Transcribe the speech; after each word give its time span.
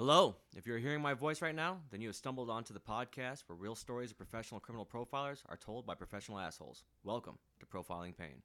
Hello. 0.00 0.36
If 0.54 0.64
you're 0.64 0.78
hearing 0.78 1.02
my 1.02 1.12
voice 1.12 1.42
right 1.42 1.56
now, 1.56 1.78
then 1.90 2.00
you 2.00 2.06
have 2.06 2.14
stumbled 2.14 2.48
onto 2.50 2.72
the 2.72 2.78
podcast 2.78 3.42
where 3.48 3.56
real 3.58 3.74
stories 3.74 4.12
of 4.12 4.16
professional 4.16 4.60
criminal 4.60 4.86
profilers 4.86 5.42
are 5.48 5.56
told 5.56 5.86
by 5.86 5.96
professional 5.96 6.38
assholes. 6.38 6.84
Welcome 7.02 7.36
to 7.58 7.66
Profiling 7.66 8.16
Pain. 8.16 8.40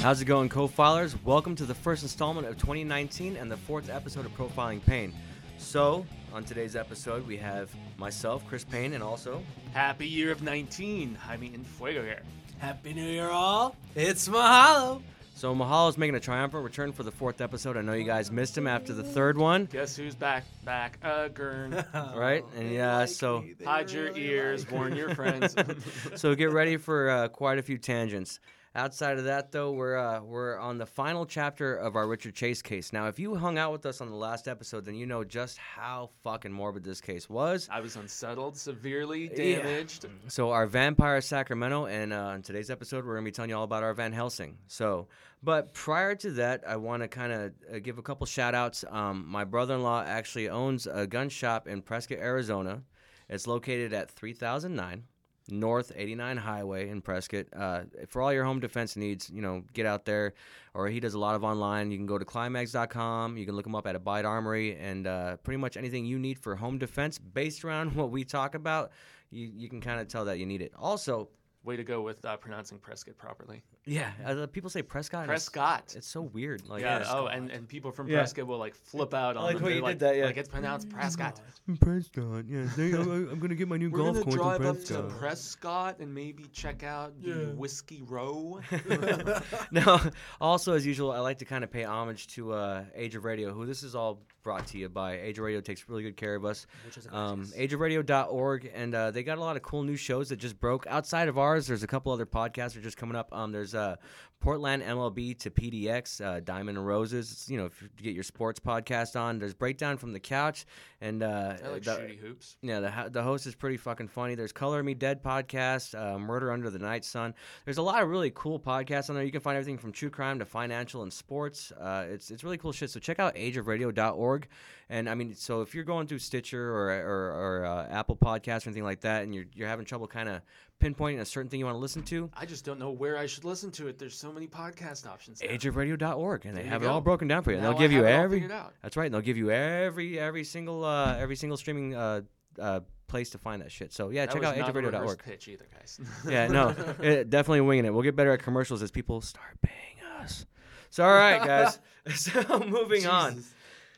How's 0.00 0.22
it 0.22 0.24
going, 0.24 0.48
co-filers? 0.48 1.22
Welcome 1.22 1.54
to 1.56 1.66
the 1.66 1.74
first 1.74 2.02
installment 2.02 2.46
of 2.46 2.56
2019 2.56 3.36
and 3.36 3.52
the 3.52 3.58
fourth 3.58 3.90
episode 3.90 4.24
of 4.24 4.34
Profiling 4.38 4.82
Pain. 4.86 5.12
So, 5.58 6.06
on 6.32 6.44
today's 6.44 6.76
episode, 6.76 7.26
we 7.26 7.36
have 7.36 7.70
myself, 7.98 8.46
Chris 8.48 8.64
Payne, 8.64 8.92
and 8.94 9.02
also 9.02 9.42
Happy 9.72 10.06
year 10.06 10.30
of 10.32 10.42
19. 10.42 11.14
Jaime 11.14 11.52
and 11.54 11.66
Fuego 11.66 12.02
here. 12.02 12.22
Happy 12.58 12.92
New 12.92 13.06
Year, 13.06 13.30
all! 13.30 13.74
It's 13.94 14.28
Mahalo. 14.28 15.02
So 15.34 15.54
Mahalo's 15.54 15.96
making 15.96 16.16
a 16.16 16.20
triumphant 16.20 16.62
return 16.64 16.92
for 16.92 17.02
the 17.02 17.10
fourth 17.10 17.40
episode. 17.40 17.78
I 17.78 17.80
know 17.80 17.94
you 17.94 18.04
guys 18.04 18.30
missed 18.30 18.58
him 18.58 18.66
after 18.66 18.92
the 18.92 19.02
third 19.02 19.38
one, 19.38 19.64
Guess 19.64 19.96
who's 19.96 20.14
back? 20.14 20.44
Back 20.64 20.98
again. 21.02 21.82
right? 22.14 22.44
And 22.56 22.70
yeah, 22.70 23.06
so 23.06 23.44
Hide 23.64 23.90
your 23.90 24.14
ears, 24.16 24.70
warn 24.70 24.94
your 24.94 25.14
friends. 25.14 25.56
so 26.16 26.34
get 26.34 26.52
ready 26.52 26.76
for 26.76 27.08
uh, 27.08 27.28
quite 27.28 27.58
a 27.58 27.62
few 27.62 27.78
tangents. 27.78 28.38
Outside 28.72 29.18
of 29.18 29.24
that, 29.24 29.50
though, 29.50 29.72
we're 29.72 29.98
uh, 29.98 30.20
we're 30.22 30.56
on 30.56 30.78
the 30.78 30.86
final 30.86 31.26
chapter 31.26 31.74
of 31.76 31.96
our 31.96 32.06
Richard 32.06 32.36
Chase 32.36 32.62
case. 32.62 32.92
Now, 32.92 33.08
if 33.08 33.18
you 33.18 33.34
hung 33.34 33.58
out 33.58 33.72
with 33.72 33.84
us 33.84 34.00
on 34.00 34.08
the 34.08 34.14
last 34.14 34.46
episode, 34.46 34.84
then 34.84 34.94
you 34.94 35.06
know 35.06 35.24
just 35.24 35.58
how 35.58 36.10
fucking 36.22 36.52
morbid 36.52 36.84
this 36.84 37.00
case 37.00 37.28
was. 37.28 37.68
I 37.72 37.80
was 37.80 37.96
unsettled, 37.96 38.56
severely 38.56 39.24
Yeah. 39.28 39.56
damaged. 39.62 40.06
So 40.28 40.50
our 40.52 40.68
vampire 40.68 41.20
Sacramento, 41.20 41.86
and 41.86 42.12
uh, 42.12 42.32
in 42.36 42.42
today's 42.42 42.70
episode, 42.70 43.04
we're 43.04 43.14
gonna 43.14 43.24
be 43.24 43.32
telling 43.32 43.50
you 43.50 43.56
all 43.56 43.64
about 43.64 43.82
our 43.82 43.92
Van 43.92 44.12
Helsing. 44.12 44.56
So, 44.68 45.08
but 45.42 45.74
prior 45.74 46.14
to 46.14 46.30
that, 46.32 46.62
I 46.64 46.76
want 46.76 47.02
to 47.02 47.08
kind 47.08 47.32
of 47.32 47.52
uh, 47.74 47.78
give 47.80 47.98
a 47.98 48.02
couple 48.02 48.24
shout 48.26 48.54
outs. 48.54 48.84
Um, 48.88 49.24
my 49.26 49.42
brother-in-law 49.42 50.04
actually 50.04 50.48
owns 50.48 50.86
a 50.86 51.08
gun 51.08 51.28
shop 51.28 51.66
in 51.66 51.82
Prescott, 51.82 52.18
Arizona. 52.18 52.84
It's 53.28 53.48
located 53.48 53.92
at 53.92 54.12
3009 54.12 55.04
North 55.50 55.92
89 55.94 56.36
Highway 56.36 56.88
in 56.88 57.00
Prescott. 57.00 57.46
Uh, 57.54 57.82
for 58.08 58.22
all 58.22 58.32
your 58.32 58.44
home 58.44 58.60
defense 58.60 58.96
needs, 58.96 59.30
you 59.30 59.42
know, 59.42 59.62
get 59.72 59.86
out 59.86 60.04
there. 60.04 60.34
Or 60.74 60.88
he 60.88 61.00
does 61.00 61.14
a 61.14 61.18
lot 61.18 61.34
of 61.34 61.44
online. 61.44 61.90
You 61.90 61.98
can 61.98 62.06
go 62.06 62.18
to 62.18 62.24
climax.com. 62.24 63.36
You 63.36 63.46
can 63.46 63.56
look 63.56 63.66
him 63.66 63.74
up 63.74 63.86
at 63.86 63.96
Abide 63.96 64.24
Armory, 64.24 64.76
and 64.76 65.06
uh, 65.06 65.36
pretty 65.38 65.58
much 65.58 65.76
anything 65.76 66.04
you 66.04 66.18
need 66.18 66.38
for 66.38 66.54
home 66.56 66.78
defense 66.78 67.18
based 67.18 67.64
around 67.64 67.92
what 67.94 68.10
we 68.10 68.24
talk 68.24 68.54
about, 68.54 68.92
you, 69.30 69.50
you 69.54 69.68
can 69.68 69.80
kind 69.80 70.00
of 70.00 70.08
tell 70.08 70.24
that 70.26 70.38
you 70.38 70.46
need 70.46 70.62
it. 70.62 70.72
Also, 70.78 71.28
Way 71.62 71.76
to 71.76 71.84
go 71.84 72.00
with 72.00 72.24
uh, 72.24 72.38
pronouncing 72.38 72.78
Prescott 72.78 73.18
properly. 73.18 73.62
yeah, 73.84 74.12
uh, 74.24 74.46
people 74.46 74.70
say 74.70 74.80
Prescott. 74.80 75.24
and 75.24 75.30
it's- 75.30 75.44
Prescott. 75.50 75.94
It's, 75.94 76.06
so 76.06 76.22
weird. 76.22 76.66
Like, 76.66 76.80
yeah. 76.80 77.04
Oh, 77.06 77.26
and, 77.26 77.50
and 77.50 77.68
people 77.68 77.90
from 77.92 78.08
Yeah. 78.08 78.18
Prescott 78.20 78.46
will 78.46 78.56
like 78.56 78.74
flip 78.74 79.12
out 79.12 79.36
on 79.36 79.42
like 79.44 79.56
them. 79.56 79.62
the 79.62 79.64
way 79.66 79.70
They're 79.72 79.76
you 79.76 79.82
like, 79.82 79.98
did 79.98 80.08
that, 80.08 80.16
yeah. 80.16 80.24
like 80.24 80.38
it's 80.38 80.48
pronounced 80.48 80.88
Prescott. 80.88 81.38
Prescott. 81.80 82.44
Yeah, 82.48 82.66
they, 82.76 82.92
I'm, 82.92 83.28
I'm 83.30 83.38
gonna 83.38 83.54
get 83.54 83.68
my 83.68 83.76
new 83.76 83.90
We're 83.90 83.98
golf 83.98 84.12
gonna 84.14 84.24
course 84.24 84.34
drive 84.36 84.60
in 84.62 84.66
up 84.68 84.76
to 84.84 85.02
Prescott. 85.02 85.18
Prescott 85.18 85.98
and 86.00 86.14
maybe 86.14 86.44
check 86.52 86.82
out 86.82 87.20
the 87.20 87.28
Yeah. 87.28 87.34
Whiskey 87.52 88.02
Row. 88.06 88.60
now, 89.70 90.00
also 90.40 90.72
as 90.72 90.86
usual, 90.86 91.12
I 91.12 91.18
like 91.20 91.38
to 91.38 91.44
kind 91.44 91.62
of 91.62 91.70
pay 91.70 91.84
homage 91.84 92.28
to 92.28 92.52
uh, 92.54 92.84
Age 92.94 93.14
of 93.16 93.24
Radio, 93.26 93.52
who 93.52 93.66
this 93.66 93.82
is 93.82 93.94
all 93.94 94.22
brought 94.42 94.66
to 94.68 94.78
you 94.78 94.88
by. 94.88 95.18
Age 95.18 95.38
of 95.38 95.44
Radio 95.44 95.60
takes 95.60 95.88
really 95.88 96.02
good 96.02 96.16
care 96.16 96.34
of 96.34 96.44
us. 96.44 96.66
Um, 97.10 97.44
ageofradio.org, 97.46 98.70
and 98.74 98.94
uh, 98.94 99.10
they 99.10 99.22
got 99.22 99.38
a 99.38 99.40
lot 99.40 99.56
of 99.56 99.62
cool 99.62 99.82
new 99.82 99.96
shows 99.96 100.28
that 100.30 100.36
just 100.36 100.58
broke. 100.58 100.86
Outside 100.88 101.28
of 101.28 101.38
ours, 101.38 101.66
there's 101.66 101.82
a 101.82 101.86
couple 101.86 102.12
other 102.12 102.26
podcasts 102.26 102.74
that 102.74 102.78
are 102.78 102.82
just 102.82 102.96
coming 102.96 103.16
up. 103.16 103.32
Um, 103.32 103.52
there's 103.52 103.74
uh, 103.74 103.96
Portland 104.40 104.82
MLB 104.82 105.38
to 105.40 105.50
PDX, 105.50 106.24
uh, 106.24 106.40
Diamond 106.40 106.78
and 106.78 106.86
Roses. 106.86 107.30
It's, 107.30 107.48
you 107.50 107.58
know, 107.58 107.66
if 107.66 107.82
you 107.82 107.88
get 108.02 108.14
your 108.14 108.24
sports 108.24 108.58
podcast 108.58 109.18
on, 109.20 109.38
there's 109.38 109.52
Breakdown 109.54 109.98
from 109.98 110.12
the 110.14 110.20
Couch, 110.20 110.64
and 111.02 111.22
uh, 111.22 111.56
I 111.62 111.68
like 111.68 111.82
the- 111.82 111.96
shooty 111.96 112.18
hoops. 112.18 112.56
yeah, 112.62 112.80
the 112.80 113.10
the 113.10 113.22
host 113.22 113.46
is 113.46 113.54
pretty 113.54 113.76
fucking 113.76 114.08
funny. 114.08 114.34
There's 114.34 114.52
Color 114.52 114.82
Me 114.82 114.94
Dead 114.94 115.22
podcast, 115.22 115.94
uh, 115.94 116.18
Murder 116.18 116.50
Under 116.52 116.70
the 116.70 116.78
Night 116.78 117.04
Sun. 117.04 117.34
There's 117.66 117.78
a 117.78 117.82
lot 117.82 118.02
of 118.02 118.08
really 118.08 118.30
cool 118.34 118.58
podcasts 118.58 119.10
on 119.10 119.14
there. 119.16 119.24
You 119.24 119.32
can 119.32 119.40
find 119.42 119.56
everything 119.56 119.78
from 119.78 119.92
true 119.92 120.10
crime 120.10 120.38
to 120.38 120.44
financial 120.46 121.02
and 121.02 121.12
sports. 121.12 121.70
Uh, 121.72 122.06
it's 122.08 122.30
it's 122.30 122.42
really 122.42 122.58
cool 122.58 122.72
shit. 122.72 122.88
So 122.90 122.98
check 122.98 123.18
out 123.18 123.34
ageofradio.org. 123.34 124.48
And 124.88 125.08
I 125.08 125.14
mean, 125.14 125.34
so 125.34 125.60
if 125.60 125.74
you're 125.74 125.84
going 125.84 126.06
through 126.08 126.18
Stitcher 126.18 126.70
or 126.74 126.90
or, 126.90 127.60
or 127.60 127.64
uh, 127.66 127.86
Apple 127.88 128.16
Podcasts 128.16 128.66
or 128.66 128.70
anything 128.70 128.84
like 128.84 129.00
that, 129.02 129.22
and 129.22 129.34
you're 129.34 129.44
you're 129.54 129.68
having 129.68 129.84
trouble 129.84 130.06
kind 130.08 130.28
of 130.28 130.40
pinpointing 130.80 131.20
a 131.20 131.24
certain 131.24 131.48
thing 131.48 131.60
you 131.60 131.66
want 131.66 131.76
to 131.76 131.80
listen 131.80 132.02
to, 132.04 132.30
I 132.36 132.46
just 132.46 132.64
don't 132.64 132.78
know 132.78 132.90
where 132.90 133.16
I 133.18 133.26
should 133.26 133.44
listen 133.44 133.70
to 133.72 133.88
it. 133.88 133.98
There's 133.98 134.16
so 134.16 134.32
many 134.32 134.46
podcast 134.46 135.06
options. 135.06 135.42
now. 135.42 135.48
ageofradio.org, 135.48 136.46
and 136.46 136.56
they 136.56 136.64
have 136.64 136.82
it 136.82 136.86
all 136.86 137.00
broken 137.00 137.28
down 137.28 137.42
for 137.42 137.52
you. 137.52 137.58
Now 137.58 137.70
they'll 137.70 137.78
give 137.78 137.92
you 137.92 138.04
every. 138.06 138.46
That's 138.82 138.96
right. 138.96 139.06
And 139.06 139.14
they'll 139.14 139.20
give 139.20 139.36
you 139.36 139.50
every 139.50 140.18
every 140.18 140.44
single 140.44 140.84
uh, 140.84 141.16
every 141.16 141.36
single 141.36 141.56
streaming 141.56 141.94
uh, 141.94 142.22
uh, 142.58 142.80
place 143.06 143.30
to 143.30 143.38
find 143.38 143.62
that 143.62 143.70
shit. 143.70 143.92
So 143.92 144.10
yeah, 144.10 144.26
That 144.26 144.34
check 144.34 144.44
out 144.44 144.56
not 144.56 144.70
a 144.70 144.72
reverse 144.72 144.92
ageofradio.org. 144.94 145.18
pitch 145.22 145.48
either, 145.48 145.66
guys. 145.72 146.00
Yeah, 146.28 146.46
no, 146.48 146.74
it, 147.02 147.28
definitely 147.30 147.60
winging 147.62 147.84
it. 147.84 147.92
We'll 147.92 148.02
get 148.02 148.16
better 148.16 148.32
at 148.32 148.40
commercials 148.42 148.82
as 148.82 148.90
people 148.90 149.20
start 149.20 149.60
paying 149.62 150.20
us. 150.20 150.46
So 150.90 151.04
all 151.04 151.12
right, 151.12 151.44
guys. 151.44 151.78
so 152.14 152.60
moving 152.66 153.06
on, 153.06 153.44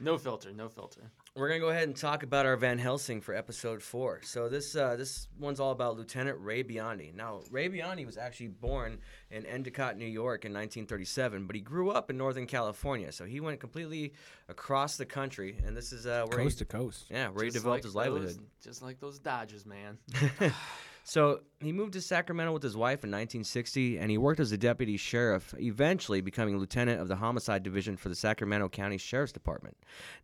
No 0.00 0.18
filter, 0.18 0.52
no 0.52 0.68
filter. 0.68 1.02
We're 1.34 1.48
gonna 1.48 1.60
go 1.60 1.70
ahead 1.70 1.84
and 1.84 1.96
talk 1.96 2.22
about 2.22 2.44
our 2.44 2.56
Van 2.56 2.78
Helsing 2.78 3.20
for 3.20 3.34
episode 3.34 3.82
four. 3.82 4.20
So 4.22 4.48
this 4.48 4.76
uh, 4.76 4.96
this 4.96 5.28
one's 5.38 5.60
all 5.60 5.72
about 5.72 5.96
Lieutenant 5.96 6.38
Ray 6.40 6.62
Biondi. 6.62 7.14
Now 7.14 7.40
Ray 7.50 7.70
Biondi 7.70 8.04
was 8.04 8.18
actually 8.18 8.48
born 8.48 8.98
in 9.30 9.46
Endicott, 9.46 9.96
New 9.96 10.06
York, 10.06 10.44
in 10.44 10.52
1937, 10.52 11.46
but 11.46 11.56
he 11.56 11.62
grew 11.62 11.90
up 11.90 12.10
in 12.10 12.18
Northern 12.18 12.46
California. 12.46 13.10
So 13.12 13.24
he 13.24 13.40
went 13.40 13.60
completely 13.60 14.12
across 14.48 14.96
the 14.96 15.06
country, 15.06 15.56
and 15.66 15.74
this 15.74 15.92
is 15.92 16.06
uh, 16.06 16.26
where 16.28 16.38
coast 16.38 16.58
he, 16.58 16.64
to 16.66 16.70
coast. 16.70 17.06
yeah, 17.10 17.28
where 17.28 17.44
he 17.44 17.50
developed 17.50 17.78
like 17.78 17.84
his 17.84 17.94
livelihood. 17.94 18.38
just 18.62 18.82
like 18.82 19.00
those 19.00 19.18
Dodgers, 19.18 19.64
man. 19.64 19.98
So 21.04 21.40
he 21.60 21.72
moved 21.72 21.92
to 21.94 22.00
Sacramento 22.00 22.52
with 22.52 22.62
his 22.62 22.76
wife 22.76 23.04
in 23.04 23.10
1960, 23.10 23.98
and 23.98 24.10
he 24.10 24.18
worked 24.18 24.40
as 24.40 24.52
a 24.52 24.56
deputy 24.58 24.96
sheriff, 24.96 25.54
eventually 25.58 26.20
becoming 26.20 26.58
lieutenant 26.58 27.00
of 27.00 27.08
the 27.08 27.16
homicide 27.16 27.62
division 27.62 27.96
for 27.96 28.08
the 28.08 28.14
Sacramento 28.14 28.68
County 28.68 28.98
Sheriff's 28.98 29.32
Department. 29.32 29.76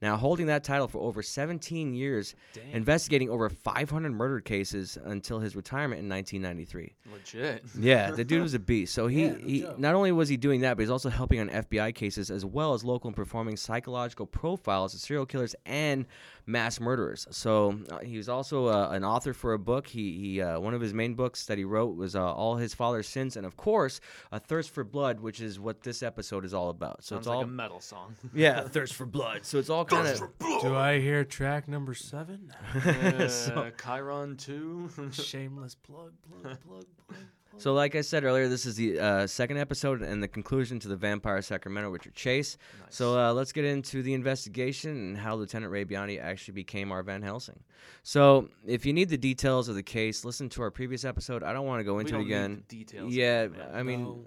Now, 0.02 0.16
holding 0.16 0.46
that 0.46 0.64
title 0.64 0.86
for 0.88 0.98
over 1.00 1.22
17 1.22 1.94
years, 1.94 2.34
investigating 2.72 3.28
over 3.30 3.48
500 3.48 4.10
murder 4.12 4.40
cases 4.40 4.98
until 5.04 5.40
his 5.40 5.56
retirement 5.56 6.00
in 6.00 6.08
1993. 6.08 6.94
Legit. 7.12 7.64
Yeah, 7.78 8.10
the 8.12 8.24
dude 8.24 8.42
was 8.42 8.54
a 8.54 8.58
beast. 8.58 8.94
So 8.94 9.06
he, 9.08 9.26
Yeah, 9.26 9.36
he 9.38 9.60
joke. 9.62 9.78
not 9.78 9.94
only 9.94 10.12
was 10.12 10.28
he 10.28 10.36
doing 10.36 10.60
that, 10.62 10.76
but 10.76 10.82
he's 10.82 10.90
also 10.90 11.10
helping 11.10 11.40
on 11.40 11.48
FBI 11.48 11.94
cases 11.94 12.30
as 12.30 12.44
well 12.44 12.74
as 12.74 12.84
local 12.84 13.08
and 13.08 13.16
performing 13.16 13.56
psychological 13.56 14.26
profiles 14.26 14.94
of 14.94 15.00
serial 15.00 15.26
killers 15.26 15.54
and 15.66 16.06
mass 16.48 16.80
murderers. 16.80 17.26
So 17.30 17.78
uh, 17.90 17.98
he 17.98 18.16
was 18.16 18.28
also 18.28 18.66
uh, 18.66 18.88
an 18.90 19.04
author 19.04 19.34
for 19.34 19.52
a 19.52 19.58
book. 19.58 19.86
He, 19.86 20.18
he 20.18 20.42
uh, 20.42 20.58
one 20.58 20.74
of 20.74 20.80
his 20.80 20.94
main 20.94 21.14
books 21.14 21.46
that 21.46 21.58
he 21.58 21.64
wrote 21.64 21.94
was 21.94 22.16
uh, 22.16 22.32
All 22.32 22.56
His 22.56 22.74
Father's 22.74 23.06
Sins, 23.06 23.36
and 23.36 23.44
of 23.46 23.56
course, 23.56 24.00
A 24.32 24.40
Thirst 24.40 24.70
for 24.70 24.82
Blood, 24.82 25.20
which 25.20 25.40
is 25.40 25.60
what 25.60 25.82
this 25.82 26.02
episode 26.02 26.44
is 26.44 26.54
all 26.54 26.70
about. 26.70 27.04
So 27.04 27.14
Sounds 27.16 27.20
it's 27.20 27.28
like 27.28 27.36
all 27.36 27.42
a 27.44 27.46
metal 27.46 27.80
song. 27.80 28.16
yeah, 28.34 28.62
Thirst 28.62 28.94
for 28.94 29.06
Blood. 29.06 29.44
So 29.44 29.58
it's 29.58 29.70
all 29.70 29.84
kind 29.84 30.08
of 30.08 30.20
Do 30.62 30.74
I 30.74 30.98
hear 30.98 31.24
track 31.24 31.68
number 31.68 31.94
seven? 31.94 32.52
Uh, 33.58 33.70
Chiron 33.82 34.36
2. 34.36 34.90
Shameless 35.12 35.74
plug, 35.74 36.12
plug, 36.22 36.60
plug, 36.60 36.84
plug. 37.06 37.18
So, 37.56 37.74
like 37.74 37.96
I 37.96 38.02
said 38.02 38.22
earlier, 38.22 38.46
this 38.46 38.66
is 38.66 38.76
the 38.76 39.00
uh, 39.00 39.26
second 39.26 39.56
episode 39.56 40.00
and 40.02 40.22
the 40.22 40.28
conclusion 40.28 40.78
to 40.80 40.88
the 40.88 40.94
Vampire 40.94 41.42
Sacramento 41.42 41.90
Richard 41.90 42.14
Chase. 42.14 42.56
So, 42.88 43.18
uh, 43.18 43.32
let's 43.32 43.50
get 43.50 43.64
into 43.64 44.02
the 44.02 44.14
investigation 44.14 44.90
and 44.90 45.18
how 45.18 45.34
Lieutenant 45.34 45.72
Ray 45.72 45.84
Biondi 45.84 46.22
actually 46.22 46.54
became 46.54 46.92
our 46.92 47.02
Van 47.02 47.22
Helsing. 47.22 47.58
So, 48.04 48.48
if 48.66 48.86
you 48.86 48.92
need 48.92 49.08
the 49.08 49.18
details 49.18 49.68
of 49.68 49.74
the 49.74 49.82
case, 49.82 50.24
listen 50.24 50.48
to 50.50 50.62
our 50.62 50.70
previous 50.70 51.04
episode. 51.04 51.42
I 51.42 51.52
don't 51.52 51.66
want 51.66 51.80
to 51.80 51.84
go 51.84 51.98
into 51.98 52.16
it 52.16 52.20
again. 52.20 52.62
the 52.68 52.76
details. 52.76 53.12
Yeah, 53.12 53.48
I 53.72 53.82
mean, 53.82 54.02
No. 54.02 54.26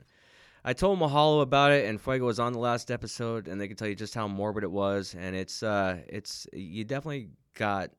I 0.64 0.74
told 0.74 1.00
Mahalo 1.00 1.42
about 1.42 1.72
it, 1.72 1.86
and 1.88 2.00
Fuego 2.00 2.26
was 2.26 2.40
on 2.40 2.54
the 2.54 2.60
last 2.60 2.92
episode, 2.92 3.48
and 3.48 3.60
they 3.60 3.68
can 3.68 3.78
tell 3.78 3.88
you 3.88 3.96
just 3.96 4.14
how 4.14 4.28
morbid 4.28 4.64
it 4.64 4.72
was. 4.72 5.16
And 5.18 5.36
it's, 5.36 5.64
uh, 5.64 6.00
it's 6.08 6.48
you 6.54 6.84
definitely 6.84 7.30
got 7.56 7.92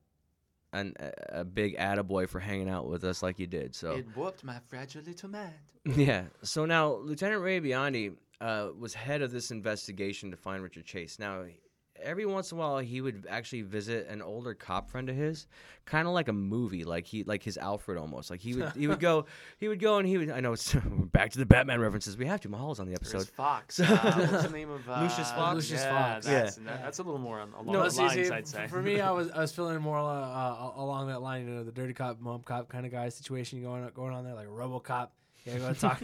an, 0.73 0.95
a, 1.29 1.45
big 1.45 1.77
attaboy 1.77 2.29
for 2.29 2.41
hanging 2.41 2.69
out 2.69 2.89
with 2.89 3.05
us 3.05 3.23
like 3.23 3.39
you 3.39 3.47
did. 3.47 3.75
So 3.75 3.93
It 3.93 4.17
whooped 4.17 4.45
my 4.45 4.59
fragile 4.69 5.03
little 5.03 5.29
mind. 5.29 5.53
yeah. 5.85 6.25
So 6.43 6.65
now 6.65 6.95
Lieutenant 6.95 7.43
Ray 7.43 7.61
Biondi 7.61 8.15
uh, 8.41 8.69
was 8.79 8.95
head 8.95 9.23
of 9.23 9.31
this 9.31 9.51
investigation 9.51 10.31
to 10.31 10.37
find 10.37 10.63
Richard 10.63 10.85
Chase. 10.85 11.19
Now, 11.19 11.45
every 12.01 12.27
once 12.27 12.51
in 12.53 12.59
a 12.59 12.61
while 12.61 12.79
he 12.79 13.01
would 13.01 13.27
actually 13.29 13.63
visit 13.63 14.09
an 14.09 14.23
older 14.23 14.55
cop 14.55 14.91
friend 14.91 15.09
of 15.09 15.17
his, 15.17 15.47
kind 15.85 16.07
of 16.09 16.15
like 16.15 16.29
a 16.29 16.33
movie, 16.33 16.85
like 16.85 17.07
he 17.07 17.25
like 17.25 17.43
his 17.43 17.57
Alfred 17.59 17.99
almost. 17.99 18.31
Like 18.31 18.41
he 18.41 18.55
would 18.55 18.73
he 18.73 18.87
would 18.89 19.01
go 19.11 19.27
he 19.59 19.69
would 19.69 19.81
go 19.81 19.99
and 19.99 20.09
he 20.09 20.19
would 20.19 20.31
I 20.31 20.41
know 20.41 20.53
it's 20.53 20.75
back 21.13 21.31
to 21.33 21.39
the 21.39 21.47
Batman 21.47 21.81
references. 21.81 22.17
We 22.17 22.27
have 22.27 22.41
to. 22.43 22.49
Mahalo's 22.49 22.81
on 22.81 22.87
the 22.91 22.97
There's 22.99 23.15
episode. 23.15 23.29
Fox. 23.35 23.81
Uh, 23.93 24.27
what's 24.31 24.45
the 24.45 24.51
name 24.51 24.71
of 24.71 24.89
uh, 24.89 25.01
Lucius 25.03 25.31
Fox? 25.33 25.55
Lucius 25.55 25.81
yeah, 25.83 26.15
Fox. 26.15 26.27
That's, 26.27 26.57
that- 26.57 26.83
that's 26.83 26.99
a 26.99 27.03
little 27.03 27.21
more 27.21 27.41
on, 27.41 27.53
along 27.53 27.73
No, 27.73 27.83
the 27.85 27.91
see, 27.91 28.03
lines, 28.03 28.29
see, 28.29 28.35
I'd 28.35 28.49
say. 28.49 28.67
for 28.69 28.81
me, 28.83 29.01
I 29.01 29.11
was 29.11 29.31
I 29.31 29.41
was 29.41 29.53
feeling 29.53 29.81
more 29.81 29.99
uh, 29.99 30.03
uh, 30.03 30.73
along 30.77 31.09
that 31.09 31.23
line, 31.23 31.47
you 31.47 31.55
know, 31.55 31.65
the 31.65 31.73
dirty 31.73 31.93
cop, 31.95 32.21
mom 32.21 32.43
cop 32.43 32.69
kind 32.69 32.85
of 32.87 32.93
guy 32.93 33.09
situation 33.11 33.63
going 33.63 33.85
on, 33.85 33.91
going 33.93 34.13
on 34.15 34.25
there, 34.25 34.35
like 34.35 34.49
RoboCop. 34.49 35.09
Yeah, 35.45 35.59
go 35.59 35.73
talk. 35.75 36.01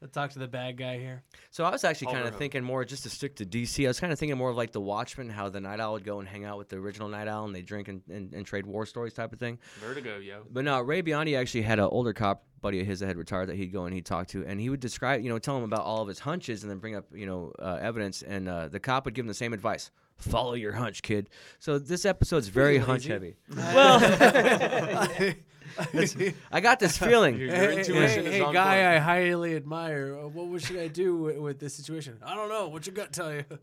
Let's 0.00 0.14
talk 0.14 0.30
to 0.30 0.38
the 0.38 0.48
bad 0.48 0.78
guy 0.78 0.98
here. 0.98 1.22
So 1.50 1.62
I 1.62 1.70
was 1.70 1.84
actually 1.84 2.14
kind 2.14 2.26
of 2.26 2.34
thinking 2.36 2.64
more 2.64 2.86
just 2.86 3.02
to 3.02 3.10
stick 3.10 3.36
to 3.36 3.44
DC. 3.44 3.84
I 3.84 3.88
was 3.88 4.00
kind 4.00 4.10
of 4.12 4.18
thinking 4.18 4.38
more 4.38 4.48
of 4.48 4.56
like 4.56 4.72
the 4.72 4.80
Watchmen, 4.80 5.28
how 5.28 5.50
the 5.50 5.60
Night 5.60 5.78
Owl 5.78 5.92
would 5.92 6.04
go 6.04 6.20
and 6.20 6.28
hang 6.28 6.46
out 6.46 6.56
with 6.56 6.70
the 6.70 6.76
original 6.76 7.06
Night 7.08 7.28
Owl 7.28 7.44
and 7.44 7.54
they 7.54 7.60
drink 7.60 7.88
and, 7.88 8.00
and, 8.08 8.32
and 8.32 8.46
trade 8.46 8.64
war 8.64 8.86
stories 8.86 9.12
type 9.12 9.30
of 9.34 9.38
thing. 9.38 9.58
Vertigo, 9.78 10.16
yo. 10.18 10.44
But 10.50 10.64
no, 10.64 10.80
Ray 10.80 11.02
Biondi 11.02 11.38
actually 11.38 11.62
had 11.62 11.78
an 11.78 11.84
older 11.84 12.14
cop 12.14 12.44
buddy 12.62 12.80
of 12.80 12.86
his 12.86 13.00
that 13.00 13.08
had 13.08 13.18
retired 13.18 13.50
that 13.50 13.56
he'd 13.56 13.72
go 13.72 13.84
and 13.84 13.94
he'd 13.94 14.06
talk 14.06 14.26
to, 14.28 14.44
and 14.46 14.58
he 14.58 14.70
would 14.70 14.80
describe, 14.80 15.22
you 15.22 15.28
know, 15.28 15.38
tell 15.38 15.56
him 15.56 15.64
about 15.64 15.82
all 15.82 16.00
of 16.00 16.08
his 16.08 16.18
hunches 16.18 16.62
and 16.62 16.70
then 16.70 16.78
bring 16.78 16.94
up, 16.94 17.04
you 17.12 17.26
know, 17.26 17.52
uh, 17.58 17.78
evidence. 17.80 18.22
And 18.22 18.48
uh, 18.48 18.68
the 18.68 18.80
cop 18.80 19.04
would 19.04 19.14
give 19.14 19.24
him 19.24 19.28
the 19.28 19.34
same 19.34 19.52
advice: 19.52 19.90
follow 20.16 20.54
your 20.54 20.72
hunch, 20.72 21.02
kid. 21.02 21.28
So 21.58 21.78
this 21.78 22.06
episode's 22.06 22.48
very 22.48 22.78
hunch 22.78 23.04
heavy. 23.04 23.36
Well, 23.54 24.00
I 26.52 26.60
got 26.60 26.80
this 26.80 26.96
feeling. 26.96 27.36
Your, 27.38 27.48
your 27.48 27.56
Hey, 27.56 27.78
intuition 27.78 28.24
hey, 28.24 28.30
is 28.30 28.34
hey, 28.36 28.40
on 28.40 28.52
guy, 28.52 28.76
board. 28.76 28.86
I 28.86 28.98
highly 28.98 29.56
admire. 29.56 30.18
Uh, 30.18 30.28
What 30.28 30.62
should 30.62 30.78
I 30.78 30.88
do 30.88 31.16
with, 31.16 31.38
with 31.38 31.58
this 31.60 31.74
situation? 31.74 32.18
I 32.24 32.34
don't 32.34 32.48
know. 32.48 32.68
What's 32.68 32.86
your 32.86 32.94
gut 32.94 33.12
tell 33.12 33.32
you? 33.32 33.44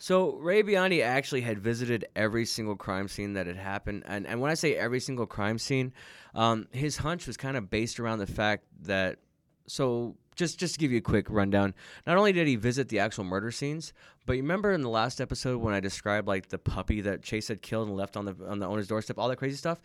So 0.00 0.36
Ray 0.36 0.62
Biondi 0.62 1.02
actually 1.02 1.40
had 1.42 1.58
visited 1.58 2.06
every 2.16 2.46
single 2.46 2.76
crime 2.76 3.08
scene 3.08 3.34
that 3.34 3.46
had 3.46 3.56
happened, 3.56 4.04
and 4.06 4.26
and 4.26 4.40
when 4.40 4.50
I 4.50 4.54
say 4.54 4.74
every 4.74 5.00
single 5.00 5.26
crime 5.26 5.58
scene, 5.58 5.92
um, 6.34 6.66
his 6.72 6.96
hunch 6.96 7.26
was 7.26 7.36
kind 7.36 7.56
of 7.56 7.68
based 7.68 8.00
around 8.00 8.18
the 8.20 8.26
fact 8.26 8.64
that. 8.82 9.18
So 9.66 10.16
just 10.34 10.58
just 10.58 10.74
to 10.74 10.80
give 10.80 10.92
you 10.92 10.98
a 10.98 11.02
quick 11.02 11.26
rundown, 11.28 11.74
not 12.06 12.16
only 12.16 12.32
did 12.32 12.46
he 12.46 12.56
visit 12.56 12.88
the 12.88 13.00
actual 13.00 13.24
murder 13.24 13.50
scenes, 13.50 13.92
but 14.24 14.34
you 14.34 14.42
remember 14.42 14.72
in 14.72 14.80
the 14.80 14.88
last 14.88 15.20
episode 15.20 15.58
when 15.60 15.74
I 15.74 15.80
described 15.80 16.26
like 16.26 16.48
the 16.48 16.56
puppy 16.58 17.02
that 17.02 17.22
Chase 17.22 17.48
had 17.48 17.60
killed 17.60 17.88
and 17.88 17.96
left 17.96 18.16
on 18.16 18.24
the 18.24 18.34
on 18.48 18.60
the 18.60 18.66
owner's 18.66 18.88
doorstep, 18.88 19.18
all 19.18 19.28
that 19.28 19.36
crazy 19.36 19.56
stuff. 19.56 19.78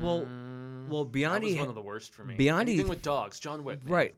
Well, 0.00 0.28
well, 0.88 1.04
Mm, 1.06 1.12
that 1.30 1.42
was 1.42 1.56
one 1.56 1.68
of 1.68 1.74
the 1.74 1.82
worst 1.82 2.14
for 2.14 2.24
me. 2.24 2.36
Biondi- 2.36 2.60
Anything 2.60 2.88
with 2.88 3.02
dogs, 3.02 3.38
John 3.40 3.64
Wick. 3.64 3.84
man. 3.84 3.92
Right. 3.92 4.14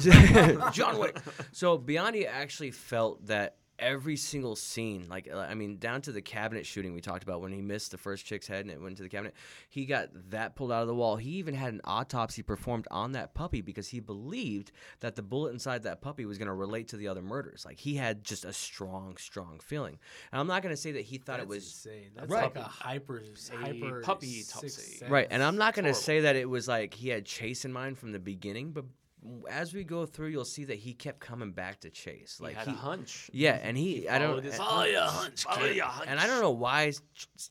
John 0.72 0.98
Wick. 0.98 1.18
So 1.52 1.78
Biondi 1.78 2.26
actually 2.26 2.70
felt 2.70 3.26
that 3.26 3.56
every 3.78 4.16
single 4.16 4.56
scene, 4.56 5.06
like 5.08 5.28
uh, 5.32 5.38
I 5.38 5.54
mean, 5.54 5.78
down 5.78 6.00
to 6.02 6.12
the 6.12 6.22
cabinet 6.22 6.66
shooting 6.66 6.94
we 6.94 7.00
talked 7.00 7.22
about 7.22 7.40
when 7.40 7.52
he 7.52 7.60
missed 7.60 7.90
the 7.90 7.98
first 7.98 8.24
chick's 8.24 8.46
head 8.46 8.60
and 8.60 8.70
it 8.70 8.80
went 8.80 8.96
to 8.98 9.02
the 9.02 9.08
cabinet, 9.08 9.34
he 9.68 9.84
got 9.86 10.08
that 10.30 10.56
pulled 10.56 10.72
out 10.72 10.82
of 10.82 10.88
the 10.88 10.94
wall. 10.94 11.16
He 11.16 11.30
even 11.32 11.54
had 11.54 11.72
an 11.72 11.80
autopsy 11.84 12.42
performed 12.42 12.86
on 12.90 13.12
that 13.12 13.34
puppy 13.34 13.60
because 13.60 13.88
he 13.88 14.00
believed 14.00 14.72
that 15.00 15.16
the 15.16 15.22
bullet 15.22 15.52
inside 15.52 15.82
that 15.84 16.00
puppy 16.00 16.24
was 16.24 16.38
going 16.38 16.48
to 16.48 16.54
relate 16.54 16.88
to 16.88 16.96
the 16.96 17.08
other 17.08 17.22
murders. 17.22 17.64
Like 17.66 17.78
he 17.78 17.94
had 17.94 18.24
just 18.24 18.44
a 18.44 18.52
strong, 18.52 19.16
strong 19.18 19.60
feeling. 19.62 19.98
And 20.32 20.40
I'm 20.40 20.46
not 20.46 20.62
going 20.62 20.74
to 20.74 20.80
say 20.80 20.92
that 20.92 21.02
he 21.02 21.18
thought 21.18 21.40
it 21.40 21.48
was 21.48 21.64
insane. 21.64 22.10
That's 22.14 22.30
Right. 22.30 22.44
like 22.44 22.56
a 22.56 22.62
hyper, 22.62 23.22
A 23.52 23.56
hyper 23.56 24.00
puppy 24.00 24.42
autopsy 24.42 25.04
Right, 25.08 25.26
and 25.30 25.42
I'm 25.42 25.56
not 25.56 25.74
going 25.74 25.84
to 25.86 25.94
say 25.94 26.20
that 26.20 26.36
it 26.36 26.48
was 26.48 26.68
like 26.68 26.94
he 26.94 27.08
had 27.08 27.24
Chase 27.24 27.64
in 27.64 27.72
mind 27.72 27.98
from 27.98 28.12
the 28.12 28.18
beginning, 28.18 28.72
but 28.72 28.84
as 29.50 29.72
we 29.74 29.84
go 29.84 30.06
through, 30.06 30.28
you'll 30.28 30.44
see 30.44 30.64
that 30.64 30.78
he 30.78 30.92
kept 30.94 31.20
coming 31.20 31.52
back 31.52 31.80
to 31.80 31.90
Chase. 31.90 32.38
Like 32.40 32.52
he 32.52 32.56
Like 32.58 32.66
had 32.66 32.74
a 32.74 32.78
hunch. 32.78 33.30
yeah, 33.32 33.58
and 33.62 33.76
he, 33.76 34.08
I 34.08 34.18
don't, 34.18 34.28
followed 34.30 34.44
his 34.44 34.56
follow 34.56 34.70
hunch. 34.80 34.92
your 34.92 35.02
hunch, 35.02 35.42
Follow 35.44 35.66
kid. 35.66 35.76
your 35.76 35.84
hunch. 35.86 36.08
and 36.10 36.20
I 36.20 36.26
don't 36.26 36.40
know 36.40 36.50
why 36.50 36.92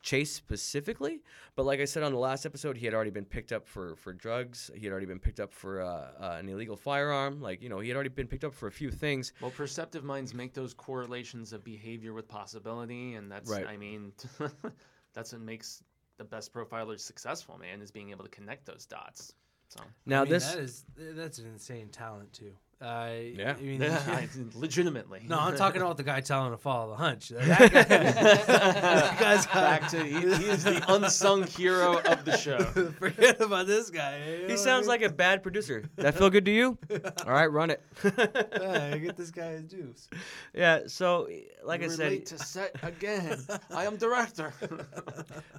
Chase 0.02 0.32
specifically, 0.32 1.20
but 1.54 1.64
like 1.66 1.80
I 1.80 1.84
said 1.84 2.02
on 2.02 2.12
the 2.12 2.18
last 2.18 2.44
episode, 2.46 2.76
he 2.76 2.84
had 2.86 2.94
already 2.94 3.10
been 3.10 3.24
picked 3.24 3.52
up 3.52 3.66
for 3.66 3.96
for 3.96 4.12
drugs. 4.12 4.70
He 4.74 4.84
had 4.84 4.92
already 4.92 5.06
been 5.06 5.18
picked 5.20 5.40
up 5.40 5.52
for 5.52 5.80
uh, 5.82 5.86
uh, 6.20 6.36
an 6.38 6.48
illegal 6.48 6.76
firearm. 6.76 7.40
Like 7.40 7.62
you 7.62 7.68
know, 7.68 7.80
he 7.80 7.88
had 7.88 7.94
already 7.94 8.10
been 8.10 8.28
picked 8.28 8.44
up 8.44 8.54
for 8.54 8.66
a 8.66 8.72
few 8.72 8.90
things. 8.90 9.32
Well, 9.40 9.50
perceptive 9.50 10.04
minds 10.04 10.34
make 10.34 10.54
those 10.54 10.74
correlations 10.74 11.52
of 11.52 11.62
behavior 11.64 12.12
with 12.12 12.28
possibility, 12.28 13.14
and 13.14 13.30
that's, 13.30 13.50
Right. 13.50 13.66
I 13.66 13.76
mean, 13.76 14.12
that's 15.14 15.32
what 15.32 15.40
makes 15.42 15.82
the 16.18 16.24
best 16.24 16.52
profilers 16.52 17.00
successful, 17.00 17.58
man, 17.58 17.82
is 17.82 17.90
being 17.90 18.10
able 18.10 18.24
to 18.24 18.30
connect 18.30 18.64
those 18.66 18.86
dots. 18.86 19.34
So, 19.68 19.80
Now 20.04 20.20
I 20.20 20.24
mean, 20.24 20.32
this, 20.32 20.52
that 20.52 20.58
is 20.58 20.84
that's 20.96 21.38
an 21.38 21.46
insane 21.46 21.88
talent 21.88 22.32
too. 22.32 22.52
Uh, 22.80 23.10
Yeah. 23.34 23.54
I 23.58 23.62
mean, 23.62 23.82
I- 23.82 24.28
legitimately. 24.54 25.22
no, 25.28 25.38
I'm 25.38 25.56
talking 25.56 25.80
about 25.80 25.96
the 25.96 26.02
guy 26.02 26.20
telling 26.20 26.50
to 26.52 26.58
follow 26.58 26.90
the 26.90 26.96
hunch. 26.96 27.30
That 27.30 27.46
guy, 27.72 27.82
that 27.84 29.18
guy's 29.18 29.46
Back 29.46 29.88
to 29.90 30.02
he, 30.04 30.10
he 30.20 30.44
is 30.50 30.64
the 30.64 30.84
unsung 30.92 31.44
hero 31.46 31.98
of 31.98 32.24
the 32.26 32.36
show. 32.36 32.58
Forget 32.98 33.40
about 33.40 33.66
this 33.66 33.88
guy. 33.90 34.18
you 34.26 34.42
know 34.42 34.48
he 34.48 34.56
sounds 34.58 34.86
I 34.86 34.90
like 34.90 35.02
a 35.02 35.08
bad 35.08 35.42
producer. 35.42 35.88
That 35.96 36.14
feel 36.16 36.28
good 36.28 36.44
to 36.44 36.50
you? 36.50 36.76
All 37.26 37.32
right, 37.32 37.46
run 37.46 37.70
it. 37.70 37.80
mean? 38.04 38.12
Yeah, 38.60 38.98
get 38.98 39.16
this 39.16 39.30
guy 39.30 39.52
his 39.52 39.62
dues. 39.64 40.08
yeah. 40.52 40.80
So, 40.86 41.28
like 41.64 41.82
I 41.82 41.88
said, 41.88 41.98
Relate 42.06 42.26
to 42.26 42.38
set 42.38 42.76
again. 42.82 43.38
I 43.70 43.86
am 43.86 43.96
director. 43.96 44.52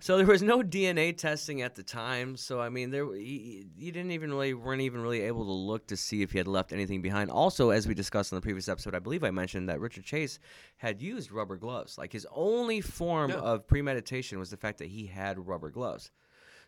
So 0.02 0.18
there 0.18 0.26
was 0.28 0.44
no 0.44 0.62
DNA 0.62 1.18
testing 1.18 1.62
at 1.64 1.74
the 1.76 1.84
time. 1.84 2.38
So 2.38 2.60
I 2.62 2.70
mean, 2.70 2.92
there 2.92 3.06
you, 3.16 3.66
you 3.76 3.92
didn't 3.92 4.12
even 4.12 4.32
really 4.32 4.54
weren't 4.54 4.82
even 4.82 5.02
really 5.02 5.22
able 5.22 5.46
to 5.46 5.52
look 5.52 5.88
to 5.88 5.98
see 5.98 6.22
if 6.22 6.32
he 6.32 6.38
had 6.38 6.48
left 6.48 6.72
anything 6.74 7.02
behind. 7.08 7.32
Also, 7.32 7.70
as 7.70 7.88
we 7.88 7.94
discussed 7.94 8.32
in 8.32 8.36
the 8.36 8.42
previous 8.42 8.68
episode, 8.68 8.94
I 8.96 9.00
believe 9.00 9.24
I 9.24 9.32
mentioned 9.32 9.70
that 9.70 9.80
Richard 9.80 10.04
Chase 10.04 10.40
had 10.78 11.02
used 11.02 11.32
rubber 11.32 11.56
gloves. 11.58 11.98
Like 11.98 12.12
his 12.12 12.28
only 12.32 12.82
form 12.82 13.32
Yeah. 13.32 13.38
of 13.38 13.68
premeditation 13.68 14.40
was 14.40 14.50
the 14.50 14.58
fact 14.58 14.78
that 14.80 14.88
he 14.90 15.08
had 15.08 15.48
rubber 15.48 15.70
gloves. 15.70 16.12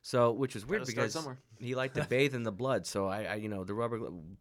So, 0.02 0.32
which 0.32 0.56
was 0.56 0.66
weird 0.66 0.82
Gotta 0.84 0.92
because. 0.94 1.14
He 1.60 1.76
liked 1.76 1.96
to 1.96 2.04
bathe 2.10 2.34
in 2.34 2.44
the 2.44 2.52
blood. 2.52 2.86
So 2.88 3.08
I, 3.08 3.24
I, 3.24 3.36
you 3.36 3.50
know, 3.50 3.64
the 3.64 3.74
rubber. 3.74 4.00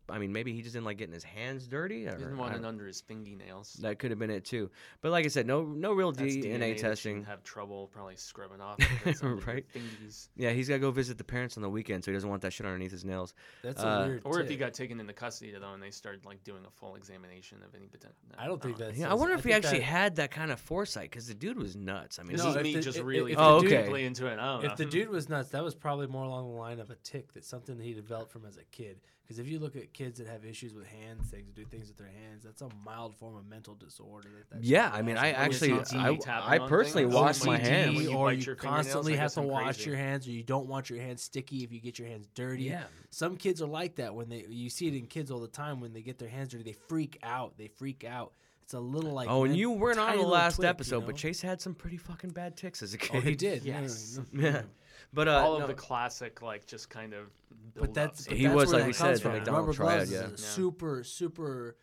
I 0.09 0.19
mean, 0.19 0.33
maybe 0.33 0.53
he 0.55 0.63
just 0.63 0.75
didn't 0.75 0.87
like 0.87 0.99
getting 0.99 1.13
his 1.15 1.25
hands 1.25 1.67
dirty. 1.67 2.07
Or, 2.07 2.13
He 2.13 2.19
didn't 2.25 2.39
want 2.39 2.53
don't- 2.53 2.65
it 2.65 2.69
under 2.69 2.87
his 2.87 3.01
fingernails. 3.01 3.75
that 3.83 3.99
could 3.99 4.11
have 4.11 4.19
been 4.19 4.31
it 4.31 4.45
too. 4.45 4.71
But 5.03 5.13
like 5.13 5.25
I 5.25 5.29
said, 5.29 5.47
no, 5.47 5.63
no 5.65 5.93
real 5.93 6.13
That's 6.13 6.35
DNA, 6.35 6.59
that 6.61 6.69
you 6.69 6.75
testing. 6.77 7.25
Have 7.25 7.43
trouble 7.43 7.89
probably 7.89 8.17
scrubbing 8.17 8.61
off. 8.61 8.77
if 8.81 9.07
it's 9.07 9.23
under 9.23 9.37
your 9.37 9.45
Right. 9.45 9.67
fingies. 9.75 10.29
Yeah, 10.37 10.51
he's 10.51 10.69
got 10.69 10.75
to 10.77 10.81
go 10.81 10.91
visit 10.91 11.19
the 11.19 11.25
parents 11.25 11.57
on 11.57 11.63
the 11.63 11.71
weekend, 11.71 12.05
so 12.05 12.11
he 12.11 12.15
doesn't 12.17 12.29
want 12.31 12.43
that 12.43 12.53
shit 12.53 12.67
underneath 12.67 12.93
his 12.93 13.05
nails. 13.05 13.35
That's 13.63 13.83
Uh, 13.83 13.87
a 13.87 14.07
weird. 14.09 14.23
Or 14.25 14.41
if 14.41 14.49
he 14.49 14.57
got 14.57 14.73
taken 14.75 15.01
into 15.01 15.13
custody 15.13 15.53
though, 15.53 15.73
and 15.73 15.83
they 15.83 15.91
started 15.91 16.25
like 16.25 16.43
doing 16.45 16.63
a 16.67 16.71
full 16.71 16.95
examination 16.95 17.59
of 17.67 17.75
any 17.75 17.87
potential. 17.89 18.19
I 18.39 18.47
don't 18.47 18.63
think 18.63 18.77
that. 18.79 18.97
Yeah, 18.97 19.11
I 19.11 19.15
wonder 19.15 19.35
if 19.35 19.45
he 19.45 19.53
actually 19.53 19.79
That, 19.79 19.85
had 19.85 20.17
that 20.17 20.31
kind 20.31 20.51
of 20.53 20.61
foresight 20.61 21.11
because 21.11 21.27
the 21.27 21.35
dude 21.35 21.59
was 21.59 21.77
nuts. 21.77 22.19
I 22.19 22.23
mean, 22.23 22.33
This 22.37 22.43
No, 22.45 22.51
is 22.51 22.57
if 22.57 22.63
me 22.63 22.75
the- 22.75 22.81
just 22.83 22.99
if- 22.99 23.05
really 23.05 23.33
if 23.33 23.39
Oh, 23.39 23.57
okay. 23.57 23.83
deeply 23.83 24.05
into 24.05 24.27
it. 24.27 24.39
I 24.39 24.45
don't 24.55 24.63
know. 24.65 24.71
if 24.71 24.77
the 24.77 24.85
dude 24.85 25.09
was 25.11 25.29
nuts, 25.29 25.51
that 25.51 25.65
was 25.65 25.75
probably 25.75 26.07
more 26.07 26.25
along 26.25 26.51
the 26.51 26.57
line 26.57 26.79
of 26.81 26.91
a 26.91 26.95
tick 27.11 27.33
that 27.33 27.45
something 27.45 27.77
that 27.79 27.85
he 27.85 27.95
developed 27.95 28.33
from 28.33 28.45
as 28.45 28.57
a 28.57 28.65
kid. 28.71 29.01
Because 29.23 29.39
if 29.39 29.49
you 29.49 29.59
look 29.59 29.77
at 29.77 29.93
kids 29.93 30.19
that 30.19 30.27
have 30.27 30.45
issues 30.47 30.75
with 30.75 30.87
hands, 30.87 31.29
things 31.29 31.53
do 31.53 31.65
things 31.65 31.89
with 31.89 31.99
their 31.99 32.09
hands, 32.09 32.45
that's 32.45 32.63
a 32.63 32.69
mild 32.85 33.15
form 33.15 33.37
of 33.37 33.47
mental 33.47 33.75
disorder. 33.75 34.29
That, 34.51 34.61
that 34.63 34.65
Yeah, 34.67 34.91
I 34.93 35.03
mean. 35.03 35.17
I 35.19 35.33
Or 35.33 35.37
actually, 35.37 35.73
I, 35.73 36.19
I 36.27 36.59
personally 36.61 37.05
things. 37.05 37.15
wash 37.15 37.45
my 37.45 37.59
OCD, 37.59 37.61
hands. 37.61 37.97
when 37.97 38.05
you 38.11 38.17
or 38.17 38.33
you 38.33 38.55
constantly 38.55 39.17
have 39.17 39.33
to 39.35 39.43
wash 39.43 39.77
crazy. 39.77 39.91
your 39.91 39.99
hands, 39.99 40.27
or 40.27 40.31
you 40.31 40.43
don't 40.43 40.67
want 40.67 40.89
your 40.89 41.01
hands 41.01 41.23
sticky 41.23 41.63
if 41.65 41.73
you 41.73 41.81
get 41.81 41.99
your 41.99 42.09
hands 42.09 42.27
dirty. 42.35 42.65
Yeah. 42.65 42.85
Some 43.11 43.37
kids 43.37 43.61
are 43.61 43.69
like 43.69 43.97
that 43.97 44.15
when 44.15 44.29
they 44.31 44.45
you 44.49 44.71
see 44.71 44.87
it 44.89 44.95
in 44.95 45.07
kids 45.07 45.31
all 45.31 45.41
the 45.41 45.49
time 45.49 45.81
when 45.81 45.93
they 45.93 46.03
get 46.03 46.19
their 46.19 46.29
hands 46.31 46.49
dirty, 46.53 46.65
they 46.65 46.77
freak 46.89 47.19
out. 47.23 47.57
They 47.59 47.69
freak 47.69 48.05
out. 48.05 48.33
It's 48.63 48.75
a 48.75 48.81
little 48.81 49.13
like 49.13 49.29
oh, 49.31 49.45
and 49.45 49.57
you 49.57 49.71
weren't 49.71 49.99
on 49.99 50.17
the 50.17 50.23
last 50.23 50.57
twig, 50.57 50.65
you 50.65 50.71
episode, 50.71 51.07
but? 51.07 51.17
Chase 51.17 51.41
had 51.41 51.61
some 51.61 51.75
pretty 51.75 51.97
fucking 51.97 52.31
bad 52.31 52.55
ticks 52.57 52.83
as 52.83 52.93
a 52.95 52.99
kid. 52.99 53.17
Oh, 53.17 53.21
he 53.21 53.35
did. 53.35 53.65
No, 53.65 53.73
no, 53.73 53.81
Yes. 53.81 54.21
yeah, 54.33 54.63
but 55.13 55.29
uh, 55.29 55.33
all 55.33 55.55
of 55.55 55.61
no, 55.61 55.67
the 55.67 55.75
classic 55.75 56.43
like 56.43 56.67
just 56.67 56.91
kind 56.91 57.15
of. 57.15 57.27
But 57.75 57.95
that's 57.95 58.27
but 58.27 58.37
He 58.37 58.45
that's 58.45 58.55
was, 58.55 58.67
where 58.73 58.75
like 58.75 58.83
that 58.83 58.87
we 58.89 58.93
said, 59.15 59.23
from. 59.23 59.33
the 59.33 59.39
McDonald 59.39 59.67
Rubber 59.69 59.77
gloves 59.79 59.93
triad, 59.95 60.03
is 60.05 60.13
yeah. 60.13 60.19
a 60.21 60.31
Yeah. 60.31 60.37
super 60.37 61.05
super 61.05 61.77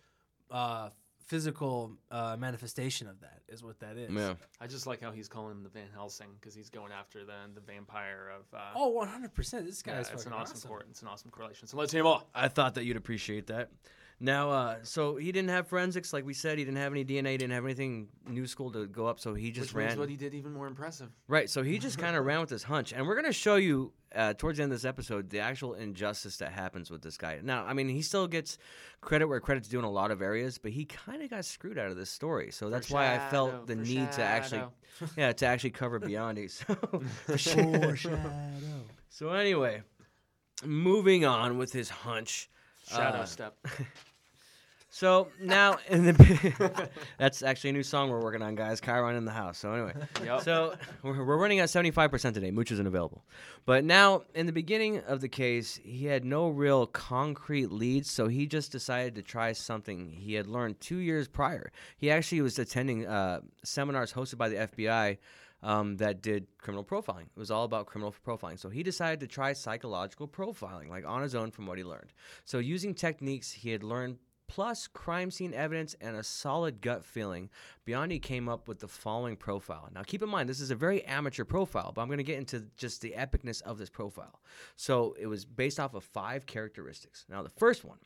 uh, 0.51 0.89
physical 1.25 1.93
uh, 2.11 2.35
manifestation 2.37 3.07
of 3.07 3.19
that. 3.21 3.41
Is 3.47 3.63
what 3.63 3.79
that 3.79 3.97
is. 3.97 4.11
yeah. 4.11 4.33
I 4.59 4.67
just 4.67 4.87
like 4.87 5.01
how 5.01 5.11
he's 5.11 5.27
calling 5.27 5.51
him 5.51 5.63
the 5.63 5.69
Van 5.69 5.87
Helsing 5.93 6.27
because 6.39 6.53
he's 6.55 6.69
going 6.69 6.91
after 6.91 7.23
the 7.25 7.33
the 7.53 7.61
vampire 7.61 8.31
of. 8.37 8.45
Uh, 8.57 8.71
Oh, 8.75 8.89
100 8.89 9.33
percent. 9.33 9.65
This 9.65 9.81
yeah, 9.85 9.95
guy's 9.97 10.09
it's 10.11 10.25
an 10.25 10.33
awesome, 10.33 10.55
awesome. 10.57 10.69
cor- 10.69 10.83
It's 10.89 11.01
an 11.01 11.07
awesome 11.07 11.31
correlation. 11.31 11.67
So 11.67 11.77
let's 11.77 11.91
hear 11.91 12.03
more. 12.03 12.23
I 12.33 12.47
thought 12.47 12.75
that 12.75 12.85
you'd 12.85 12.97
appreciate 12.97 13.47
that. 13.47 13.69
Now, 14.19 14.49
uh, 14.49 14.75
so 14.83 15.17
he 15.17 15.31
didn't 15.33 15.49
have 15.49 15.67
forensics, 15.67 16.13
like 16.13 16.25
we 16.25 16.33
said. 16.33 16.57
He 16.57 16.63
didn't 16.63 16.77
have 16.77 16.93
any 16.93 17.03
DNA. 17.03 17.31
He 17.31 17.37
didn't 17.37 17.51
have 17.53 17.65
anything 17.65 18.07
new 18.27 18.47
school 18.47 18.71
to 18.71 18.85
go 18.87 19.07
up. 19.07 19.19
So 19.19 19.33
he 19.33 19.51
just 19.51 19.73
Which 19.73 19.83
makes 19.83 19.91
ran. 19.91 19.99
what 19.99 20.09
he 20.09 20.15
did 20.15 20.33
even 20.33 20.53
more 20.53 20.67
impressive. 20.67 21.09
Right, 21.27 21.49
so 21.49 21.63
he 21.63 21.77
just 21.79 21.97
kind 22.05 22.15
of 22.15 22.25
ran 22.25 22.39
with 22.39 22.49
his 22.49 22.63
hunch, 22.63 22.93
and 22.93 23.05
we're 23.05 23.15
gonna 23.15 23.33
show 23.33 23.55
you 23.57 23.91
uh, 24.15 24.33
towards 24.33 24.57
the 24.57 24.63
end 24.63 24.71
of 24.71 24.79
this 24.79 24.85
episode 24.85 25.29
the 25.29 25.39
actual 25.39 25.73
injustice 25.73 26.37
that 26.37 26.53
happens 26.53 26.89
with 26.89 27.01
this 27.01 27.17
guy. 27.17 27.39
Now, 27.43 27.65
I 27.65 27.73
mean, 27.73 27.89
he 27.89 28.01
still 28.01 28.27
gets 28.27 28.57
credit 29.01 29.27
where 29.27 29.41
credit's 29.41 29.67
due 29.67 29.79
in 29.79 29.85
a 29.85 29.91
lot 29.91 30.11
of 30.11 30.21
areas, 30.21 30.57
but 30.57 30.71
he 30.71 30.85
kind 30.85 31.21
of 31.21 31.29
got 31.29 31.43
screwed 31.43 31.77
out 31.77 31.91
of 31.91 31.97
this 31.97 32.09
story. 32.09 32.51
So 32.51 32.69
that's 32.69 32.89
why 32.89 33.13
I 33.15 33.29
felt 33.29 33.67
the 33.67 33.75
need 33.75 34.13
to 34.13 34.23
actually, 34.23 34.63
yeah, 35.17 35.33
to 35.33 35.45
actually 35.45 35.71
cover 35.71 35.99
Biondi. 35.99 36.49
So, 36.55 36.75
Foreshadow. 37.37 38.31
so 39.09 39.31
anyway, 39.31 39.83
moving 40.63 41.25
on 41.25 41.57
with 41.57 41.73
his 41.73 41.89
hunch. 41.89 42.49
Shadow 42.87 43.19
Uh, 43.19 43.25
step. 43.25 43.57
So 44.89 45.27
now 45.41 45.77
in 45.89 46.05
the 46.05 46.89
that's 47.19 47.43
actually 47.43 47.71
a 47.71 47.73
new 47.73 47.83
song 47.83 48.09
we're 48.09 48.21
working 48.21 48.41
on, 48.41 48.55
guys. 48.55 48.79
Chiron 48.79 49.17
in 49.17 49.25
the 49.25 49.31
house. 49.31 49.57
So 49.57 49.73
anyway, 49.73 49.91
Yep. 50.23 50.41
so 50.43 50.73
we're, 51.03 51.21
we're 51.21 51.35
running 51.35 51.59
at 51.59 51.69
seventy 51.69 51.91
five 51.91 52.11
percent 52.11 52.33
today. 52.33 52.49
Mooch 52.49 52.71
isn't 52.71 52.87
available, 52.87 53.25
but 53.65 53.83
now 53.83 54.21
in 54.35 54.45
the 54.45 54.53
beginning 54.53 54.99
of 54.99 55.19
the 55.19 55.27
case, 55.27 55.81
he 55.83 56.05
had 56.05 56.23
no 56.23 56.47
real 56.47 56.87
concrete 56.87 57.73
leads, 57.73 58.09
so 58.09 58.29
he 58.29 58.45
just 58.45 58.71
decided 58.71 59.15
to 59.15 59.21
try 59.21 59.51
something 59.51 60.11
he 60.11 60.33
had 60.35 60.47
learned 60.47 60.79
two 60.79 60.97
years 60.99 61.27
prior. 61.27 61.73
He 61.97 62.09
actually 62.09 62.39
was 62.39 62.57
attending 62.57 63.05
uh, 63.05 63.41
seminars 63.65 64.13
hosted 64.13 64.37
by 64.37 64.47
the 64.47 64.55
FBI. 64.55 65.17
Um, 65.65 65.97
that 65.97 66.21
did 66.21 66.45
criminal 66.59 66.83
profiling. 66.83 67.23
It 67.23 67.39
was 67.39 67.49
all 67.49 67.63
about 67.63 67.87
criminal 67.87 68.13
profiling. 68.23 68.59
So 68.59 68.69
he 68.69 68.83
decided 68.83 69.19
to 69.21 69.27
try 69.27 69.51
psychological 69.53 70.27
profiling, 70.27 70.89
like 70.89 71.07
on 71.07 71.23
his 71.23 71.33
own 71.33 71.49
from 71.49 71.65
what 71.65 71.79
he 71.79 71.83
learned. 71.83 72.13
So 72.43 72.59
using 72.59 72.93
techniques 72.93 73.51
he 73.51 73.71
had 73.71 73.81
learned 73.81 74.17
plus 74.47 74.87
crime 74.87 75.31
scene 75.31 75.53
evidence 75.53 75.95
and 76.01 76.15
a 76.15 76.23
solid 76.23 76.81
gut 76.81 77.03
feeling, 77.03 77.49
Biondi 77.87 78.21
came 78.21 78.47
up 78.47 78.67
with 78.67 78.79
the 78.79 78.87
following 78.87 79.35
profile. 79.35 79.89
Now, 79.93 80.03
keep 80.03 80.21
in 80.21 80.29
mind, 80.29 80.49
this 80.49 80.61
is 80.61 80.71
a 80.71 80.75
very 80.75 81.03
amateur 81.05 81.43
profile, 81.43 81.91
but 81.93 82.01
I'm 82.01 82.07
going 82.07 82.17
to 82.17 82.23
get 82.23 82.37
into 82.37 82.65
just 82.77 83.01
the 83.01 83.13
epicness 83.17 83.61
of 83.63 83.77
this 83.77 83.89
profile. 83.89 84.41
So, 84.75 85.15
it 85.19 85.27
was 85.27 85.45
based 85.45 85.79
off 85.79 85.93
of 85.93 86.03
five 86.03 86.45
characteristics. 86.45 87.25
Now, 87.29 87.43
the 87.43 87.49
first 87.49 87.83
one 87.83 87.97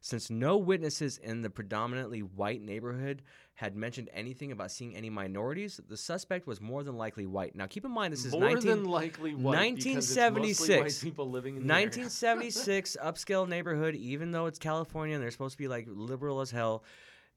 since 0.00 0.30
no 0.30 0.56
witnesses 0.56 1.18
in 1.18 1.42
the 1.42 1.50
predominantly 1.50 2.20
white 2.20 2.62
neighborhood 2.62 3.22
had 3.54 3.76
mentioned 3.76 4.08
anything 4.14 4.52
about 4.52 4.70
seeing 4.70 4.96
any 4.96 5.10
minorities, 5.10 5.80
the 5.88 5.96
suspect 5.96 6.46
was 6.46 6.60
more 6.60 6.82
than 6.82 6.96
likely 6.96 7.26
white. 7.26 7.54
Now, 7.54 7.66
keep 7.66 7.84
in 7.84 7.90
mind, 7.90 8.12
this 8.12 8.24
is 8.24 8.32
More 8.32 8.50
19- 8.50 8.62
than 8.62 8.84
likely 8.84 9.34
white 9.34 9.76
because 9.76 10.10
it's 10.10 10.16
1976. 10.16 10.80
white 10.80 11.00
people 11.02 11.30
living 11.30 11.56
in 11.56 11.62
1976 11.68 12.96
upscale 13.04 13.46
neighborhood, 13.46 13.94
even 13.94 14.30
though 14.30 14.46
it's 14.46 14.58
California 14.58 15.14
and 15.14 15.22
they're 15.22 15.30
supposed 15.30 15.52
to 15.52 15.58
be 15.58 15.68
like 15.68 15.86
liberal 15.88 16.40
as 16.40 16.50
hell, 16.50 16.84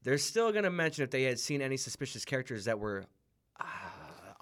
they're 0.02 0.16
still 0.16 0.50
going 0.50 0.64
to 0.64 0.70
mention 0.70 1.04
if 1.04 1.10
they 1.10 1.24
had 1.24 1.38
seen 1.38 1.60
any 1.60 1.76
suspicious 1.76 2.24
characters 2.24 2.64
that 2.64 2.78
were 2.78 3.04
uh, 3.60 3.64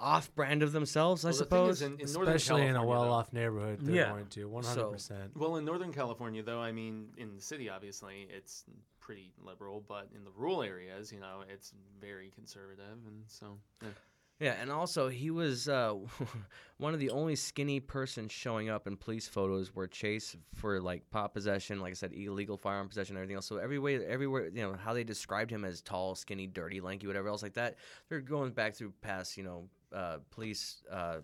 off 0.03 0.35
brand 0.35 0.63
of 0.63 0.73
themselves, 0.73 1.25
I 1.25 1.29
Well, 1.29 1.39
the 1.39 1.45
thing 1.45 1.47
suppose. 1.47 1.77
is, 1.77 1.83
in, 1.83 1.93
in 2.01 2.05
Especially 2.05 2.67
in 2.67 2.77
a 2.77 2.85
well-off 2.85 3.33
neighborhood, 3.33 3.79
they're 3.83 3.95
Yeah. 3.95 4.11
going 4.11 4.27
to 4.27 4.49
100%. 4.49 5.37
Well, 5.37 5.57
in 5.57 5.65
Northern 5.65 5.93
California, 5.93 6.43
though, 6.43 6.61
I 6.61 6.73
mean, 6.73 7.09
in 7.17 7.35
the 7.37 7.41
city, 7.41 7.69
obviously, 7.71 8.27
it's 8.29 8.65
pretty 9.01 9.33
liberal, 9.43 9.81
but 9.87 10.09
in 10.15 10.25
the 10.25 10.31
rural 10.33 10.63
areas, 10.63 11.13
you 11.13 11.21
know, 11.21 11.43
it's 11.49 11.73
very 12.01 12.31
conservative, 12.31 12.99
and 13.07 13.23
so 13.27 13.59
yeah. 13.83 13.89
yeah, 14.39 14.53
and 14.61 14.71
also 14.71 15.09
he 15.09 15.31
was 15.31 15.69
uh, 15.69 15.95
one 16.79 16.95
of 16.95 17.01
the 17.01 17.11
only 17.11 17.35
skinny 17.37 17.81
persons 17.81 18.31
showing 18.33 18.69
up 18.69 18.87
in 18.87 18.97
police 18.97 19.27
photos 19.29 19.75
were 19.75 19.87
Chase 19.89 20.37
for 20.55 20.81
like 20.81 21.09
pot 21.11 21.33
possession, 21.35 21.81
like 21.81 21.91
I 21.93 21.95
said, 21.95 22.13
illegal 22.13 22.57
firearm 22.57 22.89
possession, 22.89 23.17
and 23.17 23.23
everything 23.23 23.37
else. 23.37 23.47
So 23.47 23.57
every 23.57 23.79
way, 23.79 24.05
everywhere, 24.05 24.49
you 24.55 24.63
know, 24.63 24.75
how 24.75 24.95
they 24.95 25.05
described 25.05 25.51
him 25.51 25.65
as 25.65 25.81
tall, 25.81 26.15
skinny, 26.15 26.47
dirty, 26.47 26.81
lanky, 26.81 27.07
whatever 27.07 27.29
else 27.29 27.43
like 27.43 27.55
that. 27.55 27.77
They're 28.09 28.21
going 28.21 28.53
back 28.53 28.75
through 28.75 28.93
past, 29.03 29.37
you 29.37 29.43
know, 29.45 29.69
uh, 29.95 30.19
police 30.31 30.83
uh, 30.91 31.19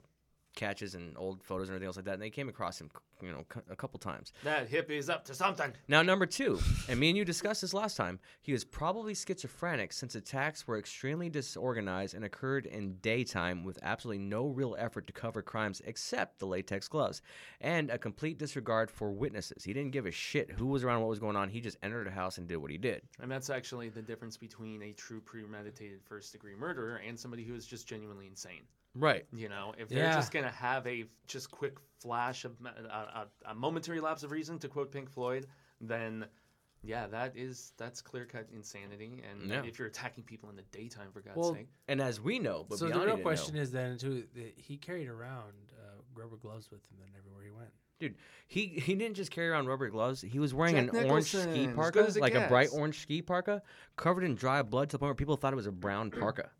catches 0.55 0.95
and 0.95 1.17
old 1.17 1.43
photos 1.43 1.69
and 1.69 1.75
everything 1.75 1.87
else 1.87 1.97
like 1.97 2.05
that, 2.07 2.14
and 2.14 2.23
they 2.23 2.31
came 2.31 2.49
across 2.49 2.81
him, 2.81 2.90
you 3.23 3.31
know, 3.31 3.45
a 3.71 3.76
couple 3.76 3.99
times. 3.99 4.33
that 4.45 4.69
hippie's 4.69 5.09
up 5.09 5.25
to 5.25 5.35
something. 5.35 5.73
Now, 5.87 6.02
number 6.02 6.26
two, 6.26 6.59
and 6.88 6.99
me 6.99 7.09
and 7.11 7.17
you 7.17 7.25
discussed 7.25 7.61
this 7.61 7.75
last 7.75 7.97
time, 7.97 8.19
he 8.40 8.52
was 8.52 8.64
probably 8.64 9.14
schizophrenic 9.14 9.93
since 9.93 10.14
attacks 10.14 10.67
were 10.67 10.78
extremely 10.78 11.28
disorganized 11.28 12.14
and 12.14 12.25
occurred 12.25 12.67
in 12.67 12.95
daytime 12.97 13.64
with 13.64 13.78
absolutely 13.83 14.25
no 14.25 14.47
real 14.47 14.75
effort 14.78 15.07
to 15.07 15.12
cover 15.12 15.43
crimes 15.43 15.81
except 15.85 16.38
the 16.38 16.47
latex 16.47 16.88
gloves 16.88 17.23
and 17.61 17.90
a 17.90 17.99
complete 17.99 18.38
disregard 18.38 18.90
for 18.90 19.12
witnesses. 19.12 19.64
He 19.64 19.73
didn't 19.73 19.93
give 19.93 20.07
a 20.07 20.11
shit 20.11 20.50
who 20.50 20.67
was 20.67 20.85
around, 20.85 21.00
what 21.00 21.11
was 21.11 21.19
going 21.19 21.37
on. 21.37 21.49
He 21.49 21.61
just 21.61 21.76
entered 21.83 22.07
a 22.07 22.11
house 22.11 22.38
and 22.38 22.49
did 22.49 22.57
what 22.57 22.71
he 22.71 22.78
did. 22.78 23.02
And 23.21 23.31
that's 23.31 23.50
actually 23.50 23.88
the 23.88 24.02
difference 24.02 24.37
between 24.37 24.83
a 24.83 24.93
true 24.93 25.21
premeditated 25.21 26.00
first 26.05 26.33
degree 26.33 26.55
murderer 26.57 27.00
and 27.07 27.19
somebody 27.19 27.45
who 27.45 27.55
is 27.55 27.67
just 27.67 27.87
genuinely 27.87 28.26
insane. 28.26 28.62
Right. 28.99 29.25
You 29.33 29.49
know, 29.49 29.75
if 29.78 29.88
they're 29.88 29.99
Yeah. 30.05 30.14
just 30.17 30.33
gonna 30.33 30.50
have 30.50 30.87
a 30.87 31.05
just 31.26 31.50
quick 31.50 31.78
flash 32.00 32.45
of 32.45 32.57
a, 32.64 32.69
a, 32.88 33.28
a 33.47 33.55
momentary 33.55 34.00
lapse 34.00 34.23
of 34.23 34.31
reason, 34.31 34.59
to 34.61 34.69
quote 34.69 34.90
Pink 34.93 35.09
Floyd, 35.11 35.47
then 35.81 36.26
yeah, 36.83 37.07
that 37.09 37.37
is 37.37 37.73
that's 37.76 38.00
clear 38.00 38.25
cut 38.25 38.47
insanity. 38.52 39.23
And 39.28 39.49
Yeah. 39.50 39.62
if 39.64 39.78
you're 39.78 39.88
attacking 39.88 40.25
people 40.25 40.49
in 40.50 40.57
the 40.57 40.62
daytime, 40.71 41.11
for 41.12 41.21
God's 41.21 41.37
Well, 41.37 41.55
sake, 41.55 41.69
And 41.88 42.00
as 42.00 42.21
we 42.21 42.38
know, 42.38 42.64
but 42.69 42.78
so 42.78 42.87
the 42.87 42.93
Biondi 42.95 43.07
real 43.07 43.19
question 43.19 43.55
know. 43.57 43.62
is 43.62 43.71
then, 43.73 43.99
too, 43.99 44.26
that 44.35 44.55
he 44.57 44.76
carried 44.76 45.09
around 45.09 45.73
uh, 45.73 46.00
rubber 46.14 46.37
gloves 46.37 46.71
with 46.71 46.81
him 46.90 46.99
then 47.00 47.09
everywhere 47.17 47.45
he 47.45 47.50
went. 47.50 47.71
Dude, 47.99 48.14
he 48.47 48.67
he 48.67 48.95
didn't 48.95 49.17
just 49.17 49.33
carry 49.33 49.49
around 49.49 49.67
rubber 49.67 49.88
gloves. 49.90 50.21
He 50.21 50.38
was 50.38 50.55
wearing 50.55 50.76
Jack 50.76 50.95
an 50.95 51.11
orange 51.11 51.31
ski 51.31 51.67
parka, 51.67 52.05
as 52.05 52.17
it 52.17 52.21
like 52.21 52.35
a 52.37 52.47
bright 52.47 52.69
orange 52.73 53.00
ski 53.00 53.23
parka, 53.23 53.61
covered 53.97 54.23
in 54.23 54.37
dry 54.37 54.62
blood 54.62 54.88
to 54.90 54.95
the 54.95 54.99
point 55.00 55.09
where 55.09 55.14
people 55.17 55.37
thought 55.37 55.52
it 55.52 55.57
was 55.57 55.67
a 55.67 55.73
brown 55.73 56.12
parka. 56.12 56.50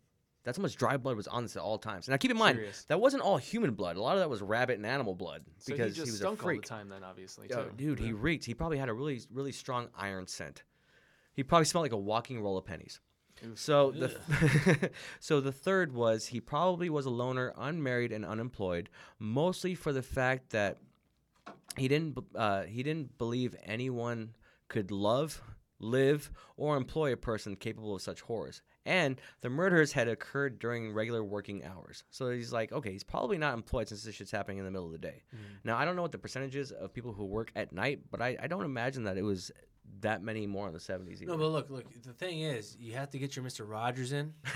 That's 0.49 0.57
how 0.57 0.63
much 0.63 0.75
dry 0.75 0.97
blood 0.97 1.15
was 1.15 1.27
on 1.27 1.43
this 1.43 1.55
at 1.55 1.61
all 1.61 1.77
times. 1.77 2.09
Now 2.09 2.17
keep 2.17 2.31
in 2.31 2.37
mind 2.37 2.57
Serious. 2.57 2.83
that 2.89 2.99
wasn't 2.99 3.21
all 3.23 3.37
human 3.37 3.75
blood. 3.75 3.95
A 3.95 4.01
lot 4.01 4.15
of 4.15 4.19
that 4.19 4.29
was 4.29 4.41
rabbit 4.41 4.77
and 4.77 4.85
animal 4.85 5.13
blood 5.15 5.43
so 5.59 5.73
because 5.73 5.95
he 5.95 6.01
just 6.01 6.11
was 6.11 6.19
stunk 6.19 6.39
a 6.39 6.43
all 6.43 6.47
freak. 6.47 6.61
the 6.63 6.67
time. 6.67 6.89
Then 6.89 7.03
obviously, 7.03 7.47
Oh, 7.53 7.65
too. 7.65 7.71
dude, 7.77 7.99
he 7.99 8.11
reeked. 8.13 8.45
He 8.45 8.53
probably 8.53 8.77
had 8.77 8.89
a 8.89 8.93
really 8.93 9.21
really 9.31 9.51
strong 9.51 9.89
iron 9.95 10.27
scent. 10.27 10.63
He 11.33 11.43
probably 11.43 11.65
smelled 11.65 11.83
like 11.85 11.91
a 11.93 11.97
walking 11.97 12.41
roll 12.41 12.57
of 12.57 12.65
pennies. 12.65 12.99
So 13.55 13.91
the 13.91 14.89
so 15.21 15.39
the 15.39 15.51
third 15.53 15.93
was 15.93 16.25
he 16.27 16.41
probably 16.41 16.89
was 16.89 17.05
a 17.05 17.09
loner, 17.09 17.53
unmarried 17.57 18.11
and 18.11 18.25
unemployed, 18.25 18.89
mostly 19.17 19.75
for 19.75 19.93
the 19.93 20.01
fact 20.03 20.49
that 20.49 20.77
he 21.77 21.87
didn't 21.87 22.15
b- 22.15 22.21
uh, 22.35 22.63
he 22.63 22.83
didn't 22.83 23.17
believe 23.17 23.55
anyone 23.63 24.33
could 24.67 24.91
love, 24.91 25.41
live, 25.79 26.31
or 26.57 26.75
employ 26.75 27.13
a 27.13 27.17
person 27.17 27.55
capable 27.55 27.95
of 27.95 28.01
such 28.01 28.19
horrors. 28.21 28.61
And 28.85 29.19
the 29.41 29.49
murders 29.49 29.91
had 29.91 30.07
occurred 30.07 30.59
during 30.59 30.93
regular 30.93 31.23
working 31.23 31.63
hours. 31.63 32.03
So 32.09 32.31
he's 32.31 32.53
like, 32.53 32.71
okay, 32.71 32.91
he's 32.91 33.03
probably 33.03 33.37
not 33.37 33.53
employed 33.53 33.89
since 33.89 34.03
this 34.03 34.15
shit's 34.15 34.31
happening 34.31 34.57
in 34.57 34.65
the 34.65 34.71
middle 34.71 34.87
of 34.87 34.91
the 34.91 34.97
day. 34.97 35.23
Mm. 35.33 35.39
Now 35.63 35.77
I 35.77 35.85
don't 35.85 35.95
know 35.95 36.01
what 36.01 36.11
the 36.11 36.17
percentage 36.17 36.55
is 36.55 36.71
of 36.71 36.93
people 36.93 37.13
who 37.13 37.25
work 37.25 37.51
at 37.55 37.73
night, 37.73 37.99
but 38.09 38.21
I, 38.21 38.37
I 38.41 38.47
don't 38.47 38.65
imagine 38.65 39.03
that 39.03 39.17
it 39.17 39.23
was 39.23 39.51
that 40.01 40.23
many 40.23 40.47
more 40.47 40.67
in 40.67 40.73
the 40.73 40.79
seventies. 40.79 41.21
No, 41.21 41.37
but 41.37 41.47
look, 41.47 41.69
look. 41.69 41.85
The 42.03 42.13
thing 42.13 42.41
is, 42.41 42.77
you 42.79 42.93
have 42.93 43.09
to 43.11 43.19
get 43.19 43.35
your 43.35 43.43
Mister 43.43 43.65
Rogers 43.65 44.11
in. 44.11 44.33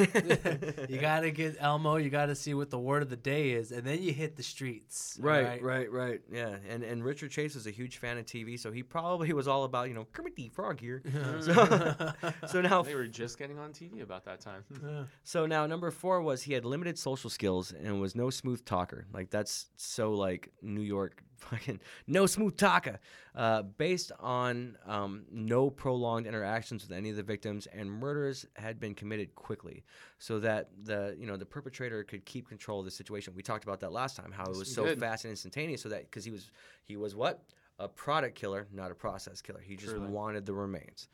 you 0.89 0.97
got 0.99 1.21
to 1.21 1.31
get 1.31 1.57
Elmo. 1.59 1.97
You 1.97 2.09
got 2.09 2.27
to 2.27 2.35
see 2.35 2.53
what 2.53 2.69
the 2.69 2.79
word 2.79 3.01
of 3.03 3.09
the 3.09 3.15
day 3.17 3.51
is, 3.51 3.71
and 3.71 3.83
then 3.83 4.01
you 4.01 4.13
hit 4.13 4.35
the 4.35 4.43
streets. 4.43 5.17
Right, 5.21 5.61
right, 5.61 5.91
right. 5.91 6.21
Yeah, 6.31 6.55
and 6.69 6.83
and 6.83 7.03
Richard 7.03 7.31
Chase 7.31 7.55
was 7.55 7.67
a 7.67 7.71
huge 7.71 7.97
fan 7.97 8.17
of 8.17 8.25
TV, 8.25 8.59
so 8.59 8.71
he 8.71 8.83
probably 8.83 9.33
was 9.33 9.47
all 9.47 9.63
about 9.65 9.87
you 9.89 9.93
know 9.93 10.05
Kermit 10.11 10.35
the 10.35 10.49
Frog 10.49 10.79
here. 10.79 11.01
So, 11.43 11.53
so 12.47 12.61
now, 12.61 12.83
They 12.83 12.95
were 12.95 13.07
just 13.07 13.37
getting 13.37 13.57
on 13.59 13.71
TV 13.71 14.01
about 14.01 14.23
that 14.25 14.39
time. 14.39 14.63
Yeah. 14.83 15.03
so 15.23 15.45
now 15.45 15.65
number 15.65 15.89
four 15.91 16.21
was 16.21 16.43
he 16.43 16.53
had 16.53 16.63
limited 16.63 16.97
social 16.97 17.29
skills 17.29 17.71
and 17.71 17.99
was 17.99 18.15
no 18.15 18.29
smooth 18.29 18.63
talker. 18.65 19.05
Like 19.13 19.29
that's 19.29 19.67
so 19.75 20.11
like 20.13 20.49
New 20.61 20.81
York, 20.81 21.23
fucking 21.50 21.79
no 22.07 22.25
smooth 22.25 22.57
talker. 22.57 23.00
Uh, 23.35 23.63
based 23.63 24.12
on 24.19 24.77
um, 24.85 25.25
no 25.31 25.69
prolonged 25.69 26.27
interactions 26.27 26.88
with 26.88 26.95
any 26.95 27.09
of 27.09 27.15
the 27.15 27.23
victims, 27.23 27.67
and 27.67 27.91
murders 27.91 28.45
had 28.55 28.79
been 28.79 28.93
committed 28.93 29.33
quickly, 29.35 29.83
so 30.19 30.39
that 30.39 30.69
the 30.83 31.15
you 31.19 31.25
know 31.25 31.38
the 31.38 31.45
perpetrator 31.45 32.03
could 32.03 32.25
keep 32.25 32.47
control 32.47 32.79
of 32.79 32.85
the 32.85 32.91
situation. 32.91 33.33
We 33.35 33.43
talked 33.43 33.63
about 33.63 33.79
that 33.81 33.91
last 33.91 34.15
time, 34.15 34.31
how 34.31 34.45
it 34.45 34.57
was 34.57 34.73
so 34.73 34.85
did. 34.85 35.00
fast 35.00 35.25
and 35.25 35.31
instantaneous, 35.31 35.81
so 35.81 35.89
that 35.89 36.03
because 36.03 36.25
he 36.25 36.31
was 36.31 36.51
he 36.83 36.97
was 36.97 37.15
what 37.15 37.43
a 37.79 37.88
product 37.88 38.35
killer, 38.35 38.67
not 38.71 38.91
a 38.91 38.95
process 38.95 39.41
killer. 39.41 39.62
He 39.62 39.75
just 39.75 39.93
Truly. 39.93 40.07
wanted 40.07 40.45
the 40.45 40.53
remains. 40.53 41.07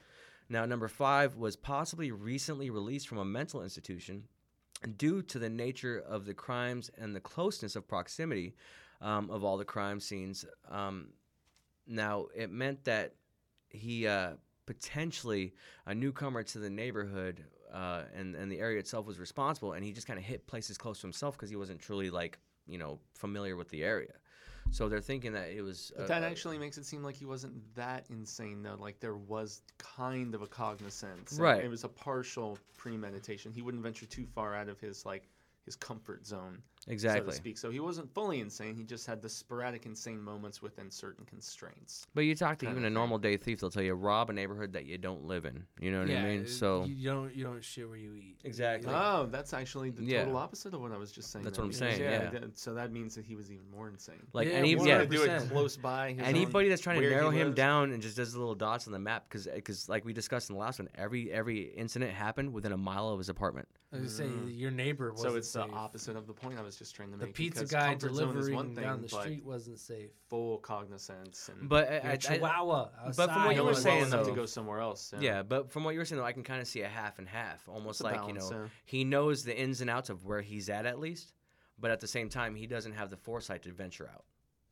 Now, 0.49 0.65
number 0.65 0.87
five 0.87 1.35
was 1.35 1.55
possibly 1.55 2.11
recently 2.11 2.69
released 2.69 3.07
from 3.07 3.19
a 3.19 3.25
mental 3.25 3.61
institution 3.61 4.23
due 4.97 5.21
to 5.23 5.39
the 5.39 5.49
nature 5.49 5.99
of 5.99 6.25
the 6.25 6.33
crimes 6.33 6.89
and 6.97 7.15
the 7.15 7.19
closeness 7.19 7.75
of 7.75 7.87
proximity 7.87 8.55
um, 9.01 9.29
of 9.29 9.43
all 9.43 9.57
the 9.57 9.65
crime 9.65 9.99
scenes. 9.99 10.45
Um, 10.69 11.09
now, 11.87 12.27
it 12.35 12.51
meant 12.51 12.83
that 12.85 13.13
he 13.69 14.07
uh, 14.07 14.31
potentially, 14.65 15.53
a 15.85 15.95
newcomer 15.95 16.43
to 16.43 16.59
the 16.59 16.69
neighborhood 16.69 17.43
uh, 17.73 18.03
and, 18.15 18.35
and 18.35 18.51
the 18.51 18.59
area 18.59 18.79
itself 18.79 19.05
was 19.05 19.19
responsible, 19.19 19.73
and 19.73 19.83
he 19.83 19.91
just 19.91 20.07
kind 20.07 20.19
of 20.19 20.25
hit 20.25 20.45
places 20.47 20.77
close 20.77 20.99
to 21.01 21.07
himself 21.07 21.35
because 21.35 21.49
he 21.49 21.55
wasn't 21.55 21.79
truly, 21.79 22.09
like, 22.09 22.37
you 22.67 22.77
know, 22.77 22.99
familiar 23.13 23.55
with 23.55 23.69
the 23.69 23.83
area. 23.83 24.13
So 24.71 24.87
they're 24.87 25.01
thinking 25.01 25.33
that 25.33 25.49
it 25.49 25.61
was. 25.61 25.91
But 25.95 26.03
uh, 26.03 26.07
that 26.07 26.23
actually 26.23 26.59
makes 26.59 26.77
it 26.77 26.85
seem 26.85 27.03
like 27.03 27.15
he 27.15 27.25
wasn't 27.25 27.55
that 27.75 28.05
insane, 28.09 28.61
though. 28.61 28.77
Like 28.79 28.99
there 28.99 29.15
was 29.15 29.61
kind 29.77 30.35
of 30.35 30.41
a 30.41 30.47
cognizance. 30.47 31.39
Right. 31.39 31.63
It 31.63 31.69
was 31.69 31.83
a 31.83 31.89
partial 31.89 32.57
premeditation. 32.77 33.51
He 33.51 33.61
wouldn't 33.61 33.81
venture 33.81 34.05
too 34.05 34.27
far 34.27 34.55
out 34.55 34.69
of 34.69 34.79
his 34.79 35.05
like 35.05 35.27
his 35.69 35.75
comfort 35.75 36.25
zone, 36.25 36.63
exactly. 36.87 36.87
so 36.87 36.91
exactly. 36.93 37.31
to 37.31 37.37
speak. 37.37 37.57
So 37.59 37.69
he 37.69 37.79
wasn't 37.79 38.11
fully 38.11 38.39
insane. 38.39 38.73
He 38.75 38.83
just 38.83 39.05
had 39.05 39.21
the 39.21 39.29
sporadic 39.29 39.85
insane 39.85 40.19
moments 40.19 40.63
within 40.63 40.89
certain 40.89 41.25
constraints. 41.25 42.07
But 42.15 42.21
you 42.21 42.33
talk 42.33 42.57
to 42.59 42.69
even 42.71 42.85
a 42.85 42.89
normal 42.89 43.19
day 43.19 43.37
thief, 43.37 43.59
they'll 43.61 43.69
tell 43.69 43.83
you 43.83 43.93
rob 43.93 44.31
a 44.31 44.33
neighborhood 44.33 44.73
that 44.73 44.85
you 44.85 44.97
don't 44.97 45.25
live 45.25 45.45
in. 45.45 45.63
You 45.79 45.91
know 45.91 45.99
what 45.99 46.09
yeah, 46.09 46.21
I 46.21 46.25
mean? 46.25 46.41
it- 46.41 46.49
So 46.49 46.85
you 46.85 47.11
don't 47.11 47.35
you 47.35 47.43
don't 47.43 47.63
shit 47.63 47.87
where 47.87 47.97
you 47.99 48.15
eat. 48.15 48.37
Exactly. 48.43 48.91
Oh, 48.91 49.27
that's 49.31 49.53
actually 49.53 49.91
the 49.91 50.03
Yeah. 50.03 50.23
total 50.23 50.37
opposite 50.37 50.73
of 50.73 50.81
what 50.81 50.91
I 50.91 50.97
was 50.97 51.11
just 51.11 51.31
saying. 51.31 51.45
That's 51.45 51.57
then, 51.57 51.67
what 51.67 51.75
I'm 51.75 51.79
because, 51.79 51.97
saying, 51.97 52.11
yeah. 52.23 52.29
that- 52.39 52.57
so 52.57 52.73
that 52.73 52.91
means 52.91 53.13
that 53.13 53.25
he 53.25 53.35
was 53.35 53.51
even 53.51 53.69
more 53.69 53.89
insane. 53.89 54.25
like 54.33 54.47
Yeah, 54.47 54.53
any 54.55 54.69
He's 54.75 54.83
yeah, 54.83 54.97
gonna 54.97 55.09
do 55.09 55.21
it 55.23 55.29
100%. 55.29 55.49
close 55.51 55.77
by. 55.77 56.13
his 56.13 56.19
own- 56.21 56.25
anybody 56.25 56.69
that's 56.69 56.81
trying 56.81 56.95
to 56.95 57.01
where 57.01 57.09
he 57.11 57.15
narrow 57.15 57.29
him 57.29 57.47
lives. 57.49 57.55
down 57.55 57.91
and 57.91 58.01
just 58.01 58.17
does 58.17 58.33
the 58.33 58.39
little 58.39 58.55
dots 58.55 58.87
on 58.87 58.93
the 58.93 58.99
map 58.99 59.29
because 59.29 59.87
like 59.87 60.03
we 60.05 60.13
discussed 60.13 60.49
in 60.49 60.55
the 60.55 60.59
last 60.59 60.79
one, 60.79 60.89
every 60.95 61.31
every 61.31 61.61
incident 61.75 62.11
happened 62.11 62.51
within 62.53 62.71
a 62.71 62.77
mile 62.77 63.09
of 63.09 63.19
his 63.19 63.29
apartment. 63.29 63.67
I 63.93 63.99
was 63.99 64.19
gonna 64.19 64.31
Mm. 64.31 64.57
your 64.59 64.71
neighbor 64.71 65.11
was 65.11 65.21
So 65.21 65.35
it's 65.35 65.55
the 65.61 65.67
safe. 65.67 65.75
opposite 65.75 66.15
of 66.15 66.27
the 66.27 66.33
point 66.33 66.57
I 66.59 66.61
was 66.61 66.75
just 66.77 66.95
trying 66.95 67.11
to 67.11 67.17
make. 67.17 67.27
The 67.27 67.33
pizza 67.33 67.59
because 67.61 67.71
guy 67.71 67.89
comfort 67.91 68.01
zone 68.01 68.11
is 68.11 68.17
delivering 68.33 68.55
one 68.55 68.75
thing, 68.75 68.83
down 68.83 69.01
the 69.01 69.07
but 69.09 69.21
street 69.21 69.43
wasn't 69.45 69.79
safe. 69.79 70.09
full 70.29 70.57
cognizance 70.59 71.49
and 71.49 71.69
But 71.69 71.89
You're 71.91 72.01
I, 72.01 72.07
a 72.07 72.11
I, 72.13 72.15
Chihuahua. 72.17 72.89
but 73.05 73.15
from 73.15 73.27
what 73.27 73.29
outside. 73.29 73.51
you 73.55 73.57
were 73.63 73.71
knowing 73.71 73.75
saying, 73.75 73.97
well 74.01 74.07
enough 74.07 74.19
to 74.25 74.29
though- 74.31 74.35
go 74.35 74.45
somewhere 74.45 74.79
else. 74.79 75.13
yeah, 75.19 75.43
but 75.43 75.71
from 75.71 75.83
what 75.83 75.91
you 75.93 75.99
were 75.99 76.05
saying 76.05 76.19
though, 76.19 76.25
I 76.25 76.31
can 76.33 76.43
kind 76.43 76.61
of 76.61 76.67
see 76.67 76.81
a 76.81 76.87
half 76.87 77.19
and 77.19 77.27
half, 77.27 77.67
almost 77.67 78.01
It's 78.01 78.09
a 78.09 78.11
like 78.11 78.27
you 78.27 78.33
know 78.33 78.49
yeah. 78.51 78.67
he 78.85 79.03
knows 79.03 79.43
the 79.43 79.57
ins 79.59 79.81
and 79.81 79.89
outs 79.89 80.09
of 80.09 80.25
where 80.25 80.41
he's 80.41 80.69
at 80.69 80.85
at 80.85 80.99
least, 80.99 81.33
but 81.79 81.91
at 81.91 81.99
the 81.99 82.07
same 82.07 82.29
time 82.29 82.55
he 82.55 82.67
doesn't 82.67 82.93
have 82.93 83.09
the 83.09 83.17
foresight 83.17 83.63
to 83.63 83.71
venture 83.71 84.09
out. 84.13 84.25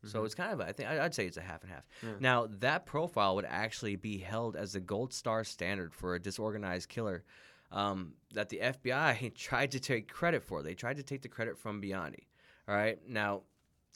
So 0.03 0.22
Mhm. 0.22 0.25
it's 0.25 0.36
kind 0.36 0.53
of 0.53 0.62
I 0.62 0.72
think 0.74 0.89
I- 0.89 1.03
I'd 1.03 1.15
say 1.15 1.25
it's 1.25 1.38
a 1.38 1.41
half 1.41 1.63
and 1.63 1.72
half. 1.72 1.84
Yeah. 2.03 2.10
Now 2.20 2.48
that 2.60 2.86
profile 2.86 3.36
would 3.36 3.46
actually 3.46 3.96
be 3.96 4.20
held 4.20 4.56
as 4.56 4.74
the 4.74 4.79
gold 4.79 5.12
star 5.12 5.44
standard 5.44 5.91
for 5.94 6.13
a 6.13 6.20
disorganized 6.20 6.88
killer 6.88 7.24
um, 7.72 8.14
that 8.34 8.50
the 8.50 8.60
FBI 8.60 9.34
tried 9.36 9.72
to 9.72 9.80
take 9.80 10.12
credit 10.12 10.44
for. 10.44 10.62
They 10.64 10.74
tried 10.74 10.98
to 10.98 11.04
take 11.04 11.22
the 11.22 11.28
credit 11.30 11.58
from 11.58 11.82
Biondi. 11.82 12.26
All 12.68 12.76
right, 12.76 13.00
now 13.08 13.42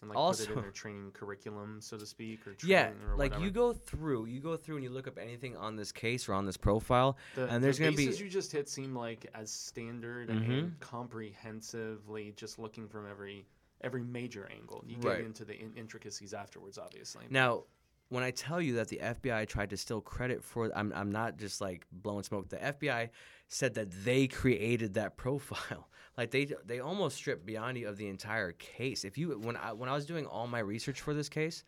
and 0.01 0.09
like 0.09 0.15
put 0.15 0.19
it 0.19 0.23
also- 0.23 0.53
in 0.53 0.61
their 0.61 0.71
training 0.83 1.11
curriculum, 1.13 1.79
so 1.81 1.95
to 1.97 2.05
speak, 2.05 2.47
or 2.47 2.55
yeah, 2.65 2.91
or 3.07 3.15
like 3.17 3.37
you 3.39 3.51
go 3.51 3.71
through, 3.73 4.25
you 4.25 4.39
go 4.39 4.55
through 4.57 4.75
and 4.77 4.83
you 4.83 4.89
look 4.89 5.07
up 5.07 5.17
anything 5.19 5.55
on 5.57 5.75
this 5.75 5.91
case 5.91 6.27
or 6.27 6.33
on 6.33 6.45
this 6.45 6.57
profile, 6.57 7.17
The, 7.35 7.47
and 7.47 7.63
there's 7.63 7.77
the 7.77 7.83
gonna 7.85 7.95
be- 7.97 8.05
you 8.05 8.29
just 8.29 8.51
hit 8.51 8.67
seem 8.69 8.95
like 8.95 9.29
as 9.35 9.51
standard 9.51 10.29
Mhm. 10.29 10.49
and 10.59 10.79
comprehensively, 10.79 12.33
just 12.35 12.59
looking 12.59 12.87
from 12.87 13.07
every 13.09 13.45
every 13.83 14.03
major 14.03 14.47
angle. 14.55 14.83
You 14.87 14.97
Right. 14.97 15.17
get 15.17 15.25
into 15.25 15.43
the 15.43 15.59
in- 15.59 15.73
intricacies 15.75 16.35
afterwards, 16.35 16.77
obviously. 16.77 17.25
Now, 17.31 17.63
when 18.09 18.23
I 18.23 18.29
tell 18.29 18.61
you 18.61 18.75
that 18.75 18.89
the 18.89 18.99
FBI 19.01 19.45
tried 19.47 19.71
to 19.71 19.77
steal 19.77 20.01
credit 20.01 20.43
for, 20.43 20.69
I'm, 20.77 20.93
I'm 20.93 21.11
not 21.11 21.37
just 21.37 21.61
like 21.61 21.87
blowing 21.91 22.21
smoke. 22.23 22.49
The 22.49 22.57
FBI 22.63 23.09
said 23.53 23.73
that 23.75 23.91
they 24.05 24.27
created 24.27 24.95
that 24.95 25.17
profile. 25.23 25.87
Like 26.17 26.31
they 26.31 26.53
they 26.65 26.79
almost 26.79 27.17
stripped 27.17 27.45
Biondi 27.45 27.87
of 27.87 27.97
the 27.97 28.07
entire 28.07 28.51
case. 28.53 29.05
If 29.05 29.17
you 29.17 29.37
when 29.39 29.55
I 29.55 29.73
when 29.73 29.89
I 29.89 29.93
was 29.93 30.05
doing 30.05 30.25
all 30.25 30.47
my 30.47 30.59
research 30.59 31.01
for 31.01 31.13
this 31.13 31.29
case, 31.29 31.63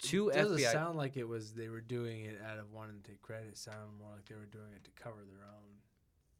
two 0.00 0.28
It 0.30 0.34
doesn't 0.34 0.58
FBI 0.58 0.72
sound 0.72 0.96
like 0.96 1.16
it 1.16 1.28
was 1.28 1.52
they 1.52 1.68
were 1.68 1.80
doing 1.80 2.24
it 2.24 2.40
out 2.48 2.58
of 2.58 2.72
wanting 2.72 3.00
to 3.02 3.10
take 3.10 3.22
credit. 3.22 3.48
It 3.48 3.58
sounded 3.58 3.90
more 3.98 4.10
like 4.14 4.24
they 4.26 4.34
were 4.34 4.46
doing 4.46 4.72
it 4.74 4.84
to 4.84 4.90
cover 5.00 5.18
their 5.26 5.44
own. 5.46 5.83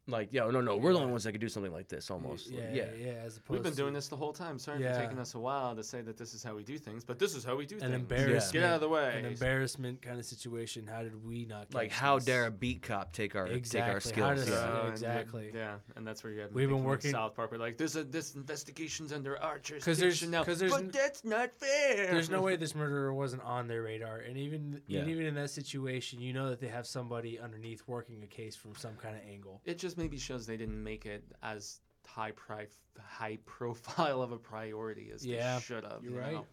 Like 0.07 0.31
yo 0.31 0.51
no 0.51 0.61
no 0.61 0.77
we're 0.77 0.93
the 0.93 0.99
only 0.99 1.09
ones 1.11 1.23
that 1.23 1.31
could 1.31 1.41
do 1.41 1.49
something 1.49 1.71
like 1.71 1.87
this 1.87 2.11
almost 2.11 2.51
Yeah, 2.51 2.61
yeah. 2.71 2.85
yeah. 2.97 3.07
As 3.25 3.37
opposed 3.37 3.49
We've 3.49 3.63
been 3.63 3.71
to 3.71 3.77
doing 3.77 3.93
this 3.93 4.07
the 4.07 4.15
whole 4.15 4.33
time. 4.33 4.59
Sorry 4.59 4.81
Yeah. 4.81 4.93
for 4.93 5.01
taking 5.01 5.17
us 5.19 5.33
a 5.33 5.39
while 5.39 5.75
to 5.75 5.83
say 5.83 6.01
that 6.01 6.15
this 6.17 6.33
is 6.35 6.43
how 6.43 6.53
we 6.55 6.63
do 6.63 6.77
things, 6.77 7.03
but 7.03 7.17
this 7.17 7.33
is 7.35 7.43
how 7.43 7.55
we 7.55 7.65
do 7.65 7.75
an 7.75 7.81
things. 7.81 7.93
embarrassment. 7.95 8.53
Get 8.53 8.63
out 8.63 8.75
of 8.75 8.81
the 8.81 8.89
way. 8.89 9.17
An 9.17 9.25
embarrassment 9.25 10.01
kind 10.03 10.19
of 10.19 10.25
situation. 10.25 10.85
How 10.87 11.01
did 11.01 11.25
we 11.25 11.45
not? 11.45 11.73
Like 11.73 11.89
catch 11.89 11.99
how 11.99 12.15
this? 12.17 12.25
dare 12.25 12.45
a 12.45 12.51
beat 12.51 12.83
cop 12.83 13.13
take 13.13 13.35
our 13.35 13.47
Exactly. 13.47 13.81
take 13.81 13.93
our 13.95 13.99
skills? 14.35 14.39
does- 14.45 14.49
yeah. 14.49 14.55
Yeah, 14.75 14.79
and 14.81 14.89
exactly. 14.91 15.51
Yeah, 15.53 15.75
and 15.95 16.05
that's 16.07 16.23
where 16.23 16.33
you 16.33 16.41
have. 16.41 16.51
We've 16.51 16.69
been 16.69 16.83
working- 16.83 17.11
South 17.11 17.35
Park. 17.35 17.51
We're 17.51 17.57
like, 17.57 17.77
this 17.77 17.95
uh, 17.95 18.03
this 18.07 18.35
investigation's 18.35 19.11
under 19.11 19.37
our 19.41 19.55
'Cause 19.59 19.69
there's- 19.85 19.97
jurisdiction 19.97 20.31
now, 20.31 20.43
'cause 20.43 20.59
there's 20.59 20.71
but 20.71 20.81
n- 20.83 20.91
that's 20.93 21.23
not 21.25 21.51
fair. 21.57 22.11
There's 22.11 22.29
no 22.29 22.41
way 22.41 22.55
this 22.57 22.75
murderer 22.75 23.13
wasn't 23.13 23.41
on 23.43 23.67
their 23.67 23.81
radar, 23.83 24.17
and 24.19 24.37
even 24.37 24.81
Yeah. 24.87 25.01
and 25.01 25.09
even 25.09 25.25
in 25.25 25.33
that 25.35 25.49
situation, 25.49 26.21
you 26.21 26.31
know 26.33 26.49
that 26.49 26.59
they 26.59 26.67
have 26.67 26.85
somebody 26.85 27.39
underneath 27.39 27.81
working 27.87 28.21
a 28.23 28.27
case 28.27 28.55
from 28.55 28.75
some 28.75 28.95
kind 28.97 29.15
of 29.15 29.21
angle. 29.27 29.61
It 29.65 29.79
just 29.79 29.94
maybe 29.97 30.17
shows 30.17 30.45
they 30.45 30.57
didn't 30.57 30.81
make 30.83 31.05
it 31.05 31.23
as 31.43 31.79
high 32.05 32.31
pri- 32.31 32.67
high 32.99 33.37
profile 33.45 34.21
of 34.21 34.31
a 34.31 34.37
priority 34.37 35.11
as 35.13 35.25
Yeah, 35.25 35.55
they 35.55 35.61
should 35.61 35.83
have. 35.83 36.03
you're 36.03 36.13
you 36.13 36.19
right. 36.19 36.33
know? 36.33 36.45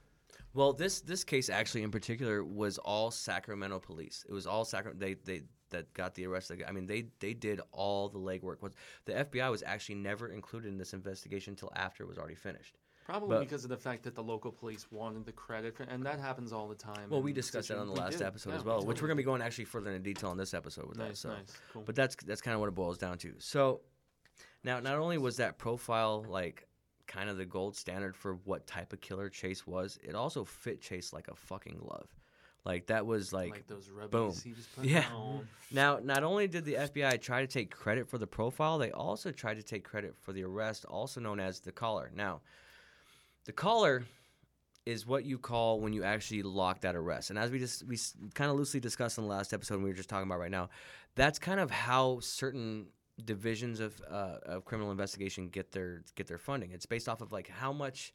Well, 0.55 0.73
this 0.73 1.01
this 1.01 1.25
case 1.25 1.49
actually 1.49 1.83
in 1.83 1.91
particular 1.91 2.45
was 2.45 2.79
all 2.79 3.11
Sacramento 3.11 3.79
police. 3.81 4.25
It 4.29 4.33
was 4.33 4.47
all 4.47 4.65
Sacramento. 4.65 5.05
They 5.05 5.15
they 5.15 5.43
that 5.71 5.93
got 5.95 6.15
the 6.15 6.27
arrest. 6.27 6.53
I 6.67 6.73
mean, 6.73 6.87
they 6.87 7.07
they 7.21 7.33
did 7.33 7.61
all 7.73 8.09
the 8.11 8.19
legwork. 8.19 8.61
Was 8.61 8.75
the 9.07 9.13
FBI 9.13 9.51
was 9.51 9.63
actually 9.65 9.95
never 9.97 10.29
included 10.29 10.69
in 10.69 10.77
this 10.79 10.93
investigation 10.93 11.53
until 11.53 11.73
after 11.75 12.05
it 12.05 12.07
was 12.09 12.19
already 12.19 12.35
finished. 12.35 12.77
Probably 13.13 13.29
But- 13.37 13.41
because 13.41 13.63
of 13.65 13.69
the 13.69 13.77
fact 13.77 14.05
that 14.05 14.15
the 14.15 14.23
local 14.23 14.51
police 14.51 14.91
wanted 14.91 15.27
the 15.27 15.33
credit, 15.33 15.77
for, 15.77 15.83
and 15.83 16.07
that 16.07 16.19
happens 16.19 16.51
all 16.51 16.67
the 16.67 16.75
time. 16.75 17.11
Well, 17.11 17.21
we 17.21 17.35
discussed 17.35 17.69
that 17.69 17.77
on 17.77 17.87
the 17.87 17.93
last 17.93 18.23
episode 18.23 18.51
Yeah, 18.51 18.57
as 18.57 18.65
we 18.65 18.71
well, 18.71 18.87
which 18.87 19.03
we're 19.03 19.09
gonna 19.09 19.19
be 19.19 19.23
going 19.23 19.43
actually 19.43 19.67
further 19.67 19.91
into 19.91 20.03
detail 20.03 20.33
in 20.33 20.39
this 20.39 20.55
episode 20.55 20.87
with 20.87 20.97
did. 20.97 21.03
that. 21.05 21.09
Nice, 21.11 21.19
So, 21.21 21.29
nice, 21.29 21.53
cool. 21.75 21.83
but 21.83 21.95
that's 21.95 22.17
that's 22.25 22.41
kind 22.41 22.55
of 22.55 22.61
what 22.61 22.69
it 22.69 22.75
boils 22.75 22.97
down 22.97 23.19
to. 23.19 23.35
So, 23.39 23.83
now 24.65 24.81
not 24.81 24.95
only 24.97 25.19
was 25.19 25.37
that 25.37 25.59
profile 25.59 26.25
like 26.27 26.67
kind 27.07 27.29
of 27.29 27.37
the 27.37 27.45
gold 27.45 27.77
standard 27.77 28.17
for 28.17 28.37
what 28.45 28.67
type 28.67 28.95
of 28.95 29.03
killer 29.03 29.29
Chase 29.29 29.67
was, 29.67 29.99
it 30.03 30.15
also 30.15 30.43
fit 30.43 30.81
Chase 30.81 31.13
like 31.13 31.29
a 31.29 31.35
fucking 31.35 31.77
glove. 31.77 32.09
Like 32.65 32.87
that 32.87 33.05
was 33.05 33.31
like, 33.35 33.51
like 33.51 33.67
those 33.67 33.91
boom. 34.11 34.33
he 34.43 34.55
was 34.55 34.67
putting 34.75 34.91
Yeah. 34.91 35.13
on. 35.15 35.47
Now, 35.71 35.99
not 35.99 36.23
only 36.23 36.49
did 36.49 36.65
the 36.65 36.77
FBI 36.77 37.21
try 37.21 37.43
to 37.43 37.47
take 37.47 37.71
credit 37.75 38.09
for 38.09 38.17
the 38.17 38.27
profile, 38.27 38.79
they 38.79 38.91
also 38.93 39.33
tried 39.33 39.57
to 39.59 39.63
take 39.63 39.85
credit 39.85 40.15
for 40.17 40.33
the 40.33 40.45
arrest, 40.45 40.87
also 40.87 41.21
known 41.21 41.41
as 41.41 41.61
the 41.61 41.73
collar. 41.73 42.11
Now, 42.15 42.41
the 43.45 43.53
caller 43.53 44.05
is 44.85 45.07
what 45.07 45.25
you 45.25 45.39
call 45.39 45.81
when 45.81 45.93
you 45.93 46.03
actually 46.03 46.43
lock 46.43 46.81
that 46.81 46.97
arrest. 46.97 47.31
And 47.31 47.39
as 47.39 47.51
we 47.51 47.59
just 47.59 47.87
we 47.87 47.99
kind 48.35 48.51
of 48.51 48.57
loosely 48.57 48.81
discussed 48.81 49.19
in 49.19 49.25
the 49.25 49.31
last 49.31 49.53
episode, 49.53 49.83
we 49.83 49.89
were 49.89 49.95
just 49.95 50.09
talking 50.09 50.27
about 50.27 50.41
right 50.41 50.51
now, 50.51 50.71
that's 51.15 51.39
kind 51.39 51.61
of 51.61 51.71
how 51.71 52.19
certain 52.21 52.87
divisions 53.25 53.79
of 53.81 54.01
uh, 54.11 54.39
of 54.45 54.65
criminal 54.65 54.91
investigation 54.91 55.49
get 55.49 55.73
their 55.73 56.03
get 56.17 56.27
their 56.27 56.39
funding. 56.39 56.73
It's 56.73 56.87
based 56.87 57.09
off 57.09 57.21
of 57.21 57.33
like 57.33 57.49
how 57.49 57.73
much 57.73 58.13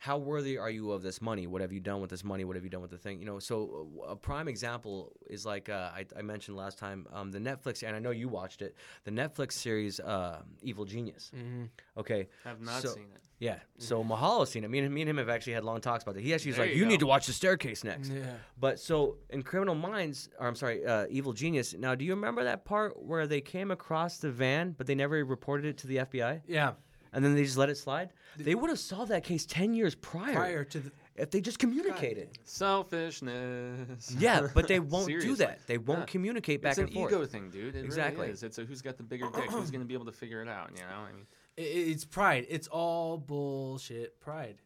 how 0.00 0.16
worthy 0.16 0.56
are 0.58 0.70
you 0.70 0.92
of 0.92 1.02
this 1.02 1.20
money? 1.20 1.46
What 1.48 1.60
have 1.60 1.72
you 1.72 1.80
done 1.80 2.00
with 2.00 2.10
this 2.10 2.22
money? 2.22 2.44
What 2.44 2.54
have 2.54 2.62
you 2.64 2.70
done 2.70 2.82
with 2.82 2.92
the 2.92 2.98
thing? 2.98 3.18
You 3.18 3.26
know, 3.26 3.38
so 3.40 3.88
a 4.06 4.14
prime 4.14 4.46
example 4.46 5.12
is 5.28 5.44
like 5.44 5.68
uh, 5.68 5.90
I, 5.94 6.06
I 6.16 6.22
mentioned 6.22 6.56
last 6.56 6.78
time 6.78 7.06
um, 7.12 7.32
the 7.32 7.40
Netflix, 7.40 7.82
and 7.86 7.96
I 7.96 7.98
know 7.98 8.10
you 8.12 8.28
watched 8.28 8.62
it, 8.62 8.76
the 9.04 9.10
Netflix 9.10 9.52
series 9.52 9.98
uh, 10.00 10.42
Evil 10.62 10.84
Genius. 10.84 11.32
Mm-hmm. 11.36 11.64
Okay, 11.98 12.28
Have 12.44 12.60
not 12.60 12.80
So- 12.82 12.90
seen 12.94 13.08
it. 13.14 13.22
yeah. 13.40 13.58
So 13.78 14.04
Mahalo's 14.04 14.50
seen 14.50 14.62
it. 14.62 14.70
Me 14.70 14.78
and, 14.78 14.94
me 14.94 15.00
and 15.02 15.10
him 15.10 15.18
have 15.18 15.28
actually 15.28 15.54
had 15.54 15.64
long 15.64 15.80
talks 15.80 16.04
about 16.04 16.16
it. 16.16 16.22
He 16.22 16.32
actually 16.32 16.50
was 16.50 16.56
There 16.58 16.66
like, 16.66 16.74
you 16.76 16.82
"You 16.82 16.86
need 16.86 17.00
to 17.00 17.06
watch 17.08 17.26
the 17.26 17.32
staircase 17.32 17.82
next." 17.82 18.10
Yeah. 18.10 18.22
But 18.56 18.78
so 18.78 19.16
in 19.30 19.42
Criminal 19.42 19.74
Minds, 19.74 20.28
or 20.38 20.46
I'm 20.46 20.54
sorry, 20.54 20.86
uh, 20.86 21.06
Evil 21.10 21.32
Genius. 21.32 21.74
Now, 21.74 21.96
do 21.96 22.04
you 22.04 22.12
remember 22.14 22.44
that 22.44 22.64
part 22.64 23.02
where 23.02 23.26
they 23.26 23.40
came 23.40 23.72
across 23.72 24.18
the 24.18 24.30
van, 24.30 24.76
but 24.78 24.86
they 24.86 24.94
never 24.94 25.24
reported 25.24 25.66
it 25.66 25.76
to 25.78 25.86
the 25.88 25.96
FBI, 25.98 26.42
Yeah. 26.46 26.74
And 27.12 27.24
then 27.24 27.34
they 27.34 27.44
just 27.44 27.56
let 27.56 27.68
it 27.70 27.76
slide? 27.78 28.10
They 28.36 28.54
would 28.54 28.70
have 28.70 28.78
solved 28.78 29.10
that 29.10 29.24
case 29.24 29.46
ten 29.46 29.74
years 29.74 29.94
prior, 29.94 30.34
Prior 30.34 30.64
to 30.64 30.78
the 30.80 30.92
if 31.16 31.30
they 31.30 31.40
just 31.40 31.58
communicated. 31.58 32.28
Selfishness. 32.44 34.14
Yeah, 34.18 34.46
but 34.54 34.68
they 34.68 34.80
won't 34.80 35.08
do 35.08 35.34
that. 35.36 35.66
They 35.66 35.78
won't 35.78 36.00
Yeah. 36.00 36.04
communicate 36.06 36.62
back 36.62 36.78
and 36.78 36.92
forth. 36.92 37.12
it's 37.12 37.22
and 37.32 37.40
an 37.40 37.42
ego 37.42 37.50
thing, 37.60 37.72
dude. 37.72 37.76
It 37.76 37.84
Exactly. 37.84 38.20
Really 38.22 38.32
is. 38.32 38.42
It's 38.42 38.58
a 38.58 38.64
who's 38.64 38.82
got 38.82 38.96
the 38.96 39.02
bigger 39.02 39.26
dick. 39.34 39.50
Who's 39.50 39.70
going 39.70 39.80
to 39.80 39.86
be 39.86 39.94
able 39.94 40.06
to 40.06 40.12
figure 40.12 40.42
it 40.42 40.48
out? 40.48 40.70
You 40.74 40.82
know. 40.82 40.86
I 41.08 41.12
mean, 41.12 41.26
I- 41.58 41.60
It's 41.90 42.04
pride. 42.04 42.46
It's 42.48 42.68
all 42.68 43.18
bullshit 43.18 44.20
pride. 44.20 44.56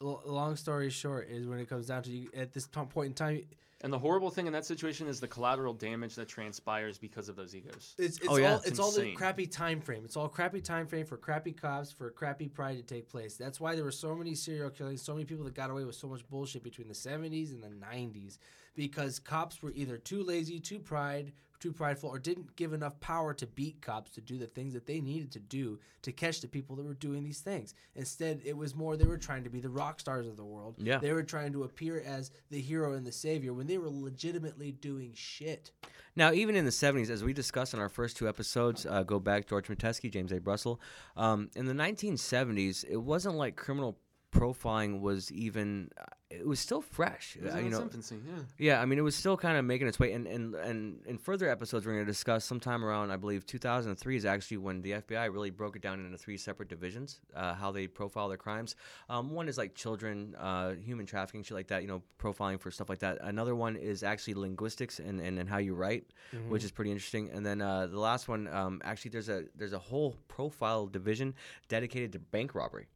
L- 0.00 0.22
long 0.26 0.56
story 0.56 0.90
short 0.90 1.28
is 1.28 1.46
when 1.46 1.58
it 1.58 1.68
comes 1.68 1.86
down 1.86 2.02
to 2.04 2.10
you 2.10 2.28
at 2.34 2.52
this 2.52 2.66
t- 2.66 2.80
point 2.88 3.08
in 3.08 3.14
time, 3.14 3.42
and 3.82 3.92
the 3.92 3.98
horrible 3.98 4.30
thing 4.30 4.46
in 4.46 4.52
that 4.52 4.64
situation 4.64 5.06
is 5.08 5.20
the 5.20 5.28
collateral 5.28 5.74
damage 5.74 6.14
that 6.14 6.28
transpires 6.28 6.98
because 6.98 7.28
of 7.28 7.36
those 7.36 7.54
egos. 7.54 7.94
it's 7.98 8.18
it's 8.18 8.28
Oh, 8.28 8.36
yeah. 8.36 8.52
all 8.52 8.56
It's 8.58 8.66
it's, 8.68 8.78
all 8.78 8.90
the 8.92 9.12
crappy 9.12 9.46
time 9.46 9.80
frame. 9.80 10.04
It's 10.04 10.16
all 10.16 10.28
crappy 10.28 10.60
time 10.60 10.86
frame 10.86 11.04
for 11.04 11.16
crappy 11.16 11.52
cops 11.52 11.90
for 11.92 12.10
crappy 12.10 12.48
pride 12.48 12.76
to 12.76 12.82
take 12.82 13.08
place. 13.08 13.36
That's 13.36 13.60
why 13.60 13.74
there 13.74 13.84
were 13.84 13.90
so 13.90 14.14
many 14.14 14.34
serial 14.34 14.70
killings, 14.70 15.02
so 15.02 15.12
many 15.14 15.24
people 15.24 15.44
that 15.44 15.54
got 15.54 15.70
away 15.70 15.84
with 15.84 15.96
so 15.96 16.08
much 16.08 16.26
bullshit 16.28 16.62
between 16.62 16.88
the 16.88 16.94
70s 16.94 17.50
and 17.52 17.62
the 17.62 17.68
90s 17.86 18.38
because 18.74 19.18
cops 19.18 19.62
were 19.62 19.72
either 19.74 19.98
too 19.98 20.22
lazy, 20.22 20.58
too 20.60 20.78
pride, 20.78 21.32
too 21.62 21.72
prideful 21.72 22.10
or 22.10 22.18
didn't 22.18 22.56
give 22.56 22.72
enough 22.72 22.98
power 22.98 23.32
to 23.32 23.46
beat 23.46 23.80
cops 23.80 24.10
to 24.10 24.20
do 24.20 24.36
the 24.36 24.48
things 24.48 24.74
that 24.74 24.84
they 24.84 25.00
needed 25.00 25.30
to 25.30 25.38
do 25.38 25.78
to 26.02 26.10
catch 26.10 26.40
the 26.40 26.48
people 26.48 26.74
that 26.74 26.84
were 26.84 26.94
doing 26.94 27.22
these 27.22 27.38
things. 27.38 27.74
Instead, 27.94 28.42
it 28.44 28.56
was 28.56 28.74
more 28.74 28.96
they 28.96 29.06
were 29.06 29.16
trying 29.16 29.44
to 29.44 29.50
be 29.50 29.60
the 29.60 29.68
rock 29.68 30.00
stars 30.00 30.26
of 30.26 30.36
the 30.36 30.44
world. 30.44 30.74
Yeah. 30.78 30.98
They 30.98 31.12
were 31.12 31.22
trying 31.22 31.52
to 31.52 31.62
appear 31.62 32.02
as 32.04 32.32
the 32.50 32.60
hero 32.60 32.94
and 32.94 33.06
the 33.06 33.12
savior 33.12 33.52
when 33.54 33.68
they 33.68 33.78
were 33.78 33.90
legitimately 33.90 34.72
doing 34.72 35.12
shit. 35.14 35.70
Now, 36.16 36.32
even 36.32 36.56
in 36.56 36.64
the 36.64 36.72
70s, 36.72 37.08
as 37.08 37.22
we 37.22 37.32
discussed 37.32 37.72
in 37.72 37.80
our 37.80 37.88
first 37.88 38.16
two 38.16 38.28
episodes, 38.28 38.84
uh, 38.84 39.04
go 39.04 39.20
back 39.20 39.46
George 39.46 39.68
Metesky, 39.68 40.10
James 40.10 40.32
A. 40.32 40.40
Brussel. 40.40 40.80
Um, 41.16 41.48
in 41.54 41.66
the 41.66 41.72
1970s, 41.72 42.84
it 42.88 42.98
wasn't 42.98 43.36
like 43.36 43.56
criminal 43.56 43.96
profiling 44.32 45.00
was 45.00 45.30
even 45.30 45.90
uh, 46.00 46.04
it 46.30 46.46
was 46.46 46.58
still 46.58 46.80
fresh. 46.80 47.36
Was 47.42 47.54
uh, 47.54 47.58
you 47.58 47.70
know, 47.70 47.82
infancy, 47.82 48.16
yeah. 48.26 48.42
yeah, 48.58 48.80
I 48.80 48.86
mean, 48.86 48.98
it 48.98 49.02
was 49.02 49.14
still 49.14 49.36
kind 49.36 49.56
of 49.58 49.64
making 49.64 49.86
its 49.86 49.98
way. 49.98 50.12
And 50.12 50.26
and 50.26 50.54
and 50.54 51.00
in 51.06 51.18
further 51.18 51.48
episodes, 51.48 51.86
we're 51.86 51.92
going 51.92 52.06
to 52.06 52.10
discuss 52.10 52.44
sometime 52.44 52.84
around, 52.84 53.10
I 53.10 53.16
believe, 53.16 53.46
2003 53.46 54.16
is 54.16 54.24
actually 54.24 54.56
when 54.56 54.82
the 54.82 54.92
FBI 54.92 55.32
really 55.32 55.50
broke 55.50 55.76
it 55.76 55.82
down 55.82 56.04
into 56.04 56.16
three 56.16 56.36
separate 56.36 56.68
divisions, 56.68 57.20
uh, 57.36 57.54
how 57.54 57.70
they 57.70 57.86
profile 57.86 58.28
their 58.28 58.38
crimes. 58.38 58.74
Um, 59.08 59.30
one 59.30 59.48
is 59.48 59.58
like 59.58 59.74
children, 59.74 60.34
uh, 60.38 60.72
human 60.72 61.06
trafficking, 61.06 61.42
shit 61.42 61.56
like 61.56 61.68
that. 61.68 61.82
You 61.82 61.88
know, 61.88 62.02
profiling 62.18 62.58
for 62.58 62.70
stuff 62.70 62.88
like 62.88 63.00
that. 63.00 63.18
Another 63.20 63.54
one 63.54 63.76
is 63.76 64.02
actually 64.02 64.34
linguistics 64.34 64.98
and, 64.98 65.20
and, 65.20 65.38
and 65.38 65.48
how 65.48 65.58
you 65.58 65.74
write, 65.74 66.06
which 66.48 66.64
is 66.64 66.70
pretty 66.70 66.90
interesting. 66.90 67.30
And 67.30 67.44
then 67.44 67.60
uh, 67.60 67.86
the 67.86 68.00
last 68.00 68.28
one, 68.28 68.48
um, 68.48 68.80
actually, 68.84 69.10
there's 69.10 69.28
a 69.28 69.44
there's 69.54 69.74
a 69.74 69.78
whole 69.78 70.16
profile 70.28 70.86
division 70.86 71.34
dedicated 71.68 72.12
to 72.12 72.18
bank 72.18 72.54
robbery. 72.54 72.86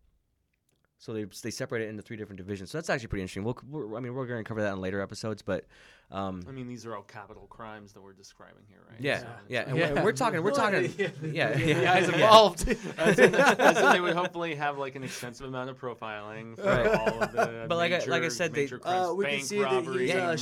So 0.99 1.13
they 1.13 1.25
they 1.43 1.51
separate 1.51 1.83
it 1.83 1.89
into 1.89 2.03
three 2.03 2.17
different 2.17 2.39
divisions. 2.39 2.71
So 2.71 2.79
that's 2.79 2.91
actually 2.91 3.09
pretty 3.09 3.23
interesting. 3.23 3.45
We'll, 3.45 3.97
I 3.97 4.01
mean, 4.01 4.15
we're 4.15 4.27
going 4.27 4.43
to 4.43 4.49
cover 4.49 4.63
that 4.63 4.73
in 4.73 4.81
later 4.81 5.01
episodes, 5.01 5.43
but 5.43 5.67
um, 6.13 6.43
I 6.49 6.53
mean, 6.53 6.69
these 6.69 6.87
are 6.87 6.95
all 6.95 7.03
capital 7.03 7.47
crimes 7.49 7.93
that 7.95 8.01
we're 8.01 8.13
describing 8.13 8.63
here, 8.69 8.79
right? 8.89 9.01
yeah, 9.01 9.19
So 9.19 9.27
yeah, 9.49 9.61
it's- 9.63 9.69
and 9.69 9.95
we're- 9.97 10.05
we're 10.05 10.13
talking, 10.13 10.41
we're 10.43 10.51
talking, 10.65 10.95
yeah, 10.97 11.09
yeah, 11.21 11.57
yeah, 11.59 11.81
yeah. 11.83 11.99
involved. 11.99 12.69
as, 12.99 13.19
in, 13.19 13.35
as 13.35 13.77
in 13.77 13.93
they 13.93 14.01
would 14.01 14.15
hopefully 14.15 14.55
have 14.55 14.79
like 14.79 14.95
an 14.95 15.03
extensive 15.03 15.47
amount 15.49 15.69
of 15.71 15.79
profiling 15.81 16.55
for 16.57 16.63
Right. 16.63 16.87
all 16.87 17.23
of 17.25 17.33
the 17.33 17.67
But 17.69 17.77
like 17.77 17.91
I- 17.93 17.99
major, 17.99 18.11
like 18.13 18.23
I 18.23 18.29
said, 18.29 18.53
they- 18.55 18.63
major 18.63 18.79
crimes, 18.79 19.09
Uh, 19.09 19.15
we 19.15 19.25
can 19.25 19.35
bank 19.35 19.45
see 19.45 19.59
that 19.59 19.65
robbery, 19.65 20.07
he's 20.07 20.15
uh, 20.15 20.19
murder, 20.19 20.37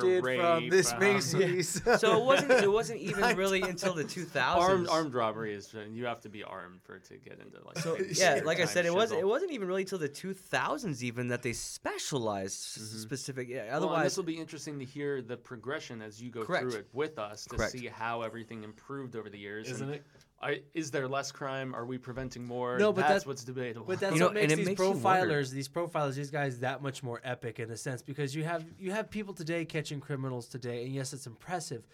shoplifted 0.00 0.18
from 0.20 0.62
rape, 0.62 0.70
this 0.70 0.92
um, 0.92 0.98
Macy's. 1.00 1.82
So 2.00 2.18
it 2.20 2.24
wasn't 2.26 2.50
it 2.52 2.70
wasn't 2.70 3.00
even 3.00 3.34
really 3.36 3.62
until 3.62 3.94
the 3.94 4.04
2000s. 4.04 4.36
Armed, 4.56 4.88
armed 4.90 5.14
robbery 5.14 5.54
is 5.54 5.74
uh, 5.74 5.84
you 5.90 6.04
have 6.04 6.20
to 6.20 6.28
be 6.28 6.44
armed 6.44 6.80
for 6.82 6.98
to 6.98 7.14
get 7.16 7.38
into 7.40 7.56
like 7.64 7.78
So 7.78 7.96
yeah, 8.12 8.40
like 8.44 8.58
I 8.58 8.64
time 8.64 8.68
said, 8.74 8.84
it 8.86 8.92
wasn't 8.94 9.20
it 9.20 9.26
wasn't 9.26 9.52
even 9.52 9.68
really 9.68 9.82
until 9.82 9.98
the 9.98 10.08
2000s 10.10 11.02
even 11.02 11.28
that 11.28 11.40
they 11.42 11.54
specialized 11.54 12.58
s- 12.78 12.82
specific. 13.00 13.48
Yeah, 13.48 13.64
Well, 13.68 13.76
otherwise, 13.76 14.04
this 14.04 14.16
will 14.18 14.24
be 14.24 14.38
interesting 14.38 14.78
to 14.80 14.84
hear 14.84 14.97
the 15.02 15.36
progression 15.36 16.02
as 16.02 16.20
you 16.22 16.30
go 16.30 16.44
Correct. 16.44 16.62
through 16.62 16.80
it 16.80 16.88
with 16.92 17.18
us 17.18 17.44
to 17.44 17.56
Correct. 17.56 17.72
see 17.72 17.86
how 17.86 18.22
everything 18.22 18.64
improved 18.64 19.16
over 19.16 19.28
the 19.30 19.38
years. 19.38 19.70
Isn't 19.70 19.86
and 19.86 19.94
it? 19.96 20.04
I, 20.40 20.62
is 20.74 20.90
there 20.90 21.08
less 21.08 21.32
crime? 21.32 21.74
Are 21.74 21.84
we 21.84 21.98
preventing 21.98 22.44
more? 22.44 22.78
No, 22.78 22.92
but 22.92 23.08
that's 23.08 23.24
that- 23.24 23.28
what's 23.28 23.44
debatable. 23.44 23.86
But 23.86 23.98
that's 24.00 24.14
You 24.14 24.20
know, 24.20 24.26
what 24.26 24.34
makes 24.34 24.54
these 24.54 24.66
makes 24.66 24.80
profilers, 24.80 25.50
these 25.50 25.68
profilers, 25.68 26.14
these 26.14 26.30
guys 26.30 26.60
that 26.60 26.80
much 26.82 27.02
more 27.02 27.20
epic 27.24 27.58
in 27.58 27.70
a 27.70 27.76
sense 27.76 28.02
because 28.02 28.34
you 28.34 28.44
have 28.44 28.64
you 28.78 28.92
have 28.92 29.10
people 29.10 29.34
today 29.34 29.64
catching 29.64 30.00
criminals 30.00 30.46
today, 30.46 30.84
and 30.84 30.94
yes, 30.94 31.12
it's 31.12 31.26
impressive. 31.26 31.86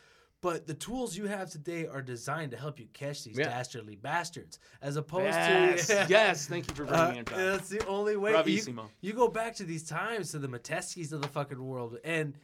But 0.43 0.67
the 0.67 0.75
tools 0.75 1.17
you 1.17 1.25
have 1.27 1.49
today 1.49 1.87
are 1.87 2.03
designed 2.03 2.51
to 2.51 2.59
help 2.59 2.79
you 2.79 2.87
catch 2.93 3.25
these 3.25 3.39
Yeah. 3.39 3.47
dastardly 3.47 3.97
bastards, 3.97 4.59
as 4.83 4.97
opposed 4.97 5.25
yes, 5.33 5.87
to 5.87 6.07
yes. 6.11 6.47
Thank 6.47 6.69
you 6.69 6.75
for 6.75 6.85
bringing 6.85 7.17
Uh, 7.17 7.21
it 7.21 7.25
back. 7.25 7.37
that's 7.37 7.69
the 7.71 7.87
only 7.87 8.17
way. 8.17 8.33
You, 8.45 8.91
you 9.01 9.15
go 9.15 9.29
back 9.29 9.55
to 9.55 9.65
these 9.65 9.85
times 9.89 10.33
to 10.33 10.39
the 10.39 10.49
Meteskys 10.49 11.13
of 11.15 11.23
the 11.23 11.29
fucking 11.29 11.65
world, 11.65 11.97
and 12.05 12.35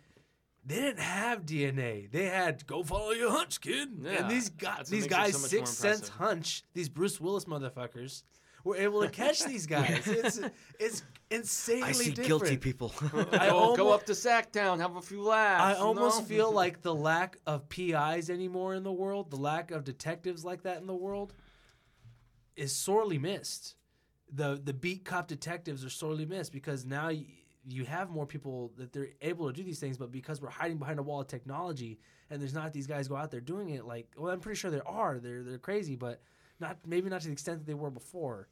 they 0.71 0.77
didn't 0.81 1.01
have 1.01 1.45
DNA. 1.45 2.11
They 2.11 2.27
had 2.27 2.65
go 2.67 2.85
follow 2.85 3.11
your 3.11 3.31
hunch, 3.31 3.61
kid. 3.61 3.89
Yeah, 4.03 4.11
and 4.23 4.31
these 4.31 4.51
guys, 4.51 4.89
these 4.89 5.09
guys, 5.09 5.33
so 5.33 5.49
six 5.49 5.71
sense 5.71 6.09
hunch, 6.09 6.63
these 6.75 6.89
Bruce 6.89 7.21
Willis 7.21 7.47
motherfuckers, 7.47 8.23
were 8.63 8.77
able 8.77 9.03
to 9.03 9.09
catch 9.23 9.45
these 9.45 9.67
guys. 9.67 10.07
It's 10.07 10.41
it's 10.79 11.03
insanely 11.29 11.89
I 11.89 11.93
see 11.93 12.11
different. 12.11 12.29
guilty 12.29 12.57
people. 12.57 12.95
I 13.33 13.49
go, 13.49 13.75
go 13.75 13.93
up 13.93 14.07
to 14.07 14.13
Sacktown, 14.13 14.79
have 14.79 14.95
a 14.95 15.03
few 15.03 15.23
laughs. 15.23 15.77
I 15.77 15.81
almost 15.81 16.21
know? 16.21 16.27
feel 16.27 16.53
like 16.63 16.83
the 16.83 16.95
lack 16.95 17.39
of 17.47 17.69
PIs 17.69 18.31
anymore 18.31 18.75
in 18.75 18.85
the 18.85 18.93
world, 18.93 19.31
the 19.33 19.39
lack 19.39 19.73
of 19.73 19.83
detectives 19.83 20.45
like 20.45 20.63
that 20.63 20.81
in 20.81 20.87
the 20.87 20.95
world, 20.95 21.35
is 22.55 22.73
sorely 22.73 23.19
missed. 23.19 23.75
the 24.33 24.61
The 24.63 24.73
beat 24.75 25.05
cop 25.05 25.27
detectives 25.27 25.85
are 25.85 25.91
sorely 25.91 26.27
missed 26.27 26.53
because 26.53 26.85
now 26.85 27.09
you, 27.09 27.25
you 27.69 27.85
have 27.85 28.11
more 28.11 28.27
people 28.27 28.73
that 28.77 28.93
they're 28.93 29.11
able 29.21 29.47
to 29.47 29.53
do 29.53 29.63
these 29.63 29.79
things, 29.79 29.99
but 29.99 30.11
because 30.11 30.41
we're 30.41 30.49
hiding 30.51 30.79
behind 30.79 30.99
a 30.99 31.03
wall 31.03 31.21
of 31.21 31.27
technology 31.27 31.99
and 32.31 32.41
there's 32.41 32.55
not 32.55 32.73
these 32.73 32.87
guys 32.87 33.09
go 33.09 33.17
out 33.17 33.31
there 33.31 33.41
doing 33.41 33.71
it, 33.71 33.85
like 33.85 34.09
well, 34.17 34.33
I'm 34.33 34.41
pretty 34.41 34.59
sure 34.59 34.71
there 34.71 34.87
are. 34.89 35.19
They're 35.19 35.43
they're 35.43 35.59
crazy, 35.59 35.97
but 35.97 36.23
not 36.59 36.79
maybe 36.87 37.09
not 37.11 37.21
to 37.23 37.27
the 37.27 37.33
extent 37.33 37.59
that 37.59 37.67
they 37.67 37.75
were 37.75 37.91
before. 37.91 38.49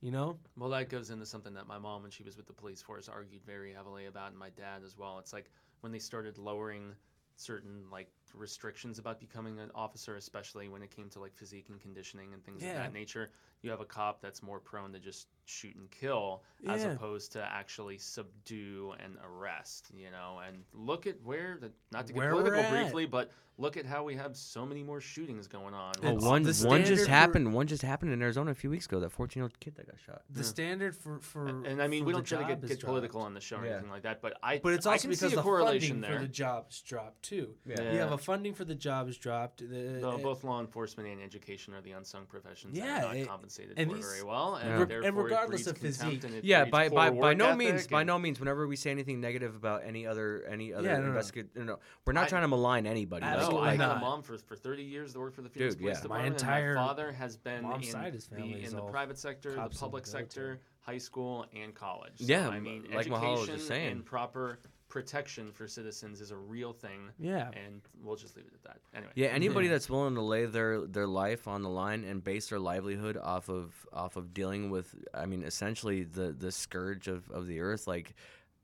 You 0.00 0.10
know? 0.10 0.36
Well, 0.56 0.68
that 0.70 0.88
goes 0.88 1.10
into 1.10 1.24
something 1.24 1.54
that 1.54 1.68
my 1.68 1.78
mom, 1.78 2.02
when 2.02 2.10
she 2.10 2.24
was 2.24 2.36
with 2.36 2.48
the 2.48 2.52
police 2.52 2.82
force, 2.82 3.08
argued 3.08 3.44
very 3.46 3.72
heavily 3.72 4.06
about, 4.06 4.30
and 4.30 4.38
my 4.38 4.50
dad 4.50 4.82
as 4.84 4.98
well. 4.98 5.20
It's 5.20 5.32
like 5.32 5.48
when 5.80 5.92
they 5.92 6.00
started 6.00 6.38
lowering 6.38 6.92
certain 7.36 7.84
like 7.90 8.08
restrictions 8.34 8.98
about 8.98 9.20
becoming 9.20 9.60
an 9.60 9.70
officer, 9.74 10.16
especially 10.16 10.68
when 10.68 10.82
it 10.82 10.90
came 10.94 11.08
to 11.10 11.20
like 11.20 11.34
physique 11.34 11.66
and 11.68 11.80
conditioning 11.80 12.34
and 12.34 12.44
things 12.44 12.62
Yeah. 12.62 12.70
of 12.70 12.76
that 12.76 12.92
nature. 12.92 13.30
You 13.62 13.70
have 13.70 13.80
a 13.80 13.84
cop 13.84 14.20
that's 14.20 14.42
more 14.42 14.58
prone 14.58 14.92
to 14.92 14.98
just 14.98 15.28
shoot 15.44 15.74
and 15.76 15.90
kill 15.90 16.42
as 16.68 16.84
opposed 16.84 17.32
to 17.32 17.44
actually 17.44 17.98
subdue 17.98 18.94
and 19.02 19.16
arrest. 19.24 19.90
You 19.96 20.10
know, 20.10 20.40
and 20.46 20.58
look 20.72 21.06
at 21.06 21.16
where 21.22 21.58
the 21.60 21.70
not 21.90 22.06
to 22.06 22.12
get 22.12 22.18
Where 22.18 22.30
political 22.30 22.62
briefly, 22.70 23.06
but 23.06 23.30
look 23.58 23.76
at 23.76 23.86
how 23.86 24.02
we 24.02 24.14
have 24.16 24.36
so 24.36 24.64
many 24.66 24.82
more 24.82 25.00
shootings 25.00 25.46
going 25.46 25.74
on. 25.74 25.92
Well, 26.02 26.16
It's 26.16 26.24
one 26.24 26.42
the 26.42 26.48
one 26.48 26.54
standard 26.54 26.86
just 26.86 27.04
for- 27.04 27.10
happened. 27.10 27.52
One 27.54 27.66
just 27.66 27.82
happened 27.82 28.12
in 28.12 28.20
Arizona 28.22 28.50
a 28.50 28.54
few 28.54 28.70
weeks 28.70 28.86
ago. 28.86 28.98
That 29.00 29.10
14 29.10 29.40
year 29.40 29.44
old 29.44 29.60
kid 29.60 29.76
that 29.76 29.86
got 29.86 29.96
shot. 30.04 30.22
The 30.30 30.40
Yeah. 30.40 30.46
standard 30.46 30.96
for 30.96 31.18
for 31.20 31.46
and 31.46 31.80
I 31.82 31.86
mean, 31.86 32.02
for 32.02 32.06
we 32.06 32.12
don't 32.12 32.24
try 32.24 32.38
to 32.38 32.44
job 32.44 32.60
get, 32.60 32.64
is 32.70 32.76
get 32.78 32.84
political 32.86 33.20
dropped. 33.20 33.26
on 33.26 33.34
the 33.34 33.40
show 33.40 33.58
or 33.58 33.64
Yeah. 33.66 33.72
anything 33.74 33.90
like 33.90 34.02
that, 34.02 34.20
but 34.22 34.38
I 34.42 34.58
But 34.58 34.72
it's 34.74 34.86
I 34.86 34.92
also 34.92 35.02
can 35.02 35.10
because 35.10 35.20
see 35.30 35.34
a 35.34 35.36
the 35.36 35.42
correlation 35.42 35.88
funding 35.96 36.10
there. 36.10 36.18
for 36.20 36.26
the 36.26 36.32
jobs 36.32 36.80
dropped 36.82 37.22
too. 37.22 37.54
Yeah. 37.66 37.92
You 37.92 37.98
have 37.98 38.12
a 38.12 38.18
funding 38.18 38.54
for 38.54 38.64
the 38.64 38.74
jobs 38.74 39.16
dropped. 39.18 39.58
The, 39.68 40.00
No, 40.00 40.12
uh, 40.12 40.16
both 40.18 40.42
law 40.44 40.60
enforcement 40.60 41.08
and 41.08 41.20
education 41.22 41.74
are 41.74 41.80
the 41.82 41.92
unsung 41.92 42.26
professions 42.26 42.76
that 42.78 42.84
Yeah, 42.84 42.98
are 42.98 43.02
not 43.02 43.16
it- 43.16 43.28
compensated 43.28 43.78
and 43.78 43.90
for 43.90 43.96
these- 43.96 44.06
very 44.06 44.22
well, 44.22 44.56
and, 44.56 44.68
Yeah. 44.68 44.78
Reg- 44.78 44.88
therefore 44.88 45.08
and 45.08 45.16
regardless 45.18 45.62
breeds 45.64 45.66
of 45.68 45.74
contempt 45.76 45.98
physique. 46.00 46.24
and 46.24 46.34
it 46.34 46.44
Yeah, 46.44 46.60
breeds 46.64 46.70
by 46.72 46.88
poor 46.88 46.96
by 46.96 47.10
by 47.10 47.16
work 47.16 47.36
no 47.36 47.54
means, 47.56 47.72
ethic 47.82 47.90
by 47.90 48.00
and- 48.00 48.06
no 48.08 48.18
means. 48.18 48.40
Whenever 48.40 48.66
we 48.66 48.76
say 48.76 48.90
anything 48.90 49.20
negative 49.20 49.54
about 49.54 49.82
any 49.84 50.06
other 50.06 50.42
any 50.48 50.72
other 50.72 50.88
no, 50.88 51.00
no. 51.00 51.06
investigate, 51.08 51.54
no, 51.54 51.64
no, 51.64 51.78
we're 52.06 52.12
not 52.12 52.24
I- 52.24 52.28
trying 52.28 52.42
to 52.42 52.48
malign 52.48 52.86
anybody. 52.86 53.24
I 53.42 53.48
Like, 53.48 53.52
No, 53.52 53.58
Absolutely 53.58 53.68
I 53.68 53.70
like, 53.72 53.80
had 53.80 53.96
a 53.96 54.00
mom 54.00 54.22
for, 54.22 54.38
for 54.38 54.56
30 54.56 54.82
years 54.82 55.12
that 55.12 55.20
worked 55.20 55.36
for 55.36 55.42
the 55.42 55.48
Phoenix 55.48 55.74
Dude, 55.74 55.82
Police 55.82 55.96
yeah. 56.02 56.08
My 56.08 56.16
Department. 56.16 56.42
entire 56.42 56.66
and 56.68 56.74
my 56.76 56.86
father 56.86 57.12
has 57.12 57.36
been 57.36 57.64
in, 57.72 57.82
side 57.82 58.14
is 58.14 58.26
the, 58.26 58.36
in 58.42 58.74
the 58.76 58.82
private 58.82 59.18
sector, 59.18 59.50
the 59.50 59.56
cops 59.56 59.76
and 59.76 59.80
public 59.80 60.04
military. 60.06 60.24
sector, 60.24 60.60
high 60.80 60.98
school, 60.98 61.46
and 61.54 61.74
college. 61.74 62.12
So, 62.16 62.24
Yeah, 62.26 62.48
I 62.48 62.60
mean, 62.60 62.86
like 62.94 63.06
Mahalo 63.06 63.32
was 63.32 63.42
education 63.48 63.66
saying. 63.66 63.92
and 63.92 64.04
proper 64.04 64.58
protection 64.88 65.50
for 65.52 65.66
citizens 65.66 66.20
is 66.20 66.32
a 66.32 66.36
real 66.36 66.74
thing, 66.74 67.08
yeah. 67.18 67.48
and 67.64 67.80
we'll 68.04 68.14
just 68.14 68.36
leave 68.36 68.44
it 68.44 68.52
at 68.52 68.62
that. 68.64 68.78
Anyway. 68.94 69.10
Yeah, 69.14 69.28
anybody 69.28 69.68
that's 69.68 69.88
willing 69.88 70.14
to 70.16 70.20
lay 70.20 70.44
their 70.44 70.86
their 70.86 71.06
life 71.06 71.48
on 71.48 71.62
the 71.62 71.70
line 71.70 72.04
and 72.04 72.22
base 72.22 72.48
their 72.50 72.58
livelihood 72.58 73.16
off 73.16 73.48
of 73.48 73.72
off 73.92 74.16
of 74.16 74.34
dealing 74.34 74.68
with, 74.68 74.94
I 75.14 75.24
mean, 75.24 75.44
essentially 75.44 76.02
the 76.04 76.32
the 76.32 76.52
scourge 76.52 77.08
of, 77.08 77.30
of 77.30 77.46
the 77.46 77.60
earth, 77.60 77.86
like, 77.86 78.14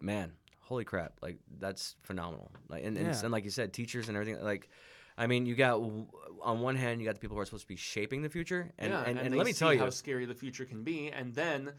man, 0.02 0.32
holy 0.68 0.84
crap, 0.84 1.14
like 1.22 1.38
that's 1.58 1.96
phenomenal. 2.02 2.50
Like, 2.68 2.84
and, 2.84 2.96
and, 2.96 3.06
Yeah. 3.08 3.20
and 3.22 3.32
like 3.32 3.44
you 3.44 3.50
said, 3.50 3.72
teachers 3.72 4.08
and 4.08 4.16
everything, 4.16 4.42
like. 4.44 4.68
I 5.20 5.26
mean, 5.26 5.46
you 5.46 5.56
got 5.56 5.80
on 6.42 6.60
one 6.60 6.76
hand, 6.76 7.00
you 7.00 7.04
got 7.04 7.16
the 7.16 7.20
people 7.20 7.34
who 7.36 7.40
are 7.40 7.44
supposed 7.44 7.64
to 7.64 7.68
be 7.68 7.74
shaping 7.74 8.22
the 8.22 8.28
future, 8.28 8.70
and 8.78 8.92
yeah, 8.92 9.02
and, 9.04 9.18
and, 9.18 9.32
they 9.34 9.36
let 9.36 9.46
me 9.46 9.52
see 9.52 9.58
tell 9.58 9.74
you, 9.74 9.80
how 9.80 9.90
scary 9.90 10.26
the 10.26 10.34
future 10.34 10.64
can 10.64 10.84
be, 10.84 11.10
and 11.10 11.34
then 11.34 11.72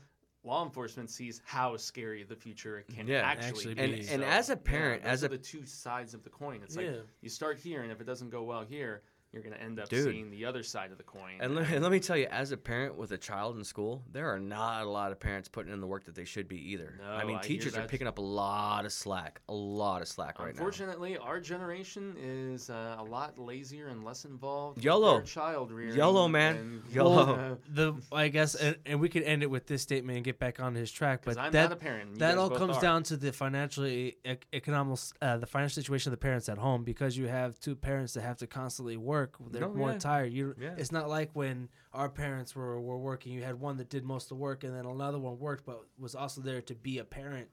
law 0.44 0.66
enforcement 0.66 1.10
sees 1.10 1.42
how 1.46 1.78
scary 1.78 2.24
the 2.24 2.36
future 2.36 2.84
can 2.94 3.08
Yeah. 3.08 3.22
actually, 3.22 3.48
Actually 3.48 3.74
be. 3.76 3.82
And- 3.82 3.96
be. 3.96 4.08
and 4.10 4.24
as 4.26 4.50
a 4.50 4.58
parent, 4.58 5.04
those 5.04 5.12
as 5.14 5.24
are 5.24 5.28
a- 5.28 5.30
the 5.30 5.38
two 5.38 5.66
sides 5.66 6.14
of 6.14 6.22
the 6.26 6.30
coin. 6.30 6.60
It's 6.64 6.76
Yeah. 6.76 6.82
like 6.92 6.96
you 7.22 7.30
start 7.30 7.58
here, 7.60 7.82
and 7.82 7.94
if 7.94 8.02
it 8.02 8.04
doesn't 8.04 8.30
go 8.30 8.44
well 8.44 8.66
here, 8.66 9.04
you're 9.32 9.44
going 9.44 9.54
to 9.54 9.62
end 9.62 9.80
up 9.80 9.90
Dude. 9.90 10.06
seeing 10.12 10.32
the 10.32 10.46
other 10.46 10.64
side 10.64 10.92
of 10.92 10.98
the 10.98 11.04
coin. 11.04 11.34
And 11.40 11.54
let, 11.56 11.70
and 11.70 11.84
let 11.84 11.92
me 11.92 12.00
tell 12.00 12.18
you, 12.18 12.26
as 12.32 12.52
a 12.52 12.58
parent 12.58 12.96
with 12.98 13.12
a 13.12 13.18
child 13.18 13.58
in 13.58 13.64
school, 13.64 14.02
there 14.12 14.28
are 14.34 14.40
not 14.40 14.84
a 14.84 14.90
lot 14.90 15.12
of 15.12 15.20
parents 15.20 15.48
putting 15.48 15.72
in 15.72 15.80
the 15.82 15.86
work 15.88 16.06
that 16.06 16.16
they 16.16 16.26
should 16.26 16.48
be 16.48 16.58
either. 16.72 17.00
I 17.06 17.22
No, 17.22 17.28
mean, 17.28 17.36
I 17.38 17.40
hear 17.46 17.58
teachers 17.58 17.78
are 17.78 17.86
picking 17.86 18.08
up 18.08 18.18
a 18.18 18.22
lot 18.24 18.86
of 18.86 18.92
slack, 18.92 19.42
a 19.48 19.54
lot 19.54 20.02
of 20.02 20.08
slack 20.08 20.40
right 20.40 20.46
now. 20.48 20.50
Unfortunately, 20.52 21.18
our 21.18 21.40
generation 21.40 22.16
is 22.20 22.72
uh, 22.72 22.96
a 22.98 23.04
lot 23.04 23.38
lazier 23.38 23.88
and 23.90 24.04
less 24.04 24.26
involved. 24.26 24.78
with 24.78 24.86
YOLO. 24.86 25.22
child 25.22 25.72
rearing. 25.72 25.96
YOLO, 25.96 26.28
man. 26.28 26.56
and- 26.56 26.84
YOLO. 26.90 27.36
uh, 27.36 27.56
The 27.70 27.94
I 28.12 28.30
guess, 28.30 28.56
and, 28.56 28.78
and 28.86 29.00
we 29.00 29.10
could 29.10 29.24
end 29.24 29.44
it 29.44 29.50
with 29.52 29.68
this 29.68 29.84
statement 29.84 30.16
and 30.16 30.26
get 30.26 30.40
back 30.40 30.60
on 30.60 30.74
his 30.74 30.92
track. 30.92 31.22
But 31.24 31.38
I'm 31.38 31.52
that 31.52 31.64
not 31.70 31.72
a 31.74 31.76
parent. 31.76 32.12
you 32.14 32.18
that 32.18 32.38
all 32.40 32.50
comes 32.50 32.78
are. 32.78 32.82
down 32.82 33.04
to 33.04 33.18
the 33.18 33.32
financial 33.32 33.86
e- 33.86 34.18
economic 34.54 34.98
uh, 35.22 35.38
the 35.38 35.46
financial 35.46 35.76
situation 35.82 36.12
of 36.12 36.18
the 36.20 36.22
parents 36.22 36.50
at 36.50 36.58
home 36.58 36.84
because 36.84 37.16
you 37.18 37.28
have 37.28 37.60
two 37.60 37.76
parents 37.76 38.14
that 38.14 38.22
have 38.22 38.38
to 38.38 38.48
constantly 38.48 38.98
work 38.98 39.19
they're 39.52 39.66
Oh, 39.66 39.74
more 39.74 39.92
yeah. 39.94 39.98
tired 40.00 40.34
you 40.34 40.56
Yeah. 40.60 40.76
it's 40.78 40.92
not 40.92 41.10
like 41.10 41.30
when 41.34 41.70
our 41.94 42.10
parents 42.10 42.56
were, 42.56 42.80
were 42.80 42.98
working 42.98 43.34
you 43.34 43.44
had 43.44 43.60
one 43.60 43.78
that 43.78 43.90
did 43.90 44.04
most 44.04 44.26
of 44.26 44.30
the 44.30 44.36
work 44.36 44.64
and 44.64 44.76
then 44.76 44.86
another 44.86 45.20
one 45.20 45.40
worked 45.40 45.66
but 45.66 45.82
was 45.98 46.16
also 46.16 46.42
there 46.42 46.62
to 46.64 46.76
be 46.76 47.00
a 47.00 47.04
parent 47.04 47.48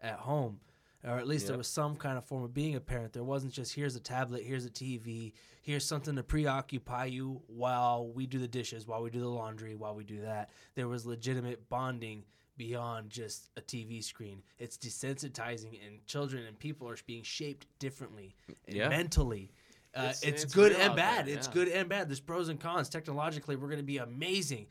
at 0.00 0.18
home 0.18 0.60
or 1.04 1.16
at 1.16 1.26
least 1.28 1.46
there 1.46 1.56
was 1.56 1.68
some 1.68 1.94
kind 1.96 2.18
of 2.18 2.24
form 2.24 2.42
of 2.44 2.52
being 2.52 2.74
a 2.76 2.80
parent 2.80 3.12
there 3.12 3.24
wasn't 3.24 3.52
just 3.52 3.74
here's 3.74 3.96
a 3.96 4.00
tablet 4.00 4.42
here's 4.44 4.64
a 4.66 4.70
tv 4.70 5.32
here's 5.62 5.84
something 5.84 6.16
to 6.16 6.22
preoccupy 6.22 7.04
you 7.06 7.40
while 7.46 8.08
we 8.08 8.26
do 8.26 8.38
the 8.38 8.48
dishes 8.48 8.86
while 8.86 9.02
we 9.02 9.10
do 9.10 9.20
the 9.20 9.28
laundry 9.28 9.74
while 9.74 9.94
we 9.94 10.04
do 10.04 10.20
that 10.20 10.50
there 10.74 10.88
was 10.88 11.06
legitimate 11.06 11.68
bonding 11.68 12.24
beyond 12.56 13.08
just 13.08 13.50
a 13.56 13.60
TV 13.60 14.02
screen. 14.02 14.42
It's 14.58 14.76
desensitizing, 14.76 15.78
and 15.86 16.04
children 16.06 16.44
and 16.44 16.58
people 16.58 16.88
are 16.88 16.96
being 17.06 17.22
shaped 17.22 17.66
differently 17.78 18.34
Yeah. 18.66 18.88
mentally. 18.88 19.52
Uh, 19.98 20.02
It's- 20.02 20.22
it's, 20.22 20.44
it's 20.44 20.54
good 20.54 20.72
and 20.72 20.94
bad. 20.94 21.26
there, 21.26 21.34
It's 21.36 21.48
good 21.48 21.68
and 21.68 21.88
bad. 21.88 22.08
There's 22.08 22.20
pros 22.20 22.48
and 22.48 22.60
cons. 22.60 22.88
Technologically, 22.88 23.56
we're 23.56 23.68
going 23.68 23.80
to 23.80 23.84
be 23.84 23.98
amazing. 23.98 24.66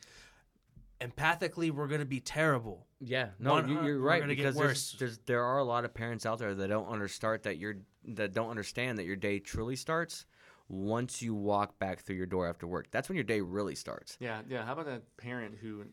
empathically 1.00 1.70
we're 1.70 1.88
gonna 1.88 2.06
be 2.06 2.20
terrible. 2.20 2.88
Yeah, 3.00 3.30
no, 3.38 3.52
One- 3.52 3.68
you- 3.70 3.76
you're 3.84 4.00
we're 4.02 4.08
right 4.08 4.28
because 4.28 4.56
there's, 4.56 4.94
there's 4.94 5.18
there 5.20 5.44
are 5.44 5.60
a 5.60 5.64
lot 5.64 5.86
of 5.86 5.94
parents 5.94 6.26
out 6.26 6.40
there 6.40 6.56
that 6.56 6.68
don't 6.70 6.88
understand 6.88 7.44
that 7.44 7.58
your 7.58 7.76
that 8.06 8.34
don't 8.34 8.50
understand 8.50 8.98
that 8.98 9.04
your 9.06 9.16
day 9.16 9.38
truly 9.38 9.76
starts 9.76 10.26
once 10.70 11.22
you 11.22 11.36
walk 11.36 11.78
back 11.78 12.00
through 12.02 12.16
your 12.16 12.26
door 12.26 12.48
after 12.48 12.66
work. 12.66 12.88
That's 12.90 13.10
when 13.10 13.16
your 13.16 13.26
day 13.26 13.42
really 13.42 13.76
starts. 13.76 14.18
Yeah, 14.20 14.42
yeah. 14.50 14.66
How 14.66 14.74
about 14.74 14.88
a 14.88 15.02
parent 15.18 15.56
who 15.62 15.86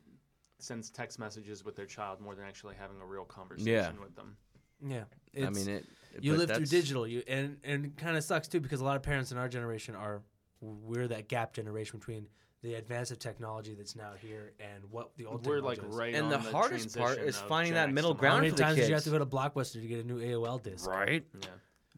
sends 0.58 0.88
text 0.88 1.18
messages 1.18 1.66
with 1.66 1.76
their 1.76 1.84
child 1.86 2.20
more 2.22 2.34
than 2.34 2.46
actually 2.46 2.74
having 2.76 2.98
a 3.02 3.06
real 3.06 3.24
conversation 3.26 4.00
with 4.00 4.16
them? 4.16 4.38
Yeah, 4.82 5.04
I 5.36 5.50
mean 5.50 5.68
it. 5.68 5.84
You 6.20 6.36
live 6.36 6.50
through 6.50 6.66
digital 6.66 7.06
you 7.06 7.22
and 7.26 7.56
and 7.64 7.86
it 7.86 7.96
kind 7.96 8.16
of 8.16 8.24
sucks 8.24 8.48
too 8.48 8.60
because 8.60 8.80
a 8.80 8.84
lot 8.84 8.96
of 8.96 9.02
parents 9.02 9.32
in 9.32 9.38
our 9.38 9.48
generation 9.48 9.94
are 9.94 10.22
we're 10.60 11.08
that 11.08 11.28
gap 11.28 11.52
generation 11.52 11.98
between 11.98 12.26
the 12.62 12.74
advance 12.74 13.10
of 13.10 13.18
technology 13.18 13.74
that's 13.74 13.94
now 13.94 14.12
here 14.18 14.52
and 14.58 14.82
what 14.90 15.10
the 15.18 15.26
old 15.26 15.46
We're 15.46 15.60
like 15.60 15.78
is. 15.78 15.84
right 15.94 16.14
And 16.14 16.24
on 16.24 16.30
the 16.30 16.50
hardest 16.50 16.96
part 16.96 17.18
is 17.18 17.38
finding 17.38 17.74
Gen 17.74 17.88
that 17.88 17.92
middle 17.94 18.14
ground 18.14 18.32
how 18.32 18.38
for 18.38 18.42
many 18.42 18.50
the 18.52 18.62
times 18.62 18.76
did 18.76 18.88
you 18.88 18.94
have 18.94 19.04
to 19.04 19.10
go 19.10 19.18
to 19.18 19.26
blockbuster 19.26 19.72
to 19.74 19.80
get 19.86 20.02
a 20.02 20.06
new 20.06 20.18
aol 20.20 20.62
disc 20.62 20.88
Right. 20.88 21.24
Yeah. 21.38 21.48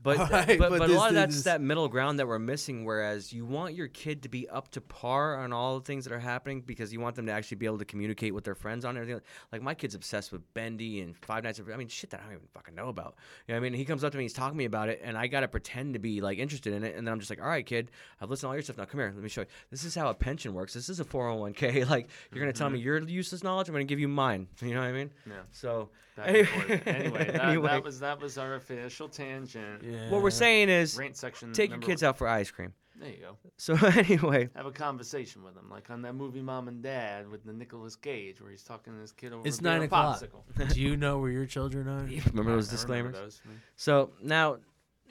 But 0.02 0.18
Right, 0.18 0.58
but, 0.58 0.70
but 0.70 0.78
but, 0.78 0.88
this 0.88 0.96
a 0.96 0.98
lot 0.98 1.08
of 1.08 1.14
that's 1.14 1.42
that 1.44 1.60
middle 1.60 1.88
ground 1.88 2.18
that 2.18 2.28
we're 2.28 2.38
missing. 2.38 2.84
Whereas 2.84 3.32
you 3.32 3.44
want 3.44 3.74
your 3.74 3.88
kid 3.88 4.22
to 4.22 4.28
be 4.28 4.48
up 4.48 4.70
to 4.72 4.80
par 4.80 5.36
on 5.36 5.52
all 5.52 5.78
the 5.78 5.84
things 5.84 6.04
that 6.04 6.12
are 6.12 6.18
happening 6.18 6.60
because 6.60 6.92
you 6.92 7.00
want 7.00 7.16
them 7.16 7.26
to 7.26 7.32
actually 7.32 7.56
be 7.56 7.66
able 7.66 7.78
to 7.78 7.84
communicate 7.84 8.34
with 8.34 8.44
their 8.44 8.54
friends 8.54 8.84
on 8.84 8.96
everything. 8.96 9.20
Like 9.52 9.62
my 9.62 9.74
kid's 9.74 9.94
obsessed 9.94 10.32
with 10.32 10.42
Bendy 10.54 11.00
and 11.00 11.16
Five 11.16 11.44
Nights. 11.44 11.58
At, 11.58 11.66
I 11.72 11.76
mean, 11.76 11.88
shit 11.88 12.10
that 12.10 12.20
I 12.20 12.24
don't 12.24 12.34
even 12.34 12.46
fucking 12.52 12.74
know 12.74 12.88
about. 12.88 13.16
You 13.46 13.54
know 13.54 13.60
what 13.60 13.66
I 13.66 13.70
mean? 13.70 13.78
He 13.78 13.84
comes 13.84 14.04
up 14.04 14.12
to 14.12 14.18
me, 14.18 14.24
he's 14.24 14.32
talking 14.32 14.54
to 14.54 14.58
me 14.58 14.64
about 14.66 14.88
it, 14.88 15.00
and 15.02 15.16
I 15.16 15.26
gotta 15.26 15.48
pretend 15.48 15.94
to 15.94 15.98
be 15.98 16.20
like 16.20 16.38
interested 16.38 16.72
in 16.72 16.84
it, 16.84 16.94
and 16.94 17.06
then 17.06 17.12
I'm 17.12 17.18
just 17.18 17.30
like, 17.30 17.40
all 17.40 17.48
right, 17.48 17.64
kid, 17.64 17.90
I've 18.20 18.30
listened 18.30 18.46
to 18.46 18.48
all 18.48 18.54
your 18.54 18.62
stuff. 18.62 18.78
Now 18.78 18.84
come 18.84 19.00
here, 19.00 19.12
let 19.14 19.22
me 19.22 19.28
show 19.28 19.42
you. 19.42 19.46
This 19.70 19.84
is 19.84 19.94
how 19.94 20.08
a 20.08 20.14
pension 20.14 20.54
works. 20.54 20.74
This 20.74 20.88
is 20.88 21.00
a 21.00 21.04
401k. 21.04 21.86
Like 21.96 22.08
you're 22.32 22.40
gonna 22.40 22.52
tell 22.52 22.68
me 22.68 22.78
mm-hmm. 22.78 22.86
your 22.86 23.08
useless 23.08 23.42
knowledge, 23.42 23.68
I'm 23.68 23.74
gonna 23.74 23.84
give 23.84 24.00
you 24.00 24.08
mine. 24.08 24.48
You 24.66 24.74
know 24.74 24.80
what 24.80 24.88
I 24.88 24.92
mean? 24.92 25.10
Yeah. 25.26 25.34
So 25.52 25.90
and. 26.16 26.48
Anyway, 26.86 27.24
that, 27.24 27.44
Anyway. 27.44 27.68
that 27.68 27.84
was 27.84 28.00
that 28.00 28.20
was 28.20 28.38
our 28.38 28.54
official 28.54 29.08
tangent. 29.08 29.82
Yeah. 29.86 30.10
what 30.10 30.22
we're 30.22 30.30
saying 30.30 30.68
is, 30.68 30.96
Rant 30.96 31.16
section. 31.16 31.52
take 31.52 31.70
your 31.70 31.76
number 31.78 31.86
kids 31.86 32.02
one. 32.02 32.08
out 32.10 32.18
for 32.18 32.28
ice 32.28 32.50
cream. 32.50 32.72
There 32.98 33.10
you 33.10 33.18
go. 33.20 33.36
So 33.58 33.74
anyway. 33.86 34.48
Have 34.56 34.64
a 34.66 34.70
conversation 34.70 35.44
with 35.44 35.54
them, 35.54 35.68
like 35.70 35.90
on 35.90 36.00
that 36.02 36.14
movie 36.14 36.40
Mom 36.40 36.66
and 36.68 36.82
Dad 36.82 37.28
with 37.28 37.44
the 37.44 37.52
Nicolas 37.52 37.94
Cage, 37.94 38.40
where 38.40 38.50
he's 38.50 38.62
talking 38.62 38.94
to 38.94 39.00
his 39.00 39.12
kid 39.12 39.32
over 39.34 39.46
It's 39.46 39.58
a 39.58 39.62
beer 39.62 39.72
nine 39.72 39.82
and 39.82 39.84
o'clock. 39.86 40.20
popsicle. 40.20 40.68
do 40.74 40.80
you 40.80 40.96
know 40.96 41.18
where 41.18 41.30
your 41.30 41.44
children 41.46 41.88
are 41.88 42.00
Remember 42.04 42.22
those 42.22 42.32
I 42.34 42.42
remember 42.42 42.60
disclaimers? 42.70 43.14
those. 43.14 43.40
So 43.76 44.10
now, 44.22 44.58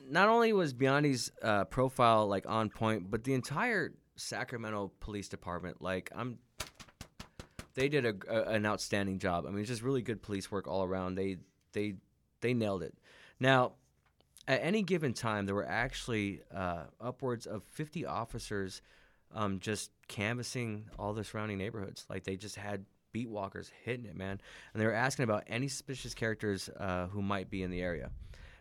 not 0.09 0.29
only 0.29 0.51
was 0.51 0.73
Biondi's 0.73 1.31
uh, 1.43 1.65
profile 1.65 2.27
like 2.27 2.49
on 2.49 2.69
point, 2.71 3.11
but 3.11 3.23
the 3.23 3.33
entire 3.35 3.93
Sacramento 4.15 4.91
Police 4.99 5.29
Department, 5.29 5.79
like 5.81 6.09
I'm, 6.15 6.39
they 7.75 7.87
did 7.89 8.05
a, 8.05 8.13
a- 8.27 8.53
an 8.53 8.65
outstanding 8.65 9.19
job. 9.19 9.45
I 9.45 9.49
mean, 9.51 9.59
it's 9.59 9.69
just 9.69 9.81
really 9.83 10.01
good 10.01 10.21
police 10.23 10.49
work 10.49 10.67
all 10.67 10.83
around. 10.83 11.15
They 11.15 11.37
they 11.73 11.95
they 12.41 12.53
nailed 12.53 12.81
it. 12.83 12.95
Now, 13.39 13.73
at 14.47 14.61
any 14.61 14.83
given 14.83 15.13
time, 15.13 15.45
there 15.45 15.55
were 15.55 15.67
actually 15.67 16.41
uh, 16.53 16.83
upwards 17.01 17.45
of 17.45 17.63
50 17.63 18.05
officers 18.05 18.81
um, 19.33 19.59
just 19.59 19.91
canvassing 20.07 20.85
all 20.99 21.13
the 21.13 21.23
surrounding 21.23 21.57
neighborhoods. 21.57 22.05
Like 22.09 22.23
they 22.23 22.37
just 22.37 22.55
had 22.55 22.85
beat 23.11 23.29
walkers 23.29 23.71
hitting 23.83 24.05
it, 24.05 24.15
man, 24.15 24.41
and 24.73 24.81
they 24.81 24.85
were 24.85 24.93
asking 24.93 25.23
about 25.23 25.43
any 25.47 25.67
suspicious 25.67 26.13
characters 26.13 26.69
uh, 26.79 27.07
who 27.07 27.21
might 27.21 27.49
be 27.49 27.63
in 27.63 27.71
the 27.71 27.81
area. 27.81 28.11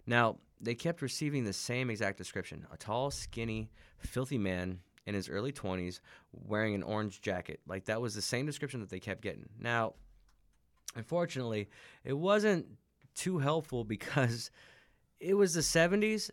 Now, 0.07 0.37
they 0.61 0.75
kept 0.75 1.03
receiving 1.03 1.44
the 1.44 1.53
same 1.53 1.90
exact 1.90 2.18
description 2.18 2.66
a 2.73 2.77
tall, 2.77 3.11
skinny, 3.11 3.70
filthy 3.99 4.38
man 4.38 4.81
in 5.07 5.14
his 5.14 5.29
early 5.29 5.53
20s 5.53 6.01
wearing 6.33 6.75
an 6.75 6.83
orange 6.83 7.20
jacket. 7.20 7.61
Like, 7.66 7.87
that 7.87 8.01
was 8.01 8.14
the 8.14 8.23
same 8.23 8.47
description 8.47 8.81
that 8.81 8.90
they 8.90 9.01
kept 9.01 9.23
getting. 9.23 9.49
Now, 9.59 9.94
unfortunately, 10.94 11.68
it 12.05 12.14
wasn't 12.14 12.66
too 13.14 13.38
helpful 13.38 13.85
because 13.97 14.51
it 15.20 15.35
was 15.35 15.55
the 15.55 15.61
70s. 15.61 16.31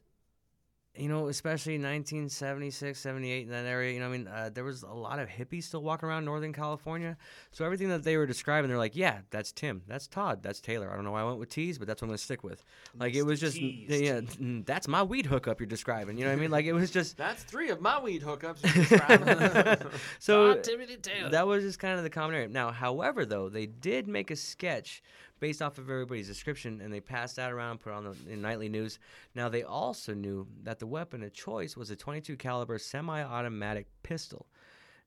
You 0.93 1.07
know, 1.07 1.27
especially 1.29 1.75
1976, 1.75 2.99
78, 2.99 3.43
in 3.43 3.49
that 3.51 3.65
area. 3.65 3.93
You 3.93 4.01
know, 4.01 4.07
I 4.07 4.09
mean, 4.09 4.27
uh, 4.27 4.49
there 4.53 4.65
was 4.65 4.83
a 4.83 4.91
lot 4.91 5.19
of 5.19 5.29
hippies 5.29 5.63
still 5.63 5.81
walking 5.81 6.09
around 6.09 6.25
Northern 6.25 6.51
California. 6.51 7.15
So 7.53 7.63
everything 7.63 7.87
that 7.87 8.03
they 8.03 8.17
were 8.17 8.25
describing, 8.25 8.67
they're 8.67 8.77
like, 8.77 8.97
yeah, 8.97 9.19
that's 9.29 9.53
Tim, 9.53 9.83
that's 9.87 10.05
Todd, 10.05 10.43
that's 10.43 10.59
Taylor. 10.59 10.91
I 10.91 10.95
don't 10.95 11.05
know 11.05 11.11
why 11.11 11.21
I 11.21 11.23
went 11.23 11.39
with 11.39 11.47
T's, 11.47 11.77
but 11.77 11.87
that's 11.87 12.01
what 12.01 12.07
I'm 12.07 12.09
going 12.09 12.17
to 12.17 12.23
stick 12.23 12.43
with. 12.43 12.65
Like, 12.99 13.15
it 13.15 13.23
was 13.23 13.39
just, 13.39 13.55
T's, 13.55 13.89
yeah, 13.89 14.19
mm, 14.19 14.65
that's 14.65 14.89
my 14.89 15.01
weed 15.01 15.27
hookup 15.27 15.61
you're 15.61 15.65
describing. 15.65 16.17
You 16.17 16.25
know 16.25 16.31
what 16.31 16.37
I 16.37 16.41
mean? 16.41 16.51
Like, 16.51 16.65
it 16.65 16.73
was 16.73 16.91
just, 16.91 17.15
That's 17.31 17.41
three 17.43 17.69
of 17.69 17.79
my 17.79 17.97
weed 18.01 18.21
hookups. 18.21 18.61
you're 18.61 18.83
describing. 19.79 19.87
so 20.19 20.55
Todd 20.55 20.63
Timothy 20.65 20.97
Taylor. 20.97 21.29
that 21.29 21.47
was 21.47 21.63
just 21.63 21.79
kind 21.79 21.99
of 21.99 22.03
the 22.03 22.09
common 22.09 22.35
area. 22.35 22.49
Now, 22.49 22.69
however, 22.69 23.25
though, 23.25 23.47
they 23.47 23.65
did 23.65 24.09
make 24.09 24.29
a 24.29 24.35
sketch 24.35 25.01
based 25.41 25.61
off 25.61 25.77
of 25.77 25.89
everybody's 25.89 26.27
description, 26.27 26.79
and 26.79 26.93
they 26.93 27.01
passed 27.01 27.35
that 27.35 27.51
around, 27.51 27.79
put 27.79 27.91
on 27.91 28.15
the 28.25 28.37
nightly 28.37 28.69
news. 28.69 28.99
Now, 29.35 29.49
they 29.49 29.63
also 29.63 30.13
knew 30.13 30.47
that 30.63 30.79
the 30.79 30.87
weapon 30.87 31.23
of 31.23 31.33
choice 31.33 31.75
was 31.75 31.89
a 31.89 31.95
22 31.97 32.37
caliber 32.37 32.77
semi-automatic 32.77 33.87
pistol. 34.03 34.45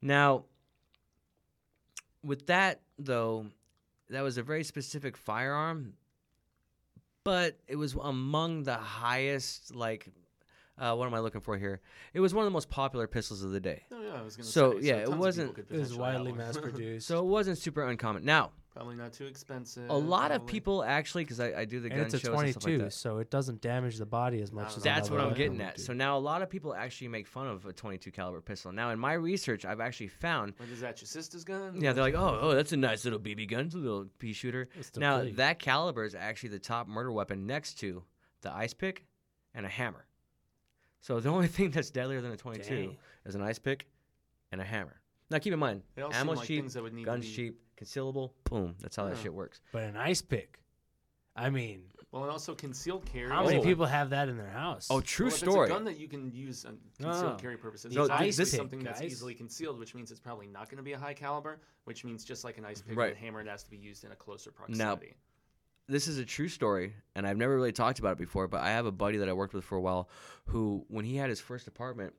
Now, 0.02 0.44
with 2.22 2.46
that 2.48 2.82
though, 2.98 3.46
that 4.10 4.22
was 4.22 4.36
a 4.36 4.42
very 4.42 4.64
specific 4.64 5.16
firearm, 5.16 5.94
but 7.22 7.58
it 7.66 7.76
was 7.76 7.94
among 7.94 8.64
the 8.64 8.74
highest 8.74 9.74
like. 9.74 10.08
Uh, 10.76 10.94
what 10.94 11.06
am 11.06 11.14
I 11.14 11.20
looking 11.20 11.40
for 11.40 11.56
here? 11.56 11.80
It 12.14 12.20
was 12.20 12.34
one 12.34 12.42
of 12.44 12.46
the 12.46 12.52
most 12.54 12.68
popular 12.68 13.06
pistols 13.06 13.44
of 13.44 13.52
the 13.52 13.60
day. 13.60 13.84
oh, 13.92 14.02
yeah, 14.02 14.18
I 14.18 14.22
was 14.22 14.34
gonna 14.36 14.44
So, 14.46 14.80
say. 14.80 14.86
yeah, 14.88 14.94
it 14.94 15.06
tons 15.06 15.08
of 15.08 15.12
people 15.12 15.18
wasn't- 15.18 15.50
it 15.50 15.56
was 15.56 15.66
potentially 15.66 15.98
widely 16.00 16.32
mass 16.32 16.56
produced 16.60 17.06
So 17.06 17.20
it 17.20 17.26
wasn't 17.26 17.58
super 17.58 17.84
uncommon. 17.84 18.24
Now, 18.24 18.50
Probably 18.74 18.96
not 18.96 19.12
too 19.12 19.26
expensive. 19.26 19.88
a 19.88 19.94
lot 19.96 20.32
of 20.32 20.46
people 20.46 20.82
actually, 20.82 21.22
because 21.22 21.38
I, 21.38 21.60
I 21.60 21.64
do 21.64 21.78
the 21.78 21.86
and 21.90 21.94
gun 21.98 22.04
it's 22.06 22.14
a 22.14 22.18
shows 22.18 22.40
and 22.40 22.50
stuff 22.50 22.62
22 22.64 22.82
like 22.82 22.90
that. 22.90 22.92
so 22.92 23.18
it 23.18 23.30
doesn't 23.30 23.60
damage 23.60 23.98
the 23.98 24.04
body 24.06 24.42
as 24.42 24.50
much 24.50 24.76
as 24.76 24.82
That's 24.82 25.08
what 25.10 25.20
I'm 25.20 25.26
Another 25.26 25.36
getting 25.38 25.60
at. 25.60 25.78
So 25.78 25.92
now 25.92 26.16
a 26.16 26.18
lot 26.18 26.42
of 26.42 26.50
people 26.50 26.74
actually 26.74 27.06
make 27.06 27.28
fun 27.28 27.46
of 27.46 27.64
a 27.66 27.72
22 27.72 28.10
caliber 28.10 28.40
pistol. 28.40 28.72
Now 28.72 28.90
in 28.90 28.98
my 28.98 29.12
research, 29.12 29.64
I've 29.64 29.78
actually 29.78 30.08
found, 30.08 30.54
What 30.56 30.68
is 30.70 30.80
that? 30.80 31.00
Your 31.00 31.06
sister's 31.06 31.44
gun? 31.44 31.80
yeah, 31.80 31.92
they're 31.92 32.02
like, 32.02 32.16
oh, 32.16 32.38
oh, 32.42 32.54
that's 32.56 32.72
a 32.72 32.76
nice 32.76 33.04
little 33.04 33.20
BB 33.20 33.48
gun, 33.48 33.66
it's 33.66 33.76
a 33.76 33.78
little 33.78 34.06
pea 34.18 34.32
shooter. 34.32 34.68
Now 34.96 35.18
pretty. 35.18 35.36
that 35.36 35.60
caliber 35.60 36.02
is 36.02 36.16
actually 36.16 36.48
the 36.48 36.58
top 36.58 36.88
murder 36.88 37.12
weapon 37.12 37.46
next 37.46 37.74
to 37.78 38.02
the 38.40 38.52
ice 38.52 38.74
pick 38.74 39.06
and 39.54 39.64
a 39.64 39.68
hammer. 39.68 40.04
So 41.04 41.20
the 41.20 41.28
only 41.28 41.48
thing 41.56 41.70
that's 41.70 41.90
deadlier 41.90 42.22
than 42.22 42.32
a 42.32 42.36
22 42.36 42.64
Dang. 42.74 42.96
is 43.26 43.34
an 43.34 43.42
ice 43.42 43.58
pick 43.58 43.86
and 44.52 44.60
a 44.60 44.64
hammer. 44.64 44.98
Now 45.30 45.38
keep 45.38 45.52
in 45.52 45.58
mind, 45.58 45.82
They 45.94 46.02
ammo's 46.02 46.38
like 46.38 46.46
cheap, 46.48 46.66
that 46.70 46.82
would 46.82 46.94
need 46.94 47.04
guns 47.04 47.26
be, 47.26 47.32
cheap, 47.34 47.60
concealable, 47.78 48.30
boom. 48.44 48.74
That's 48.80 48.96
how 48.96 49.04
that 49.04 49.18
shit 49.18 49.32
works. 49.34 49.60
but 49.70 49.82
an 49.82 49.96
ice 49.98 50.22
pick 50.22 50.60
i 51.36 51.50
mean 51.50 51.82
Well, 52.12 52.22
and 52.22 52.30
also 52.30 52.54
concealed 52.54 53.04
carry. 53.04 53.28
how 53.28 53.44
many 53.44 53.58
Oh. 53.58 53.62
people 53.62 53.84
have 53.86 54.10
that 54.10 54.28
in 54.30 54.38
their 54.38 54.48
house 54.48 54.86
Oh, 54.88 55.00
true 55.02 55.26
well, 55.26 55.32
if 55.34 55.38
story. 55.38 55.66
It's 55.66 55.70
a 55.72 55.74
gun 55.74 55.84
that 55.84 55.98
you 55.98 56.08
can 56.08 56.30
use 56.30 56.64
on 56.64 56.78
concealed 56.98 57.34
Oh. 57.34 57.36
carry 57.42 57.56
purposes. 57.58 57.92
No, 57.94 58.02
it's 58.02 58.08
th- 58.08 58.18
obviously 58.20 58.44
this- 58.44 58.52
something 58.56 58.82
that's 58.84 59.00
guys. 59.00 59.10
easily 59.12 59.34
concealed, 59.34 59.78
which 59.78 59.94
means 59.94 60.10
it's 60.10 60.20
probably 60.20 60.46
not 60.46 60.68
going 60.70 60.76
to 60.78 60.82
be 60.84 60.92
a 60.92 60.98
high 60.98 61.12
caliber, 61.14 61.60
which 61.84 62.02
means 62.04 62.24
just 62.24 62.44
like 62.44 62.56
an 62.56 62.64
ice 62.64 62.80
pick 62.80 62.96
Right. 62.96 63.08
and 63.08 63.16
a 63.16 63.20
hammer, 63.20 63.40
it 63.40 63.48
has 63.48 63.62
to 63.64 63.70
be 63.70 63.76
used 63.76 64.04
in 64.04 64.12
a 64.12 64.16
closer 64.16 64.50
Now, 64.68 64.94
proximity. 64.94 65.16
This 65.88 66.08
is 66.08 66.18
a 66.18 66.24
true 66.24 66.48
story, 66.48 66.94
and 67.14 67.26
I've 67.26 67.36
never 67.36 67.54
really 67.54 67.72
talked 67.72 67.98
about 67.98 68.12
it 68.12 68.18
before, 68.18 68.48
but 68.48 68.60
I 68.62 68.70
have 68.70 68.86
a 68.86 68.92
buddy 68.92 69.18
that 69.18 69.28
I 69.28 69.32
worked 69.32 69.54
with 69.54 69.64
for 69.64 69.76
a 69.76 69.80
while 69.80 70.08
who, 70.46 70.84
when 70.88 71.04
he 71.04 71.16
had 71.16 71.28
his 71.30 71.40
first 71.40 71.66
apartment, 71.68 72.14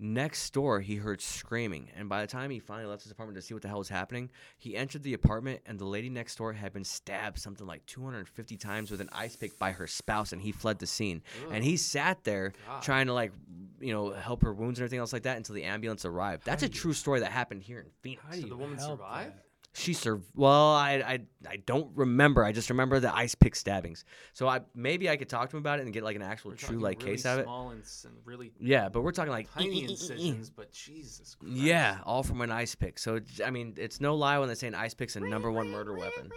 next 0.00 0.52
door 0.52 0.80
he 0.80 0.94
heard 0.96 1.20
screaming. 1.20 1.90
And 1.96 2.08
by 2.08 2.20
the 2.20 2.26
time 2.28 2.50
he 2.50 2.60
finally 2.60 2.86
left 2.88 3.02
his 3.02 3.10
apartment 3.10 3.36
to 3.36 3.42
see 3.42 3.52
what 3.54 3.62
the 3.62 3.68
hell 3.68 3.78
was 3.78 3.88
happening, 3.88 4.30
he 4.56 4.76
entered 4.76 5.02
the 5.02 5.14
apartment, 5.14 5.60
and 5.66 5.78
the 5.78 5.84
lady 5.84 6.08
next 6.08 6.36
door 6.36 6.52
had 6.52 6.72
been 6.72 6.84
stabbed 6.84 7.38
something 7.38 7.66
like 7.66 7.84
250 7.86 8.56
times 8.56 8.90
with 8.90 9.00
an 9.00 9.08
ice 9.12 9.34
pick 9.36 9.58
by 9.58 9.72
her 9.72 9.86
spouse, 9.86 10.32
and 10.32 10.40
he 10.42 10.52
fled 10.52 10.78
the 10.78 10.86
scene. 10.86 11.22
And 11.50 11.64
he 11.64 11.76
sat 11.76 12.22
there 12.24 12.52
God. 12.66 12.82
trying 12.82 13.06
to, 13.06 13.12
like, 13.12 13.32
you 13.80 13.92
know, 13.92 14.10
help 14.12 14.42
her 14.42 14.52
wounds 14.52 14.78
and 14.78 14.84
everything 14.84 15.00
else 15.00 15.12
like 15.12 15.22
that 15.24 15.36
until 15.36 15.54
the 15.56 15.64
ambulance 15.64 16.04
arrived. 16.04 16.44
That's 16.44 16.62
a 16.62 16.68
do 16.68 16.74
you- 16.74 16.80
true 16.80 16.92
story 16.92 17.20
that 17.20 17.32
happened 17.32 17.62
here 17.62 17.80
in 17.80 17.86
Phoenix. 18.02 18.22
how 18.24 18.32
do 18.34 18.40
So 18.42 18.48
the 18.48 18.56
woman 18.56 18.78
help 18.78 18.98
survived? 18.98 19.36
that? 19.36 19.44
She 19.74 19.92
served. 19.92 20.26
Well, 20.34 20.72
I, 20.74 20.94
I 20.94 21.20
I 21.48 21.56
don't 21.56 21.90
remember. 21.94 22.42
I 22.44 22.52
just 22.52 22.70
remember 22.70 23.00
the 23.00 23.14
ice 23.14 23.34
pick 23.34 23.54
stabbings. 23.54 24.04
So 24.32 24.48
I 24.48 24.60
maybe 24.74 25.08
I 25.08 25.16
could 25.16 25.28
talk 25.28 25.50
to 25.50 25.56
him 25.56 25.62
about 25.62 25.78
it 25.78 25.82
and 25.82 25.92
get 25.92 26.02
like 26.02 26.16
an 26.16 26.22
actual 26.22 26.52
We're 26.52 26.56
true 26.56 26.78
like 26.78 27.00
really 27.00 27.12
case 27.12 27.26
of 27.26 27.40
it. 27.40 27.44
Small 27.44 27.70
and, 27.70 27.82
and 28.04 28.14
really 28.24 28.52
Yeah, 28.58 28.88
but 28.88 29.02
we're 29.02 29.12
talking 29.12 29.30
like 29.30 29.52
tiny 29.54 29.84
incisions, 29.84 30.50
but 30.50 30.72
Jesus. 30.72 31.36
Christ. 31.36 31.54
Yeah, 31.54 31.98
all 32.04 32.22
from 32.22 32.40
an 32.40 32.50
ice 32.50 32.74
pick. 32.74 32.98
So 32.98 33.20
I 33.44 33.50
mean, 33.50 33.74
it's 33.76 34.00
no 34.00 34.14
lie 34.16 34.38
when 34.38 34.48
they 34.48 34.54
say 34.54 34.66
an 34.66 34.74
ice 34.74 34.94
pick's 34.94 35.16
a 35.16 35.20
number 35.20 35.50
one 35.50 35.70
murder 35.70 35.94
weapon. 35.96 36.30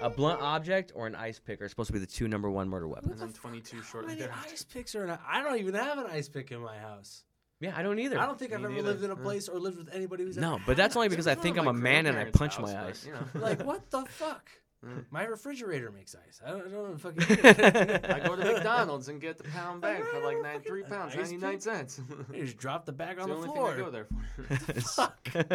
A 0.00 0.08
blunt 0.08 0.40
object 0.40 0.92
or 0.94 1.06
an 1.06 1.14
ice 1.14 1.40
pick 1.40 1.60
are 1.60 1.68
supposed 1.68 1.88
to 1.88 1.92
be 1.92 1.98
the 1.98 2.06
two 2.06 2.28
number 2.28 2.50
one 2.50 2.68
murder 2.68 2.86
weapons. 2.86 3.20
And 3.20 3.20
then 3.20 3.32
22 3.32 3.76
How 3.76 3.82
shortly 3.82 4.14
many 4.14 4.30
ice 4.30 4.64
picks 4.64 4.94
are 4.94 5.02
in 5.04 5.10
a, 5.10 5.18
I 5.26 5.42
don't 5.42 5.58
even 5.58 5.74
have 5.74 5.98
an 5.98 6.06
ice 6.06 6.28
pick 6.28 6.52
in 6.52 6.60
my 6.60 6.78
house. 6.78 7.24
Yeah, 7.60 7.72
I 7.76 7.82
don't 7.82 7.98
either. 7.98 8.18
I 8.20 8.26
don't 8.26 8.38
think 8.38 8.52
I've 8.52 8.60
Me 8.60 8.66
ever 8.66 8.74
neither. 8.74 8.88
lived 8.88 9.04
in 9.04 9.10
a 9.10 9.16
Yeah. 9.16 9.22
place 9.22 9.48
or 9.48 9.58
lived 9.58 9.78
with 9.78 9.92
anybody 9.92 10.22
who's 10.24 10.36
no, 10.36 10.54
ever 10.56 10.62
but 10.66 10.76
that's 10.76 10.94
only 10.96 11.08
because 11.08 11.26
I 11.26 11.34
think 11.34 11.58
I'm 11.58 11.66
a 11.68 11.72
man 11.72 12.06
and 12.06 12.16
I 12.18 12.24
punch 12.26 12.56
house, 12.56 12.68
my 12.68 12.74
but, 12.74 12.84
eyes. 12.84 13.04
you 13.06 13.12
know. 13.34 13.40
like 13.40 13.64
what 13.64 13.90
the 13.90 14.04
fuck? 14.06 14.48
Mm. 14.86 15.04
My 15.10 15.24
refrigerator 15.24 15.90
makes 15.90 16.14
ice. 16.14 16.40
I 16.46 16.50
don't, 16.50 16.60
I 16.60 16.70
don't 16.70 16.90
know 16.92 16.96
fucking. 16.98 17.20
I 18.14 18.20
go 18.20 18.36
to 18.36 18.44
McDonald's 18.44 19.08
and 19.08 19.20
get 19.20 19.36
the 19.36 19.42
pound 19.50 19.80
bag 19.80 20.04
for 20.04 20.20
like 20.20 20.40
nine, 20.40 20.60
three 20.60 20.84
pounds, 20.84 21.14
Ice 21.16 21.32
99 21.32 21.60
cents. 21.60 22.00
You 22.32 22.44
just 22.44 22.58
drop 22.58 22.86
the 22.86 22.92
bag 22.92 23.16
It's 23.16 23.22
on 23.24 23.28
the 23.30 23.34
the, 23.34 23.40
only 23.40 23.48
floor. 23.48 23.72
thing 23.72 23.80
I 23.80 23.84
go 23.84 23.90
there 23.90 24.06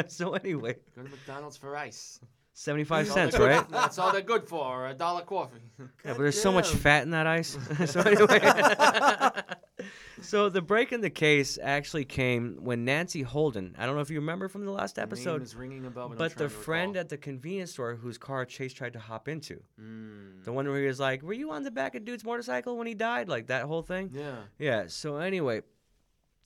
for. 0.02 0.10
so 0.10 0.34
anyway, 0.34 0.76
go 0.96 1.04
to 1.04 1.10
McDonald's 1.10 1.56
for 1.56 1.78
ice. 1.78 2.20
75 2.56 3.06
That's 3.06 3.10
all 3.10 3.16
they're 3.16 3.32
cents, 3.32 3.40
right? 3.44 3.70
That's 3.82 3.98
all 3.98 4.12
they're 4.12 4.22
good 4.22 4.48
for. 4.48 4.88
A 4.88 4.94
dollar 4.94 5.24
coffee. 5.24 5.58
Yeah, 5.80 5.86
but 6.06 6.20
there's 6.20 6.40
so 6.40 6.52
much 6.52 6.70
fat 6.70 7.02
in 7.04 7.10
that 7.12 7.26
ice. 7.26 7.58
so 7.88 8.02
anyway, 8.02 8.40
so 10.22 10.50
the 10.50 10.62
break 10.62 10.92
in 10.94 11.02
the 11.02 11.10
case 11.10 11.58
actually 11.62 12.06
came 12.06 12.58
when 12.62 12.86
Nancy 12.86 13.24
Holden. 13.24 13.76
I 13.78 13.86
don't 13.88 13.96
know 13.96 14.02
if 14.02 14.12
you 14.12 14.20
remember 14.20 14.48
from 14.48 14.66
the 14.66 14.72
last 14.72 14.98
Name 14.98 15.04
episode, 15.04 15.42
is 15.42 15.56
ringing 15.56 15.84
a 15.86 15.90
bell, 15.90 16.10
but, 16.10 16.14
I'm 16.14 16.18
but 16.20 16.38
the 16.38 16.44
to 16.44 16.50
friend 16.50 16.96
at 16.96 17.10
the 17.10 17.18
convenience 17.18 17.72
store 17.72 17.96
whose 17.96 18.18
car 18.20 18.46
Chase 18.46 18.74
tried 18.74 18.94
to 18.94 19.00
hop 19.00 19.28
into, 19.28 19.62
Mm. 19.82 20.44
the 20.44 20.52
one 20.54 20.68
where 20.68 20.80
he 20.80 20.86
was 20.88 21.00
like, 21.00 21.24
"Were 21.24 21.34
you 21.34 21.52
on 21.52 21.64
the 21.64 21.72
back 21.72 21.96
of 21.96 22.06
dude's 22.06 22.24
motorcycle 22.24 22.78
when 22.78 22.86
he 22.86 22.94
died?" 22.94 23.30
Like 23.30 23.48
that 23.48 23.64
whole 23.66 23.82
thing. 23.82 24.12
Yeah. 24.14 24.36
Yeah. 24.60 24.84
So 24.88 25.18
anyway, 25.18 25.62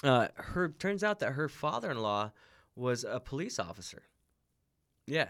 uh, 0.05 0.29
her 0.35 0.69
turns 0.69 1.03
out 1.03 1.19
that 1.19 1.33
her 1.33 1.49
father-in-law 1.49 2.31
was 2.75 3.03
a 3.03 3.19
police 3.19 3.59
officer. 3.59 4.03
Yeah. 5.05 5.29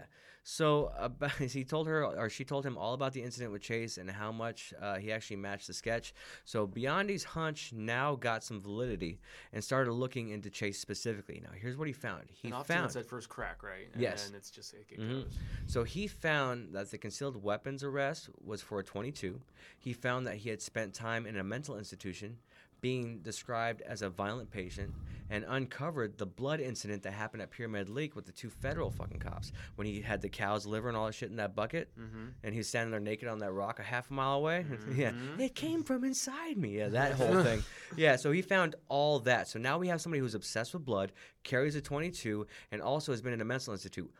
So 0.50 0.90
about, 0.96 1.32
he 1.38 1.62
told 1.62 1.86
her, 1.88 2.02
or 2.06 2.30
she 2.30 2.42
told 2.42 2.64
him 2.64 2.78
all 2.78 2.94
about 2.94 3.12
the 3.12 3.22
incident 3.22 3.52
with 3.52 3.60
Chase 3.60 3.98
and 3.98 4.10
how 4.10 4.32
much 4.32 4.72
uh, 4.80 4.96
he 4.96 5.12
actually 5.12 5.36
matched 5.36 5.66
the 5.66 5.74
sketch. 5.74 6.14
So 6.46 6.66
Biondi's 6.66 7.22
hunch 7.22 7.74
now 7.74 8.14
got 8.16 8.42
some 8.42 8.58
validity 8.58 9.20
and 9.52 9.62
started 9.62 9.92
looking 9.92 10.30
into 10.30 10.48
Chase 10.48 10.78
specifically. 10.80 11.42
Now 11.44 11.50
here's 11.54 11.76
what 11.76 11.86
he 11.86 11.92
found. 11.92 12.30
He 12.30 12.48
and 12.48 12.54
often 12.54 12.76
found 12.76 12.86
it's 12.86 12.96
at 12.96 13.04
first 13.04 13.28
crack, 13.28 13.62
right? 13.62 13.90
And 13.92 14.00
Yes. 14.00 14.24
then 14.24 14.34
it's 14.36 14.50
just 14.50 14.72
it, 14.72 14.86
it 14.90 15.00
Mhm. 15.00 15.24
goes. 15.24 15.36
so 15.66 15.84
he 15.84 16.06
found 16.06 16.74
that 16.74 16.90
the 16.90 16.96
concealed 16.96 17.42
weapons 17.42 17.84
arrest 17.84 18.30
was 18.42 18.62
for 18.62 18.78
a 18.78 18.82
22. 18.84 19.42
He 19.78 19.92
found 19.92 20.26
that 20.26 20.36
he 20.36 20.48
had 20.48 20.62
spent 20.62 20.94
time 20.94 21.26
in 21.26 21.36
a 21.36 21.44
mental 21.44 21.76
institution, 21.76 22.38
being 22.80 23.18
described 23.20 23.82
as 23.82 24.02
a 24.02 24.08
violent 24.10 24.50
patient, 24.50 24.92
and 25.30 25.44
uncovered 25.46 26.16
the 26.16 26.24
blood 26.24 26.58
incident 26.58 27.02
that 27.02 27.12
happened 27.12 27.42
at 27.42 27.50
Pyramid 27.50 27.90
Lake 27.90 28.16
with 28.16 28.24
the 28.24 28.32
two 28.32 28.48
federal 28.48 28.90
fucking 28.90 29.18
cops 29.18 29.52
when 29.76 29.86
he 29.86 30.00
had 30.00 30.22
the 30.22 30.28
cow's 30.28 30.64
liver 30.64 30.88
and 30.88 30.96
all 30.96 31.04
that 31.06 31.12
shit 31.14 31.28
in 31.30 31.36
that 31.36 31.54
bucket, 31.54 31.90
Mm-hmm. 32.00 32.26
and 32.42 32.54
he 32.54 32.58
was 32.58 32.68
standing 32.68 32.90
there 32.90 33.00
naked 33.00 33.28
on 33.28 33.38
that 33.40 33.52
rock 33.52 33.78
a 33.78 33.82
half 33.82 34.10
a 34.10 34.14
mile 34.14 34.36
away. 34.36 34.64
yeah, 34.94 35.10
Mhm. 35.10 35.38
it 35.40 35.54
came 35.54 35.82
from 35.82 36.02
inside 36.04 36.56
me. 36.56 36.78
Yeah, 36.78 36.88
that 36.88 37.12
whole 37.12 37.42
thing. 37.42 37.62
Yeah, 37.96 38.16
so 38.16 38.30
he 38.32 38.40
found 38.42 38.74
all 38.88 39.18
that. 39.20 39.48
So 39.48 39.58
now 39.58 39.76
we 39.78 39.88
have 39.88 40.00
somebody 40.00 40.20
who's 40.20 40.34
obsessed 40.34 40.72
with 40.72 40.84
blood, 40.84 41.12
carries 41.42 41.74
a 41.74 41.80
22, 41.82 42.46
and 42.72 42.80
also 42.80 43.12
has 43.12 43.20
been 43.20 43.32
in 43.34 43.40
a 43.40 43.44
mental 43.44 43.72
institute. 43.74 44.10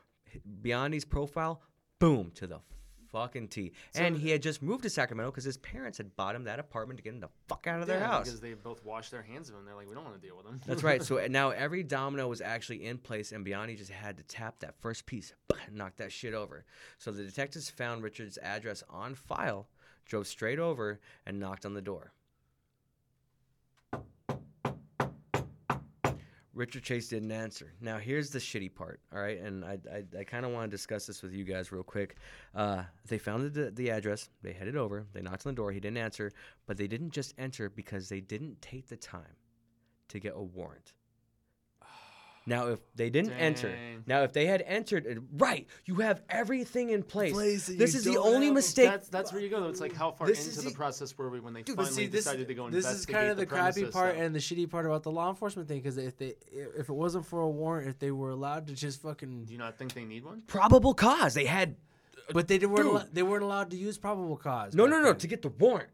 Biondi's 0.62 1.05
profile, 1.05 1.62
boom, 1.99 2.31
to 2.35 2.47
the 2.47 2.61
fucking 3.12 3.49
T. 3.49 3.73
and 3.94 4.16
he 4.16 4.31
had 4.31 4.42
just 4.42 4.62
moved 4.62 4.83
to 4.83 4.90
Sacramento 4.90 5.31
because 5.31 5.44
his 5.44 5.57
parents 5.59 5.99
had 5.99 6.14
bought 6.16 6.35
him 6.35 6.44
that 6.44 6.59
apartment 6.59 6.99
to 6.99 7.03
get 7.03 7.14
him 7.14 7.21
the 7.21 7.29
fuck 7.49 7.66
out 7.66 7.81
of 7.81 7.87
their 7.87 8.01
yeah, 8.01 8.07
house. 8.07 8.27
because 8.27 8.40
they 8.40 8.55
both 8.55 8.85
washed 8.85 9.11
their 9.11 9.23
hands 9.23 9.49
of 9.49 9.57
him. 9.57 9.64
They're 9.64 9.75
like, 9.75 9.88
we 9.88 9.94
don't 9.94 10.05
want 10.05 10.21
to 10.21 10.27
deal 10.27 10.37
with 10.37 10.47
him. 10.47 10.61
That's 10.66 10.83
right. 10.83 11.03
So 11.03 11.25
now 11.31 11.51
every 11.51 11.83
domino 11.83 12.29
was 12.29 12.40
actually 12.40 12.85
in 12.85 12.99
place, 12.99 13.33
and 13.33 13.44
Biondi 13.44 13.77
just 13.77 13.90
had 13.90 14.16
to 14.18 14.23
tap 14.25 14.61
that 14.61 14.75
first 14.81 15.07
piece, 15.07 15.33
knock 15.73 15.97
that 15.97 16.12
shit 16.12 16.35
over. 16.35 16.64
So 16.99 17.11
the 17.11 17.25
detectives 17.25 17.71
found 17.71 18.03
Richard's 18.03 18.38
address 18.38 18.83
on 18.88 19.14
file, 19.14 19.68
drove 20.07 20.27
straight 20.27 20.59
over, 20.59 21.01
and 21.27 21.38
knocked 21.38 21.66
on 21.66 21.75
the 21.75 21.83
door. 21.83 22.12
Richard 26.59 26.83
Chase 26.83 27.09
didn't 27.09 27.31
answer. 27.31 27.73
Now 27.81 27.99
here's 27.99 28.31
the 28.31 28.40
shitty 28.40 28.75
part, 28.75 28.99
all 29.14 29.21
right, 29.21 29.40
and 29.40 29.64
I 29.64 29.79
I, 29.92 30.18
I 30.18 30.25
kind 30.25 30.44
of 30.44 30.51
want 30.51 30.68
to 30.68 30.77
discuss 30.77 31.07
this 31.07 31.23
with 31.23 31.33
you 31.33 31.44
guys 31.44 31.71
real 31.71 31.85
quick. 31.85 32.16
Uh, 32.53 32.83
they 33.07 33.16
found 33.16 33.53
the 33.53 33.71
the 33.71 33.90
address, 33.92 34.29
they 34.42 34.53
headed 34.53 34.77
over, 34.77 35.07
they 35.12 35.23
knocked 35.23 35.47
on 35.47 35.53
the 35.53 35.57
door, 35.57 35.71
he 35.71 35.79
didn't 35.79 35.99
answer, 35.99 36.33
but 36.66 36.77
they 36.77 36.88
didn't 36.88 37.11
just 37.11 37.33
enter 37.38 37.71
because 37.71 38.09
they 38.09 38.21
didn't 38.21 38.61
take 38.61 38.88
the 38.88 38.97
time 38.97 39.37
to 40.09 40.18
get 40.18 40.33
a 40.35 40.42
warrant. 40.42 40.94
Now, 42.48 42.68
if 42.68 42.80
they 42.94 43.11
didn't 43.11 43.32
enter, 43.32 43.74
now 44.06 44.22
if 44.22 44.32
they 44.32 44.46
had 44.46 44.62
entered, 44.62 45.22
right, 45.37 45.66
you 45.84 45.96
have 45.96 46.22
everything 46.30 46.90
in 46.90 47.02
place. 47.02 47.32
Place 47.32 47.66
this 47.66 47.94
is 47.94 48.04
the 48.04 48.16
only 48.18 48.50
mistake. 48.50 48.88
That's 48.88 49.08
that's 49.08 49.32
where 49.32 49.40
you 49.42 49.48
go. 49.50 49.61
though. 49.61 49.68
It's 49.68 49.80
like 49.80 49.92
how 49.94 50.11
far 50.12 50.26
This 50.26 50.38
into 50.46 50.50
is 50.58 50.64
the 50.64 50.70
the- 50.70 50.76
process 50.76 51.16
were 51.16 51.28
we 51.30 51.40
when 51.40 51.52
they 51.54 51.62
Dude, 51.62 51.76
finally 51.76 51.92
see, 51.94 52.06
this, 52.06 52.24
decided 52.24 52.48
to 52.48 52.54
go 52.54 52.70
this 52.70 52.84
investigate 52.87 53.14
is 53.14 53.18
kind 53.20 53.30
of 53.30 53.37
the, 53.37 53.46
crappy 53.46 53.84
part 53.84 54.16
though. 54.16 54.22
and 54.22 54.34
the 54.34 54.38
shitty 54.40 54.68
part 54.70 54.87
about 54.87 55.02
the 55.02 55.11
law 55.11 55.28
enforcement 55.28 55.68
thing. 55.68 55.78
Because 55.78 55.98
if 55.98 56.16
they, 56.16 56.34
if 56.50 56.88
it 56.88 56.92
wasn't 56.94 57.26
for 57.26 57.40
a 57.40 57.48
warrant, 57.48 57.88
if 57.88 57.98
they 57.98 58.11
were 58.11 58.30
allowed 58.30 58.66
to 58.68 58.72
just 58.74 59.02
fucking, 59.02 59.44
Do 59.44 59.52
you 59.52 59.58
not 59.58 59.76
think 59.78 59.92
they 59.94 60.04
need 60.04 60.24
one? 60.24 60.42
Probable 60.46 60.94
cause. 60.94 61.34
They 61.34 61.44
had 61.46 61.76
but 62.32 62.46
they 62.48 62.58
weren't, 62.58 62.76
Dude. 62.76 62.87
allo- 62.87 63.04
they 63.12 63.22
weren't 63.22 63.42
allowed 63.42 63.70
to 63.70 63.76
use 63.76 63.96
probable 63.96 64.37
cause. 64.37 64.74
no, 64.74 64.87
no, 64.87 64.98
no. 64.98 65.04
then. 65.06 65.16
To 65.18 65.26
get 65.26 65.42
the 65.42 65.48
warrant, 65.48 65.88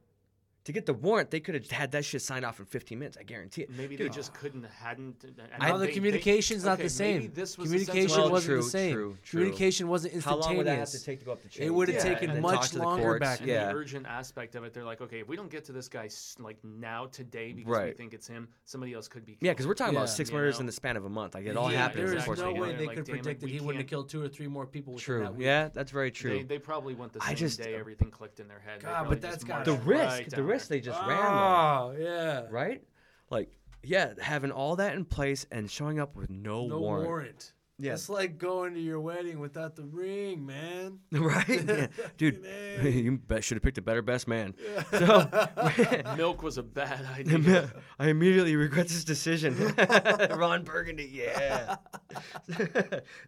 to 0.65 0.73
get 0.73 0.87
the 0.87 0.95
warrant, 0.95 1.31
they 1.31 1.41
could 1.41 1.55
have 1.55 1.71
had 1.71 1.93
that 1.93 2.05
shit 2.07 2.23
signed 2.23 2.45
off 2.45 2.59
in 2.59 2.65
15 2.65 2.99
minutes. 2.99 3.19
I 3.21 3.23
guarantee 3.23 3.63
it. 3.63 3.71
Maybe 3.77 3.97
Dude, 3.97 4.11
they 4.11 4.15
just 4.15 4.33
ah. 4.35 4.39
couldn't, 4.41 4.65
hadn't. 4.65 5.23
and 5.25 5.37
Now 5.61 5.75
the 5.77 5.81
they- 5.81 5.87
they- 5.89 5.93
communication's 5.93 6.65
not 6.65 6.81
okay, 6.81 6.89
the 6.89 7.03
maybe 7.05 7.23
same. 7.25 7.33
this 7.35 7.59
was 7.59 7.69
Communication 7.69 8.17
Well, 8.19 8.31
wasn't 8.31 8.51
true, 8.55 8.63
the 8.63 8.71
same. 8.71 8.93
true, 8.95 9.19
true. 9.23 9.41
Communication 9.41 9.89
wasn't 9.89 10.15
instantaneous. 10.15 10.25
How 10.25 10.37
instantaneous. 10.39 10.47
long 10.47 10.57
would 10.57 10.67
that 10.67 10.79
have 10.79 10.91
to 11.01 11.05
take 11.05 11.19
to 11.19 11.25
go 11.27 11.33
up 11.33 11.43
the 11.43 11.49
chain? 11.51 11.67
It 11.67 11.75
would 11.75 11.89
have 11.89 11.97
Yeah, 12.05 12.15
taken 12.19 12.41
much 12.41 12.55
talk 12.55 12.65
to 12.69 12.79
the 12.79 12.83
longer 12.83 13.03
courts, 13.03 13.21
back 13.21 13.41
and 13.41 13.49
yeah. 13.49 13.67
the 13.69 13.75
urgent 13.75 14.07
aspect 14.07 14.55
of 14.55 14.65
it, 14.65 14.73
they're 14.73 14.85
like, 14.85 15.03
okay, 15.03 15.21
if 15.21 15.29
we 15.29 15.37
don't 15.37 15.51
get 15.51 15.65
to 15.67 15.73
this 15.73 15.89
guy 15.89 16.09
like 16.39 16.57
now 16.65 17.07
today 17.07 17.53
because 17.53 17.85
we 17.85 17.93
think 17.93 18.15
it's 18.15 18.27
him, 18.27 18.49
somebody 18.65 18.95
else 18.95 19.07
could 19.07 19.27
be. 19.27 19.33
Killed. 19.33 19.43
Yeah, 19.43 19.53
because 19.53 19.67
we're 19.67 19.75
talking 19.75 19.95
about 19.97 20.09
Yeah. 20.09 20.15
six 20.15 20.31
You 20.31 20.37
murders 20.37 20.55
know? 20.57 20.61
in 20.61 20.67
the 20.67 20.73
span 20.73 20.97
of 20.97 21.05
a 21.05 21.11
month. 21.11 21.35
Like 21.35 21.45
it 21.45 21.59
all 21.59 21.71
Yeah, 21.71 21.79
happens. 21.79 21.97
There 21.97 22.07
is 22.17 22.25
exactly. 22.27 22.55
no 22.55 22.61
way 22.61 22.69
They're 22.71 22.79
they 22.79 22.87
like, 22.87 22.97
could 22.97 23.05
"Damn 23.05 23.15
it, 23.17 23.23
predict 23.23 23.41
that 23.43 23.51
he 23.51 23.61
wouldn't 23.61 23.83
have 23.83 23.91
killed 23.91 24.09
two 24.09 24.23
or 24.23 24.29
three 24.29 24.49
more 24.49 24.67
people. 24.67 24.97
True. 24.97 25.35
Yeah, 25.39 25.69
that's 25.69 25.91
very 25.93 26.11
true. 26.11 26.31
They, 26.39 26.43
they 26.45 26.59
probably 26.59 26.95
went 26.95 27.13
the 27.13 27.21
same 27.21 27.49
day 27.67 27.75
everything 27.75 28.11
clicked 28.11 28.41
in 28.41 28.49
their 28.49 28.61
head. 28.61 28.81
God, 28.81 29.09
but 29.11 29.21
just 29.21 29.23
that's 29.23 29.45
got- 29.45 29.65
the 29.67 29.75
risk, 29.75 30.31
the 30.31 30.43
risk 30.43 30.54
there. 30.63 30.79
they 30.79 30.81
just 30.81 31.01
ran. 31.01 31.09
though. 31.09 31.25
Oh 31.25 31.95
yeah. 31.99 32.43
right? 32.51 32.83
Like, 33.31 33.57
yeah, 33.83 34.15
having 34.21 34.51
all 34.51 34.77
that 34.77 34.95
in 34.95 35.05
place 35.05 35.47
and 35.53 35.71
showing 35.71 35.99
up 36.01 36.17
with 36.17 36.31
no, 36.31 36.67
No 36.67 36.79
warrant. 36.79 37.07
warrant. 37.07 37.53
Yeah. 37.77 37.95
It's 37.95 38.09
like 38.09 38.39
going 38.39 38.75
to 38.75 38.81
your 38.81 39.01
wedding 39.01 39.41
without 39.41 39.75
the 39.75 39.83
ring, 39.83 40.47
man. 40.47 41.01
right? 41.13 41.49
Yeah. 41.49 41.87
Dude, 42.17 42.41
Man. 42.43 42.87
you 42.93 43.21
should 43.41 43.57
have 43.57 43.63
picked 43.65 43.79
a 43.79 43.83
better 43.83 44.01
best 44.01 44.29
man. 44.29 44.55
So, 44.93 45.29
Milk 46.17 46.45
was 46.45 46.57
a 46.57 46.63
bad 46.63 47.05
idea. 47.05 47.73
I 47.99 48.09
immediately 48.09 48.55
regret 48.55 48.87
this 48.87 49.03
decision. 49.03 49.57
Ron 50.31 50.63
Burgundy, 50.63 51.11
yeah. 51.13 51.77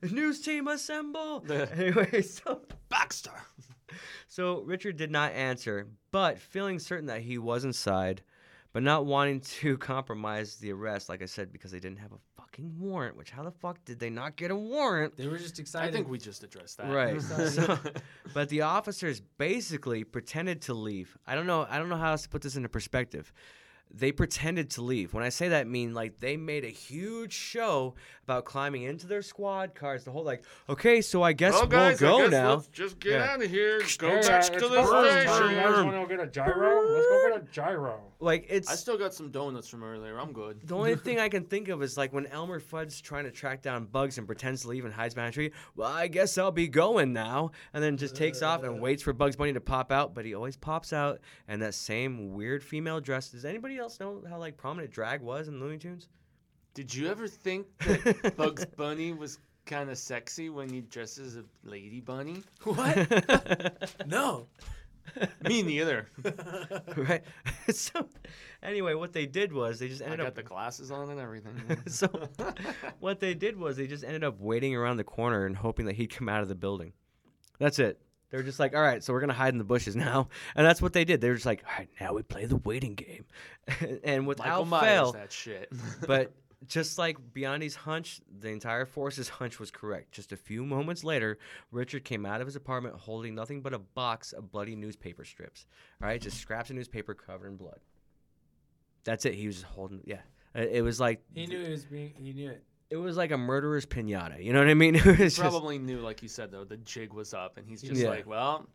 News 0.02 0.40
team 0.42 0.68
assemble. 0.68 1.44
anyway, 1.50 2.22
so 2.22 2.60
Baxter. 2.88 3.32
So 4.28 4.60
Richard 4.62 4.96
did 4.96 5.10
not 5.10 5.32
answer, 5.32 5.86
but 6.10 6.38
feeling 6.38 6.78
certain 6.78 7.06
that 7.06 7.22
he 7.22 7.38
was 7.38 7.64
inside, 7.64 8.22
but 8.72 8.82
not 8.82 9.06
wanting 9.06 9.40
to 9.40 9.78
compromise 9.92 10.56
the 10.56 10.72
arrest, 10.72 11.08
like 11.08 11.22
I 11.22 11.26
said, 11.26 11.52
because 11.52 11.70
they 11.70 11.80
didn't 11.80 11.98
have 11.98 12.12
a 12.12 12.18
fucking 12.36 12.74
warrant. 12.78 13.16
Which 13.16 13.30
how 13.30 13.42
the 13.42 13.50
fuck 13.50 13.84
did 13.84 13.98
they 13.98 14.10
not 14.10 14.36
get 14.36 14.50
a 14.50 14.56
warrant? 14.56 15.16
They 15.16 15.28
were 15.28 15.38
just 15.38 15.58
excited. 15.58 15.88
I 15.88 15.92
think 15.92 16.08
we 16.08 16.18
just 16.18 16.42
addressed 16.44 16.78
that. 16.78 16.90
Right. 16.92 17.20
So- 17.50 17.78
but 18.34 18.48
the 18.48 18.62
officers 18.62 19.20
basically 19.38 20.04
pretended 20.04 20.62
to 20.62 20.74
leave. 20.74 21.16
I 21.26 21.34
don't 21.34 21.46
know. 21.46 21.66
I 21.68 21.78
don't 21.78 21.88
know 21.88 21.96
how 21.96 22.10
else 22.12 22.22
to 22.22 22.28
put 22.28 22.42
this 22.42 22.56
into 22.56 22.68
perspective. 22.68 23.32
They 23.94 24.12
pretended 24.12 24.70
to 24.72 24.82
leave. 24.82 25.14
When 25.14 25.22
I 25.24 25.30
say 25.30 25.48
that, 25.48 25.60
I 25.62 25.64
mean 25.64 25.94
like 25.94 26.18
they 26.18 26.36
made 26.36 26.64
a 26.64 26.68
huge 26.70 27.32
show 27.32 27.94
about 28.24 28.44
climbing 28.44 28.82
into 28.82 29.06
their 29.06 29.22
squad 29.22 29.74
cars. 29.74 30.04
The 30.04 30.10
whole 30.10 30.24
like, 30.24 30.44
okay, 30.68 31.00
so 31.00 31.22
I 31.22 31.32
guess 31.32 31.52
Well, 31.52 31.62
we'll 31.62 31.70
guys, 31.70 32.02
I 32.02 32.06
go 32.06 32.18
guess 32.22 32.30
now. 32.32 32.54
let's 32.54 32.66
just 32.68 32.98
get 32.98 33.12
Yeah. 33.12 33.32
out 33.32 33.42
of 33.42 33.48
here. 33.50 33.80
Go 33.98 34.08
Hey, 34.10 34.20
back 34.20 34.44
uh, 34.44 34.48
to 34.48 34.54
it's 34.54 34.62
the 34.62 34.68
burn 34.68 35.10
station. 35.22 35.50
You 35.50 35.56
guys 35.56 35.84
want 35.84 36.08
to 36.10 36.16
get 36.16 36.24
a 36.24 36.28
gyro? 36.30 36.82
Let's 36.88 37.06
go 37.06 37.28
get 37.30 37.40
a 37.42 37.52
gyro. 37.52 38.00
Like 38.18 38.46
it's 38.50 38.68
I 38.70 38.74
still 38.74 38.98
got 38.98 39.14
some 39.14 39.30
donuts 39.30 39.68
from 39.68 39.82
earlier. 39.84 40.18
I'm 40.18 40.32
good. 40.32 40.60
The 40.66 40.74
only 40.74 40.96
thing 40.96 41.18
I 41.20 41.28
can 41.28 41.44
think 41.44 41.68
of 41.68 41.82
is 41.82 41.96
like 41.96 42.12
when 42.12 42.26
Elmer 42.26 42.60
Fudd's 42.60 43.00
trying 43.00 43.24
to 43.24 43.30
track 43.30 43.62
down 43.62 43.86
bugs 43.86 44.18
and 44.18 44.26
pretends 44.26 44.62
to 44.62 44.68
leave 44.68 44.84
and 44.84 44.92
hides 44.92 45.14
behind 45.14 45.30
a 45.30 45.34
tree. 45.34 45.52
Well, 45.76 45.90
I 45.90 46.08
guess 46.08 46.36
I'll 46.36 46.50
be 46.50 46.68
going 46.68 47.12
now, 47.12 47.52
and 47.72 47.82
then 47.82 47.96
just 47.96 48.16
takes 48.16 48.42
off 48.42 48.62
and 48.64 48.80
waits 48.80 49.02
for 49.02 49.12
Bugs 49.12 49.36
Bunny 49.36 49.52
to 49.54 49.60
pop 49.60 49.92
out. 49.92 50.14
But 50.14 50.24
he 50.24 50.34
always 50.34 50.56
pops 50.56 50.92
out, 50.92 51.20
and 51.48 51.62
that 51.62 51.74
same 51.74 52.32
weird 52.32 52.62
female 52.64 53.00
dress. 53.00 53.28
Does 53.28 53.44
anybody 53.44 53.75
else 53.78 54.00
know 54.00 54.22
how 54.28 54.38
like 54.38 54.56
prominent 54.56 54.92
drag 54.92 55.20
was 55.20 55.48
in 55.48 55.60
Looney 55.60 55.78
Tunes? 55.78 56.08
Did 56.74 56.94
you 56.94 57.08
ever 57.08 57.26
think 57.26 57.66
that 57.80 58.34
Bugs 58.36 58.64
Bunny 58.64 59.12
was 59.12 59.38
kind 59.64 59.90
of 59.90 59.98
sexy 59.98 60.50
when 60.50 60.68
he 60.68 60.82
dresses 60.82 61.36
as 61.36 61.42
a 61.42 61.68
lady 61.68 62.00
bunny? 62.00 62.42
What? 62.64 63.96
no. 64.06 64.46
Me 65.48 65.62
neither. 65.62 66.08
right. 66.96 67.22
so, 67.70 68.08
anyway, 68.62 68.94
what 68.94 69.12
they 69.12 69.24
did 69.24 69.52
was 69.52 69.78
they 69.78 69.88
just 69.88 70.02
I 70.02 70.06
ended 70.06 70.20
got 70.20 70.26
up 70.26 70.34
the 70.34 70.42
glasses 70.42 70.90
on 70.90 71.10
and 71.10 71.20
everything. 71.20 71.54
so 71.86 72.08
what 73.00 73.20
they 73.20 73.32
did 73.32 73.56
was 73.56 73.76
they 73.76 73.86
just 73.86 74.04
ended 74.04 74.24
up 74.24 74.38
waiting 74.40 74.74
around 74.74 74.98
the 74.98 75.04
corner 75.04 75.46
and 75.46 75.56
hoping 75.56 75.86
that 75.86 75.96
he'd 75.96 76.14
come 76.14 76.28
out 76.28 76.42
of 76.42 76.48
the 76.48 76.54
building. 76.54 76.92
That's 77.58 77.78
it. 77.78 78.00
They 78.30 78.38
were 78.38 78.42
just 78.42 78.58
like, 78.58 78.74
all 78.74 78.82
right, 78.82 79.02
so 79.02 79.12
we're 79.12 79.20
gonna 79.20 79.32
hide 79.32 79.54
in 79.54 79.58
the 79.58 79.64
bushes 79.64 79.96
now, 79.96 80.28
and 80.54 80.66
that's 80.66 80.82
what 80.82 80.92
they 80.92 81.04
did. 81.04 81.20
They 81.20 81.28
were 81.28 81.34
just 81.34 81.46
like, 81.46 81.62
all 81.66 81.72
right, 81.78 81.88
now 82.00 82.12
we 82.14 82.22
play 82.22 82.44
the 82.46 82.56
waiting 82.56 82.94
game, 82.94 83.24
and 83.80 84.00
Michael 84.02 84.24
without 84.26 84.66
Myers, 84.66 84.82
fail, 84.82 85.12
that 85.12 85.32
shit. 85.32 85.72
but 86.06 86.32
just 86.66 86.98
like 86.98 87.18
Biondi's 87.34 87.74
hunch, 87.76 88.20
the 88.40 88.48
entire 88.48 88.86
force's 88.86 89.28
hunch 89.28 89.60
was 89.60 89.70
correct. 89.70 90.12
Just 90.12 90.32
a 90.32 90.36
few 90.36 90.64
moments 90.64 91.04
later, 91.04 91.38
Richard 91.70 92.04
came 92.04 92.26
out 92.26 92.40
of 92.40 92.46
his 92.46 92.56
apartment 92.56 92.96
holding 92.96 93.34
nothing 93.34 93.60
but 93.60 93.72
a 93.74 93.78
box 93.78 94.32
of 94.32 94.50
bloody 94.50 94.74
newspaper 94.74 95.24
strips. 95.24 95.66
All 96.02 96.08
right, 96.08 96.20
just 96.20 96.38
scraps 96.38 96.70
of 96.70 96.76
newspaper 96.76 97.14
covered 97.14 97.48
in 97.48 97.56
blood. 97.56 97.78
That's 99.04 99.24
it. 99.24 99.34
He 99.34 99.46
was 99.46 99.56
just 99.56 99.66
holding, 99.66 100.00
yeah. 100.04 100.20
Uh, 100.56 100.62
It 100.62 100.82
was 100.82 100.98
like 100.98 101.20
He 101.32 101.46
knew 101.46 101.62
he 101.62 101.70
was 101.70 101.84
being. 101.84 102.14
He 102.18 102.32
knew 102.32 102.50
it. 102.50 102.64
It 102.90 102.96
was 102.96 103.16
like 103.16 103.30
a 103.32 103.36
murderer's 103.36 103.86
pinata. 103.86 104.42
You 104.42 104.52
know 104.52 104.60
what 104.60 104.68
I 104.68 104.74
mean? 104.74 104.94
It 104.96 105.04
was 105.06 105.16
just- 105.18 105.38
Probably 105.40 105.78
knew, 105.78 105.98
like 106.00 106.22
you 106.22 106.28
said, 106.28 106.50
though, 106.50 106.64
the 106.64 106.76
jig 106.78 107.12
was 107.12 107.34
up, 107.34 107.56
and 107.58 107.66
he's 107.68 107.82
just 107.82 108.00
Yeah. 108.00 108.10
like, 108.10 108.26
well, 108.26 108.66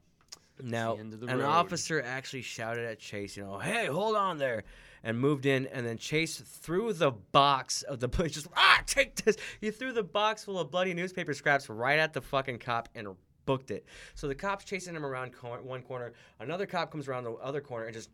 Now, 0.61 0.95
end 0.95 1.13
of 1.13 1.19
the 1.21 1.27
an 1.27 1.39
road. 1.39 1.45
officer 1.45 2.01
actually 2.01 2.41
shouted 2.43 2.85
at 2.85 2.99
Chase, 2.99 3.35
you 3.37 3.43
know, 3.43 3.57
hey, 3.59 3.85
hold 3.87 4.15
on 4.15 4.37
there, 4.37 4.63
and 5.03 5.19
moved 5.19 5.45
in. 5.45 5.65
And 5.67 5.85
then 5.85 5.97
Chase 5.97 6.39
threw 6.39 6.93
the 6.93 7.11
box 7.11 7.81
of 7.83 7.99
the 7.99 8.07
just 8.27 8.47
ah, 8.55 8.83
take 8.85 9.15
this. 9.23 9.37
He 9.59 9.71
threw 9.71 9.91
the 9.93 10.03
box 10.03 10.43
full 10.43 10.59
of 10.59 10.69
bloody 10.71 10.93
newspaper 10.93 11.33
scraps 11.33 11.69
right 11.69 11.97
at 11.99 12.13
the 12.13 12.21
fucking 12.21 12.59
cop 12.59 12.89
and 12.93 13.07
booked 13.45 13.71
it. 13.71 13.85
So 14.13 14.27
the 14.27 14.35
cop's 14.35 14.65
chasing 14.65 14.95
him 14.95 15.03
around 15.05 15.33
cor- 15.33 15.61
one 15.63 15.81
corner. 15.81 16.13
Another 16.39 16.67
cop 16.67 16.91
comes 16.91 17.07
around 17.07 17.23
the 17.23 17.31
other 17.33 17.59
corner 17.61 17.85
and 17.85 17.93
just 17.95 18.11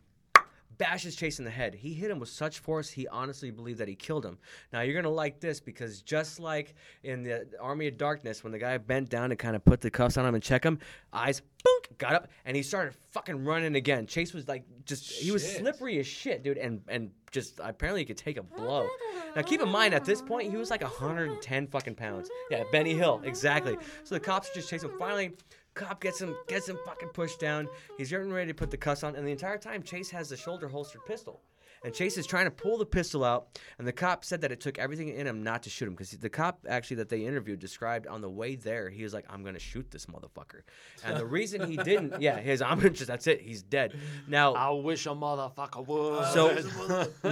bashes 0.78 1.16
Chase 1.16 1.40
in 1.40 1.46
the 1.46 1.52
head. 1.52 1.76
He 1.76 1.94
hit 1.94 2.12
him 2.12 2.20
with 2.20 2.30
such 2.30 2.60
force, 2.60 2.90
he 2.90 3.08
honestly 3.08 3.52
believed 3.52 3.80
that 3.80 3.88
he 3.88 3.96
killed 3.96 4.26
him. 4.26 4.38
Now, 4.72 4.82
you're 4.82 4.94
going 4.94 5.04
to 5.04 5.10
like 5.10 5.40
this 5.40 5.60
because 5.60 6.02
just 6.02 6.40
like 6.40 6.76
in 7.04 7.24
the 7.24 7.48
Army 7.60 7.88
of 7.88 7.98
Darkness, 7.98 8.44
when 8.44 8.52
the 8.52 8.60
guy 8.60 8.78
bent 8.78 9.10
down 9.10 9.30
to 9.30 9.36
kind 9.36 9.56
of 9.56 9.64
put 9.66 9.82
the 9.82 9.90
cuffs 9.90 10.18
on 10.18 10.26
him 10.26 10.36
and 10.36 10.44
check 10.44 10.64
him, 10.64 10.80
eyes, 11.14 11.42
boonk, 11.66 11.98
got 11.98 12.14
up, 12.14 12.28
and 12.46 12.56
he 12.56 12.64
started 12.64 12.96
fucking 13.12 13.44
running 13.44 13.76
again. 13.76 14.06
Chase 14.08 14.34
was 14.34 14.48
like, 14.48 14.64
just, 14.86 15.12
he 15.12 15.32
was 15.32 15.50
slippery 15.56 16.00
as 16.00 16.08
shit, 16.08 16.44
dude, 16.44 16.58
and, 16.58 16.82
and 16.88 17.12
just 17.32 17.60
apparently 17.64 18.02
he 18.02 18.06
could 18.06 18.18
take 18.18 18.38
a 18.38 18.44
blow. 18.44 18.88
Now, 19.36 19.42
keep 19.42 19.62
in 19.62 19.70
mind, 19.70 19.94
at 19.94 20.06
this 20.06 20.22
point, 20.22 20.50
he 20.50 20.58
was 20.58 20.70
like 20.70 20.82
110 20.82 21.68
fucking 21.68 21.96
pounds. 21.96 22.30
Yeah, 22.50 22.64
Benny 22.72 22.94
Hill, 22.94 23.22
exactly. 23.24 23.78
So 24.04 24.16
the 24.16 24.20
cops 24.20 24.50
just 24.54 24.70
chase 24.70 24.84
him. 24.84 24.92
Finally, 24.98 25.34
cop 25.78 26.02
gets 26.02 26.20
him, 26.20 26.36
gets 26.48 26.68
him 26.68 26.78
fucking 26.86 27.10
pushed 27.10 27.40
down. 27.40 27.68
He's 27.98 28.10
getting 28.10 28.32
ready 28.32 28.52
to 28.52 28.56
put 28.56 28.72
the 28.72 28.78
cuffs 28.78 29.04
on, 29.04 29.16
and 29.16 29.26
the 29.26 29.32
entire 29.32 29.58
time, 29.58 29.84
Chase 29.84 30.10
has 30.12 30.30
the 30.30 30.38
shoulder 30.38 30.68
holstered 30.68 31.06
pistol. 31.06 31.42
And 31.86 31.94
Chase 31.94 32.18
is 32.18 32.26
trying 32.26 32.46
to 32.46 32.52
pull 32.52 32.80
the 32.80 32.88
pistol 32.88 33.24
out, 33.24 33.60
and 33.78 33.88
the 33.88 33.94
cop 33.94 34.26
said 34.26 34.42
that 34.42 34.52
it 34.52 34.60
took 34.60 34.80
everything 34.80 35.10
in 35.10 35.28
him 35.28 35.44
not 35.44 35.62
to 35.64 35.70
shoot 35.70 35.86
him. 35.88 35.94
Because 35.94 36.10
the 36.10 36.28
cop 36.28 36.66
actually 36.68 36.98
that 36.98 37.08
they 37.10 37.24
interviewed 37.24 37.60
described 37.60 38.08
on 38.08 38.20
the 38.22 38.30
way 38.30 38.56
there, 38.56 38.90
he 38.90 39.04
was 39.04 39.14
like, 39.14 39.26
"I'm 39.30 39.44
gonna 39.44 39.60
shoot 39.60 39.92
this 39.92 40.08
motherfucker," 40.08 40.62
and 41.06 41.16
the 41.16 41.26
reason 41.26 41.70
he 41.70 41.78
didn't, 41.78 42.16
yeah, 42.20 42.40
his 42.40 42.64
I'm 42.64 42.82
just 42.82 43.06
that's 43.06 43.28
it, 43.28 43.42
he's 43.42 43.62
dead. 43.62 43.94
Now, 44.28 44.56
I 44.56 44.72
wish 44.72 45.06
a 45.06 45.10
motherfucker 45.10 45.86
would. 45.86 46.26
So- 46.34 46.58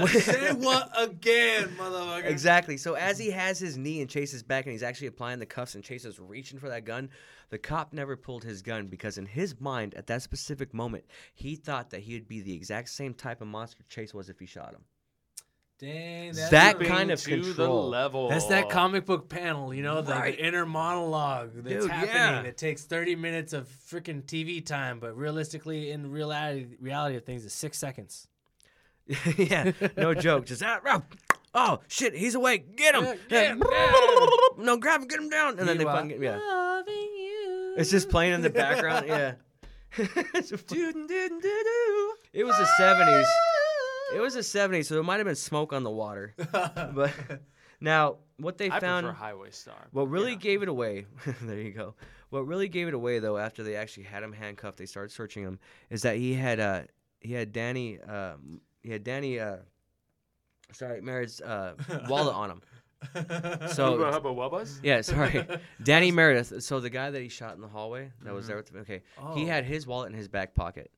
Say 0.20 0.54
what 0.54 0.91
again, 0.96 1.70
motherfucker? 1.70 2.26
Exactly. 2.26 2.78
So 2.78 2.93
as 2.93 3.18
he 3.18 3.32
has 3.32 3.58
his 3.58 3.78
knee 3.80 4.00
in 4.00 4.08
Chase's 4.08 4.43
back 4.43 4.66
and 4.66 4.74
he's 4.74 4.84
actually 4.84 5.08
applying 5.08 5.39
the 5.39 5.48
cuffs 5.48 5.74
and 5.74 5.84
Chase 5.84 6.06
is 6.06 6.20
reaching 6.20 6.60
for 6.60 6.70
that 6.70 6.86
gun, 6.86 7.10
the 7.50 7.58
cop 7.58 7.93
never 7.93 8.16
pulled 8.16 8.43
his 8.43 8.62
gun 8.62 8.88
because 8.88 9.18
in 9.18 9.26
his 9.26 9.60
mind 9.60 9.93
at 9.96 10.08
that 10.08 10.22
specific 10.22 10.74
moment, 10.74 11.06
he 11.34 11.56
thought 11.56 11.89
that 11.91 12.02
he 12.02 12.14
would 12.14 12.28
be 12.28 12.41
the 12.41 12.54
exact 12.54 12.89
same 12.89 13.14
type 13.14 13.41
of 13.41 13.48
monster 13.48 13.84
Chase 13.89 14.14
was 14.14 14.30
if 14.30 14.39
he 14.39 14.46
shot 14.46 14.74
him. 14.74 14.82
Dang, 15.78 16.32
that's 16.32 16.50
That 16.52 16.80
kind 16.80 17.12
of 17.12 17.20
to 17.24 17.36
the 17.41 17.43
control. 17.43 17.89
level. 17.89 18.30
That's 18.30 18.46
that 18.46 18.70
comic 18.70 19.06
book 19.06 19.28
panel, 19.28 19.74
you 19.74 19.84
know, 19.84 20.02
the, 20.02 20.14
Right. 20.14 20.38
the 20.38 20.46
inner 20.46 20.66
monologue 20.66 21.52
that's 21.54 21.84
Dude, 21.84 21.91
happening. 21.91 22.16
yeah. 22.16 22.41
That 22.43 22.56
takes 22.58 22.86
30 22.86 23.18
minutes 23.18 23.52
of 23.52 23.68
freaking 23.68 24.24
TV 24.24 24.66
time, 24.66 25.00
but 25.00 25.18
realistically, 25.18 25.91
in 25.91 26.10
reality, 26.12 26.68
reality 26.80 27.18
of 27.18 27.26
things, 27.26 27.43
is 27.43 27.52
six 27.52 27.78
seconds. 27.78 28.30
yeah, 29.38 29.74
no 29.98 30.14
joke. 30.14 30.46
Just 30.46 30.64
ah, 30.64 30.80
ah, 30.86 31.02
oh 31.54 31.80
shit, 31.89 32.16
he's 32.16 32.36
awake. 32.36 32.76
Get 32.78 32.96
him. 32.96 33.04
Yeah, 33.04 33.12
Yeah, 33.30 33.41
get 33.41 33.52
him, 33.52 33.64
yeah. 33.70 34.28
No, 34.64 34.78
grab 34.78 35.02
him, 35.02 35.08
get 35.10 35.20
him 35.20 35.30
down. 35.30 35.60
And 35.60 35.68
then 35.68 35.78
they 35.78 35.84
Meanwhile, 35.84 36.04
fucking 36.04 36.24
yeah. 36.24 36.39
It's 37.78 37.92
just 37.92 38.10
playing 38.10 38.34
in 38.34 38.42
the 38.42 38.50
background. 38.50 39.06
Yeah. 39.10 39.34
It's 39.98 40.52
a 40.52 40.58
fu- 40.58 40.76
it 42.34 42.44
was 42.44 42.58
the 42.58 42.66
seventies. 42.78 43.28
It 44.14 44.20
was 44.20 44.34
the 44.34 44.44
seventies, 44.44 44.88
so 44.90 45.00
it 45.00 45.04
might 45.04 45.18
have 45.18 45.26
been 45.26 45.36
smoke 45.36 45.72
on 45.74 45.84
the 45.84 45.90
water. 45.92 46.34
But 46.94 47.14
now, 47.80 48.18
what 48.38 48.58
they 48.58 48.70
I 48.70 48.80
found, 48.82 49.06
prefer 49.06 49.18
Highway 49.18 49.52
Star. 49.52 49.88
what 49.92 50.10
really 50.10 50.32
Yeah. 50.32 50.38
gave 50.40 50.62
it 50.64 50.68
away, 50.70 51.06
there 51.44 51.60
you 51.62 51.72
go. 51.72 51.96
What 52.30 52.46
really 52.48 52.68
gave 52.68 52.88
it 52.90 52.94
away, 52.94 53.20
though, 53.20 53.38
after 53.38 53.64
they 53.64 53.76
actually 53.76 54.04
had 54.04 54.22
him 54.24 54.34
handcuffed, 54.34 54.78
they 54.78 54.86
started 54.86 55.12
searching 55.14 55.44
him, 55.44 55.60
is 55.90 56.02
that 56.02 56.18
he 56.18 56.34
had 56.34 56.60
uh 56.60 56.82
he 57.22 57.32
had 57.34 57.54
Danny 57.54 58.00
uh 58.06 58.34
he 58.84 58.92
had 58.92 59.04
Danny 59.06 59.40
uh 59.40 59.58
sorry 60.74 61.00
Merritt's 61.02 61.40
uh 61.42 61.76
wallet 62.10 62.36
on 62.36 62.52
him. 62.52 62.62
So 63.74 63.97
Hubba 63.97 64.12
Hubba 64.12 64.30
Wubbas? 64.30 64.80
yeah, 64.84 65.01
sorry, 65.01 65.45
Danny 65.84 66.12
Meredith. 66.12 66.64
So 66.64 66.80
the 66.80 66.89
guy 66.89 67.12
that 67.12 67.22
he 67.22 67.30
shot 67.30 67.56
in 67.56 67.62
the 67.62 67.68
hallway 67.68 68.12
that 68.24 68.34
was 68.34 68.47
there 68.47 68.58
with 68.58 68.70
him. 68.70 68.82
Okay, 68.82 69.01
he 69.36 69.43
Oh. 69.43 69.47
had 69.47 69.66
his 69.66 69.86
wallet 69.88 70.12
in 70.12 70.18
his 70.18 70.28
back 70.28 70.53
pocket. 70.56 70.91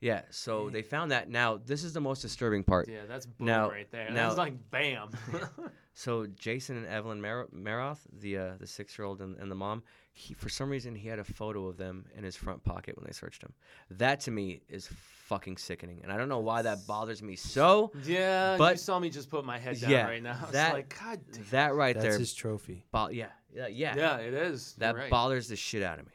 Yeah, 0.00 0.22
so 0.30 0.70
they 0.70 0.82
found 0.82 1.10
that. 1.10 1.28
Now 1.28 1.56
this 1.56 1.82
is 1.82 1.92
the 1.92 2.00
most 2.00 2.22
disturbing 2.22 2.62
part. 2.62 2.88
Yeah, 2.88 3.00
that's 3.08 3.26
boom 3.26 3.46
Now- 3.48 3.68
right 3.70 3.90
there. 3.90 4.10
now- 4.10 4.28
that's 4.28 4.38
like 4.38 4.70
bam. 4.70 5.10
So 5.94 6.26
Jason 6.28 6.76
and 6.76 6.86
Evelyn 6.86 7.20
Mer- 7.20 7.48
Miroth, 7.52 7.98
the 8.12 8.38
uh, 8.38 8.50
the 8.60 8.68
six 8.68 8.96
year 8.96 9.04
old 9.04 9.20
and, 9.20 9.36
and 9.38 9.50
the 9.50 9.56
mom, 9.56 9.82
he 10.18 10.34
for 10.34 10.48
some 10.48 10.68
reason 10.68 10.94
he 10.94 11.06
had 11.08 11.18
a 11.18 11.24
photo 11.24 11.66
of 11.68 11.76
them 11.76 12.04
in 12.16 12.24
his 12.24 12.34
front 12.36 12.62
pocket 12.64 12.96
when 12.96 13.06
they 13.06 13.12
searched 13.12 13.42
him. 13.42 13.52
That 13.92 14.20
to 14.20 14.30
me 14.30 14.62
is 14.68 14.88
fucking 15.26 15.56
sickening, 15.58 16.00
and 16.02 16.10
I 16.12 16.16
don't 16.16 16.28
know 16.28 16.40
why 16.40 16.62
that 16.62 16.86
bothers 16.86 17.22
me 17.22 17.36
so. 17.36 17.92
yeah, 18.04 18.56
but 18.58 18.74
you 18.74 18.78
saw 18.78 18.98
me 18.98 19.10
just 19.10 19.30
put 19.30 19.44
my 19.44 19.58
head 19.58 19.80
down 19.80 19.90
Yeah, 19.90 20.06
right 20.06 20.22
now. 20.22 20.38
It's 20.42 20.52
that- 20.52 20.72
like, 20.74 20.98
God 20.98 21.20
damn. 21.32 21.44
That 21.50 21.74
right 21.74 21.94
That's 21.94 22.02
there, 22.02 22.12
That's 22.12 22.20
his 22.20 22.34
trophy. 22.34 22.84
bo- 22.90 23.10
yeah, 23.10 23.26
yeah, 23.54 23.68
yeah, 23.68 23.94
Yeah, 23.96 24.16
it 24.16 24.34
is. 24.34 24.74
That 24.78 24.96
right. 24.96 25.10
bothers 25.10 25.48
the 25.48 25.56
shit 25.56 25.82
out 25.82 25.98
of 26.00 26.06
me. 26.06 26.12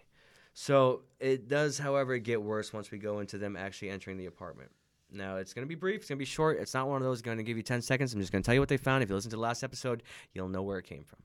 So 0.53 1.01
it 1.19 1.47
does, 1.47 1.79
however, 1.79 2.17
get 2.17 2.41
worse 2.41 2.73
once 2.73 2.91
we 2.91 2.97
go 2.99 3.19
into 3.19 3.37
them 3.37 3.55
actually 3.55 3.89
entering 3.89 4.17
the 4.17 4.25
apartment. 4.27 4.69
Now 5.11 5.37
it's 5.37 5.53
gonna 5.53 5.67
be 5.67 5.75
brief. 5.75 6.01
It's 6.01 6.09
gonna 6.09 6.17
be 6.19 6.25
short. 6.25 6.57
It's 6.59 6.73
not 6.73 6.87
one 6.87 6.97
of 7.01 7.05
those 7.07 7.21
going 7.21 7.37
to 7.37 7.43
give 7.43 7.55
you 7.57 7.63
ten 7.63 7.81
seconds. 7.81 8.13
I'm 8.13 8.19
just 8.19 8.31
gonna 8.31 8.43
tell 8.43 8.53
you 8.55 8.59
what 8.59 8.69
they 8.69 8.77
found. 8.77 9.03
If 9.03 9.09
you 9.09 9.15
listen 9.15 9.29
to 9.31 9.35
the 9.37 9.41
last 9.41 9.63
episode, 9.63 10.01
you'll 10.33 10.49
know 10.49 10.63
where 10.63 10.79
it 10.79 10.85
came 10.85 11.03
from. 11.03 11.19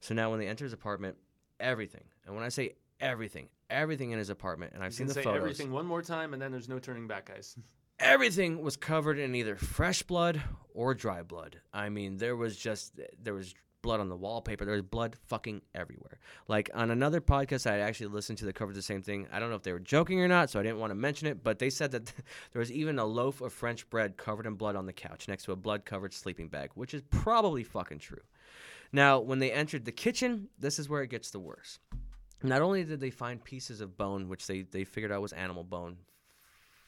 So 0.00 0.14
now 0.14 0.30
when 0.30 0.38
they 0.38 0.46
enter 0.46 0.64
his 0.64 0.72
apartment, 0.72 1.16
everything, 1.60 2.04
and 2.26 2.34
when 2.34 2.44
I 2.44 2.48
say 2.48 2.74
everything, 3.00 3.48
everything 3.70 4.10
in 4.12 4.18
his 4.18 4.30
apartment, 4.30 4.72
and 4.74 4.82
I've 4.82 4.92
You 4.92 4.96
seen 4.98 5.06
the 5.08 5.14
say 5.14 5.22
photos. 5.22 5.40
everything 5.42 5.72
one 5.72 5.86
more 5.86 6.02
time, 6.02 6.32
and 6.32 6.40
then 6.42 6.52
there's 6.52 6.68
no 6.68 6.78
turning 6.78 7.06
back, 7.06 7.26
guys. 7.26 7.56
everything 7.98 8.62
was 8.62 8.76
covered 8.76 9.18
in 9.18 9.34
either 9.34 9.56
fresh 9.56 10.02
blood 10.02 10.42
or 10.74 10.94
dry 10.94 11.22
blood. 11.22 11.60
I 11.72 11.88
mean, 11.88 12.16
there 12.16 12.36
was 12.36 12.56
just 12.56 12.98
there 13.20 13.34
was 13.34 13.54
blood 13.82 13.98
on 13.98 14.08
the 14.08 14.16
wallpaper. 14.16 14.64
There 14.64 14.74
was 14.74 14.82
blood 14.82 15.16
fucking 15.26 15.60
everywhere. 15.74 16.20
Like 16.46 16.70
on 16.72 16.92
another 16.92 17.20
podcast 17.20 17.66
I 17.68 17.72
had 17.72 17.80
actually 17.80 18.08
listened 18.08 18.38
to 18.38 18.44
that 18.44 18.54
covered 18.54 18.76
the 18.76 18.82
same 18.82 19.02
thing. 19.02 19.26
I 19.32 19.40
don't 19.40 19.50
know 19.50 19.56
if 19.56 19.64
they 19.64 19.72
were 19.72 19.80
joking 19.80 20.20
or 20.20 20.28
not, 20.28 20.50
so 20.50 20.60
I 20.60 20.62
didn't 20.62 20.78
want 20.78 20.92
to 20.92 20.94
mention 20.94 21.26
it, 21.26 21.42
but 21.42 21.58
they 21.58 21.68
said 21.68 21.90
that 21.90 22.06
there 22.52 22.60
was 22.60 22.70
even 22.70 23.00
a 23.00 23.04
loaf 23.04 23.40
of 23.40 23.52
French 23.52 23.90
bread 23.90 24.16
covered 24.16 24.46
in 24.46 24.54
blood 24.54 24.76
on 24.76 24.86
the 24.86 24.92
couch 24.92 25.26
next 25.26 25.44
to 25.46 25.52
a 25.52 25.56
blood-covered 25.56 26.14
sleeping 26.14 26.46
bag, 26.48 26.70
which 26.74 26.94
is 26.94 27.02
probably 27.10 27.64
fucking 27.64 27.98
true. 27.98 28.20
Now, 28.92 29.20
when 29.20 29.38
they 29.38 29.50
entered 29.50 29.84
the 29.84 29.92
kitchen, 29.92 30.48
this 30.58 30.78
is 30.78 30.88
where 30.88 31.02
it 31.02 31.08
gets 31.08 31.30
the 31.30 31.40
worst. 31.40 31.80
Not 32.42 32.60
only 32.60 32.84
did 32.84 33.00
they 33.00 33.10
find 33.10 33.42
pieces 33.42 33.80
of 33.80 33.96
bone, 33.96 34.28
which 34.28 34.46
they, 34.46 34.62
they 34.62 34.84
figured 34.84 35.12
out 35.12 35.22
was 35.22 35.32
animal 35.32 35.64
bone, 35.64 35.96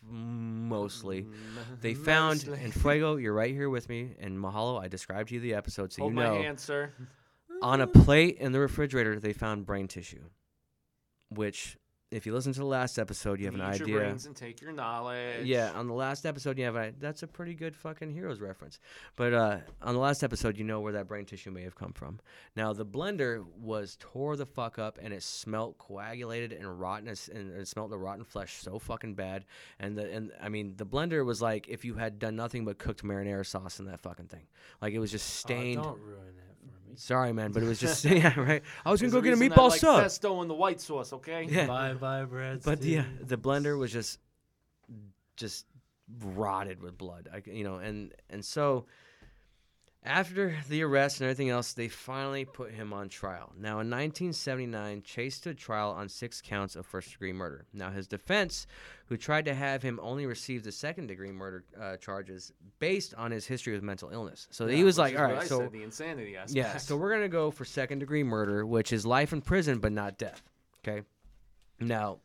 mostly, 0.02 1.22
mm, 1.22 1.80
they 1.80 1.94
found 1.94 2.46
Mostly. 2.46 2.64
in 2.64 2.72
Fuego. 2.72 3.16
You're 3.16 3.32
right 3.32 3.52
here 3.52 3.70
with 3.70 3.88
me 3.88 4.14
in 4.18 4.36
Mahalo. 4.36 4.82
I 4.82 4.88
described 4.88 5.28
to 5.30 5.36
you 5.36 5.40
the 5.40 5.54
episode, 5.54 5.92
so 5.92 6.02
Hold 6.02 6.12
you 6.12 6.16
my 6.16 6.24
know. 6.24 6.42
hand, 6.42 6.60
sir. 6.60 6.92
On 7.62 7.80
a 7.80 7.86
plate 7.86 8.36
in 8.38 8.52
the 8.52 8.60
refrigerator, 8.60 9.18
they 9.18 9.32
found 9.32 9.64
brain 9.64 9.88
tissue, 9.88 10.24
which, 11.30 11.78
if 12.14 12.26
you 12.26 12.32
listen 12.32 12.52
to 12.52 12.60
the 12.60 12.64
last 12.66 12.98
episode, 12.98 13.40
you 13.40 13.46
have 13.46 13.54
an 13.54 13.60
Eat 13.60 13.78
your 13.80 13.88
idea. 13.88 13.98
brains 13.98 14.26
and 14.26 14.36
take 14.36 14.60
your 14.60 14.72
knowledge. 14.72 15.44
Yeah, 15.44 15.72
on 15.72 15.86
the 15.88 15.94
last 15.94 16.24
episode, 16.26 16.58
you 16.58 16.64
have 16.64 16.76
a, 16.76 16.92
that's 17.00 17.22
a 17.22 17.26
pretty 17.26 17.54
good 17.54 17.74
fucking 17.74 18.10
Heroes 18.10 18.40
reference. 18.40 18.78
But 19.16 19.32
uh, 19.34 19.58
on 19.82 19.94
the 19.94 20.00
last 20.00 20.22
episode, 20.22 20.56
you 20.56 20.64
know 20.64 20.80
where 20.80 20.92
that 20.92 21.08
brain 21.08 21.24
tissue 21.24 21.50
may 21.50 21.62
have 21.62 21.74
come 21.74 21.92
from. 21.92 22.20
Now, 22.56 22.72
the 22.72 22.86
blender 22.86 23.44
was 23.60 23.96
tore 23.98 24.36
the 24.36 24.46
fuck 24.46 24.78
up, 24.78 24.98
and 25.02 25.12
it 25.12 25.22
smelt 25.22 25.78
coagulated 25.78 26.52
and 26.52 26.78
rotten, 26.80 27.08
as- 27.08 27.28
and 27.28 27.52
it 27.54 27.66
smelled 27.68 27.90
the 27.90 27.98
rotten 27.98 28.24
flesh 28.24 28.58
so 28.62 28.78
fucking 28.78 29.14
bad. 29.14 29.44
And 29.80 29.98
the 29.98 30.10
and 30.10 30.30
I 30.40 30.48
mean, 30.48 30.74
the 30.76 30.86
blender 30.86 31.24
was 31.24 31.42
like 31.42 31.68
if 31.68 31.84
you 31.84 31.94
had 31.94 32.18
done 32.18 32.36
nothing 32.36 32.64
but 32.64 32.78
cooked 32.78 33.02
marinara 33.02 33.44
sauce 33.44 33.80
in 33.80 33.86
that 33.86 34.00
fucking 34.00 34.26
thing. 34.28 34.46
Like 34.80 34.94
it 34.94 34.98
was 35.00 35.10
just 35.10 35.28
stained. 35.34 35.80
Oh, 35.80 35.82
don't 35.84 36.00
ruin 36.00 36.28
it 36.28 36.43
me. 36.94 36.98
Sorry, 36.98 37.32
man, 37.32 37.52
but 37.52 37.62
it 37.62 37.66
was 37.66 37.78
just 37.78 38.04
yeah, 38.04 38.38
right. 38.38 38.62
I 38.84 38.90
was 38.90 39.00
gonna 39.00 39.12
go 39.12 39.20
get 39.20 39.34
a 39.34 39.36
reason 39.36 39.52
I 39.52 39.56
meatball 39.56 39.70
like 39.70 39.80
sub. 39.80 40.02
Pesto 40.02 40.40
and 40.40 40.50
the 40.50 40.54
white 40.54 40.80
sauce, 40.80 41.12
okay? 41.12 41.46
Yeah. 41.48 41.66
Bye 41.66 41.94
bye, 41.94 42.24
Brad. 42.24 42.62
But 42.62 42.82
yeah, 42.82 43.04
Stevens. 43.04 43.28
the 43.28 43.38
blender 43.38 43.78
was 43.78 43.92
just 43.92 44.18
just 45.36 45.66
rotted 46.20 46.80
with 46.80 46.96
blood. 46.96 47.28
I, 47.32 47.42
you 47.50 47.64
know, 47.64 47.76
and 47.76 48.12
and 48.30 48.44
so 48.44 48.86
after 50.04 50.54
the 50.68 50.82
arrest 50.82 51.20
and 51.20 51.24
everything 51.30 51.48
else, 51.48 51.72
they 51.72 51.88
finally 51.88 52.44
put 52.44 52.70
him 52.72 52.92
on 52.92 53.08
trial. 53.08 53.52
Now, 53.58 53.80
in 53.80 53.88
1979, 53.90 55.02
Chase 55.02 55.34
stood 55.36 55.56
trial 55.56 55.90
on 55.92 56.08
six 56.08 56.42
counts 56.42 56.76
of 56.76 56.84
first-degree 56.84 57.32
murder. 57.32 57.64
Now, 57.72 57.90
his 57.90 58.06
defense, 58.06 58.66
who 59.06 59.16
tried 59.16 59.46
to 59.46 59.54
have 59.54 59.82
him 59.82 59.98
only 60.02 60.26
receive 60.26 60.62
the 60.62 60.72
second-degree 60.72 61.32
murder 61.32 61.64
uh, 61.80 61.96
charges 61.96 62.52
based 62.80 63.14
on 63.14 63.30
his 63.30 63.46
history 63.46 63.72
with 63.72 63.82
mental 63.82 64.10
illness. 64.10 64.46
So 64.50 64.66
Yeah, 64.66 64.76
he 64.76 64.84
was 64.84 64.98
like, 64.98 65.16
"All 65.18 65.24
right, 65.24 65.38
I 65.38 65.46
so 65.46 65.60
said, 65.60 65.72
the 65.72 65.82
insanity 65.82 66.36
aspect. 66.36 66.54
yeah, 66.56 66.76
so 66.76 66.96
we're 66.96 67.12
gonna 67.14 67.28
go 67.28 67.50
for 67.50 67.64
second 67.64 68.00
degree 68.00 68.22
murder, 68.24 68.66
which 68.66 68.92
is 68.92 69.06
life 69.06 69.32
in 69.32 69.40
prison 69.40 69.78
but 69.78 69.92
not 69.92 70.18
death. 70.18 70.42
Okay. 70.86 71.02
Now, 71.80 72.18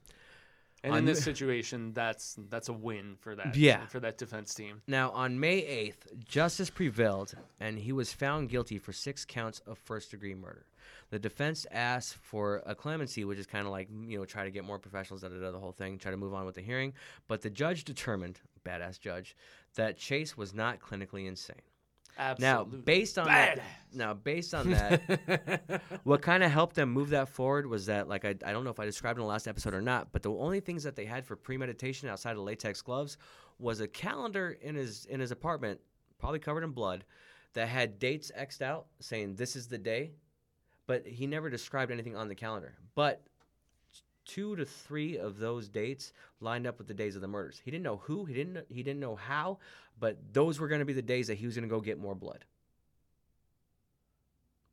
And 0.84 0.93
On 0.93 0.99
in 0.99 1.05
this 1.05 1.23
situation, 1.23 1.91
that's 1.93 2.38
that's 2.49 2.69
a 2.69 2.73
win 2.73 3.17
for 3.19 3.36
that. 3.36 3.55
Yeah. 3.55 3.86
For 3.88 3.99
that 3.99 4.17
defense 4.17 4.53
team. 4.53 4.82
Now, 4.88 5.11
on 5.11 5.39
May 5.39 5.61
8th, 5.61 6.23
justice 6.25 6.69
prevailed 6.69 7.34
and 7.59 7.77
he 7.77 7.91
was 7.91 8.13
found 8.13 8.49
guilty 8.49 8.77
for 8.77 8.93
six 8.93 9.25
counts 9.25 9.61
of 9.67 9.77
first 9.77 10.11
degree 10.11 10.36
murder. 10.36 10.65
The 11.09 11.19
defense 11.19 11.65
asked 11.71 12.15
for 12.15 12.61
a 12.65 12.75
clemency, 12.75 13.25
which 13.25 13.39
is 13.39 13.47
kind 13.47 13.65
of 13.65 13.71
like, 13.71 13.89
you 13.89 14.19
know, 14.19 14.25
try 14.25 14.43
to 14.43 14.51
get 14.51 14.63
more 14.63 14.77
professionals, 14.77 15.21
da 15.21 15.30
da 15.30 15.39
da, 15.39 15.51
the 15.51 15.59
whole 15.59 15.71
thing, 15.71 15.97
try 15.97 16.11
to 16.11 16.17
move 16.17 16.34
on 16.34 16.45
with 16.45 16.55
the 16.55 16.61
hearing. 16.61 16.93
But 17.27 17.41
the 17.41 17.49
judge 17.49 17.84
determined, 17.84 18.39
badass 18.63 18.99
judge, 18.99 19.36
that 19.75 19.97
Chase 19.97 20.38
was 20.38 20.53
not 20.53 20.80
clinically 20.80 21.27
insane. 21.27 21.61
Now, 22.39 22.63
based 22.63 23.17
on 23.17 23.28
that, 23.28 23.59
now 23.93 24.13
based 24.13 24.53
on 24.53 24.70
that, 24.72 25.82
what 26.03 26.22
kind 26.22 26.43
of 26.43 26.51
helped 26.51 26.76
them 26.76 26.91
move 26.91 27.09
that 27.09 27.30
forward 27.30 27.65
was 27.65 27.86
that, 27.88 28.07
like, 28.07 28.26
I, 28.26 28.36
I 28.45 28.51
don't 28.51 28.63
know 28.63 28.70
if 28.70 28.80
I 28.80 28.86
described 28.86 29.17
in 29.17 29.24
the 29.24 29.28
last 29.30 29.47
episode 29.47 29.74
or 29.74 29.82
not, 29.82 30.11
but 30.11 30.22
the 30.22 30.32
only 30.32 30.59
things 30.59 30.84
that 30.84 30.95
they 30.95 31.05
had 31.05 31.26
for 31.26 31.36
premeditation 31.36 32.09
outside 32.09 32.34
of 32.34 32.39
latex 32.39 32.82
gloves 32.82 33.17
was 33.57 33.80
a 33.80 33.88
calendar 33.88 34.57
in 34.61 34.76
his 34.76 35.05
in 35.05 35.20
his 35.20 35.32
apartment, 35.32 35.80
probably 36.17 36.39
covered 36.39 36.63
in 36.63 36.72
blood, 36.72 37.03
that 37.53 37.67
had 37.67 37.99
dates 37.99 38.32
xed 38.38 38.61
out 38.61 38.88
saying 38.99 39.36
this 39.36 39.55
is 39.55 39.67
the 39.67 39.78
day, 39.78 40.11
but 40.88 41.05
he 41.07 41.26
never 41.28 41.49
described 41.49 41.91
anything 41.91 42.15
on 42.15 42.28
the 42.28 42.36
calendar. 42.36 42.76
But 42.95 43.24
two 44.30 44.55
to 44.55 44.65
three 44.65 45.17
of 45.17 45.39
those 45.39 45.67
dates 45.67 46.13
lined 46.39 46.67
up 46.67 46.77
with 46.77 46.88
the 46.88 46.93
days 46.93 47.15
of 47.15 47.21
the 47.21 47.27
murders. 47.27 47.59
He 47.63 47.71
didn't 47.71 47.84
know 47.84 47.97
who, 47.97 48.25
he 48.25 48.34
didn't 48.34 48.65
he 48.69 48.84
didn't 48.84 48.99
know 48.99 49.15
how, 49.15 49.57
but 49.99 50.17
those 50.34 50.59
were 50.59 50.67
going 50.67 50.80
to 50.80 50.86
be 50.86 50.93
the 50.93 51.01
days 51.01 51.27
that 51.27 51.36
he 51.36 51.45
was 51.45 51.55
going 51.55 51.67
to 51.67 51.73
go 51.73 51.82
get 51.82 51.99
more 51.99 52.15
blood. 52.15 52.45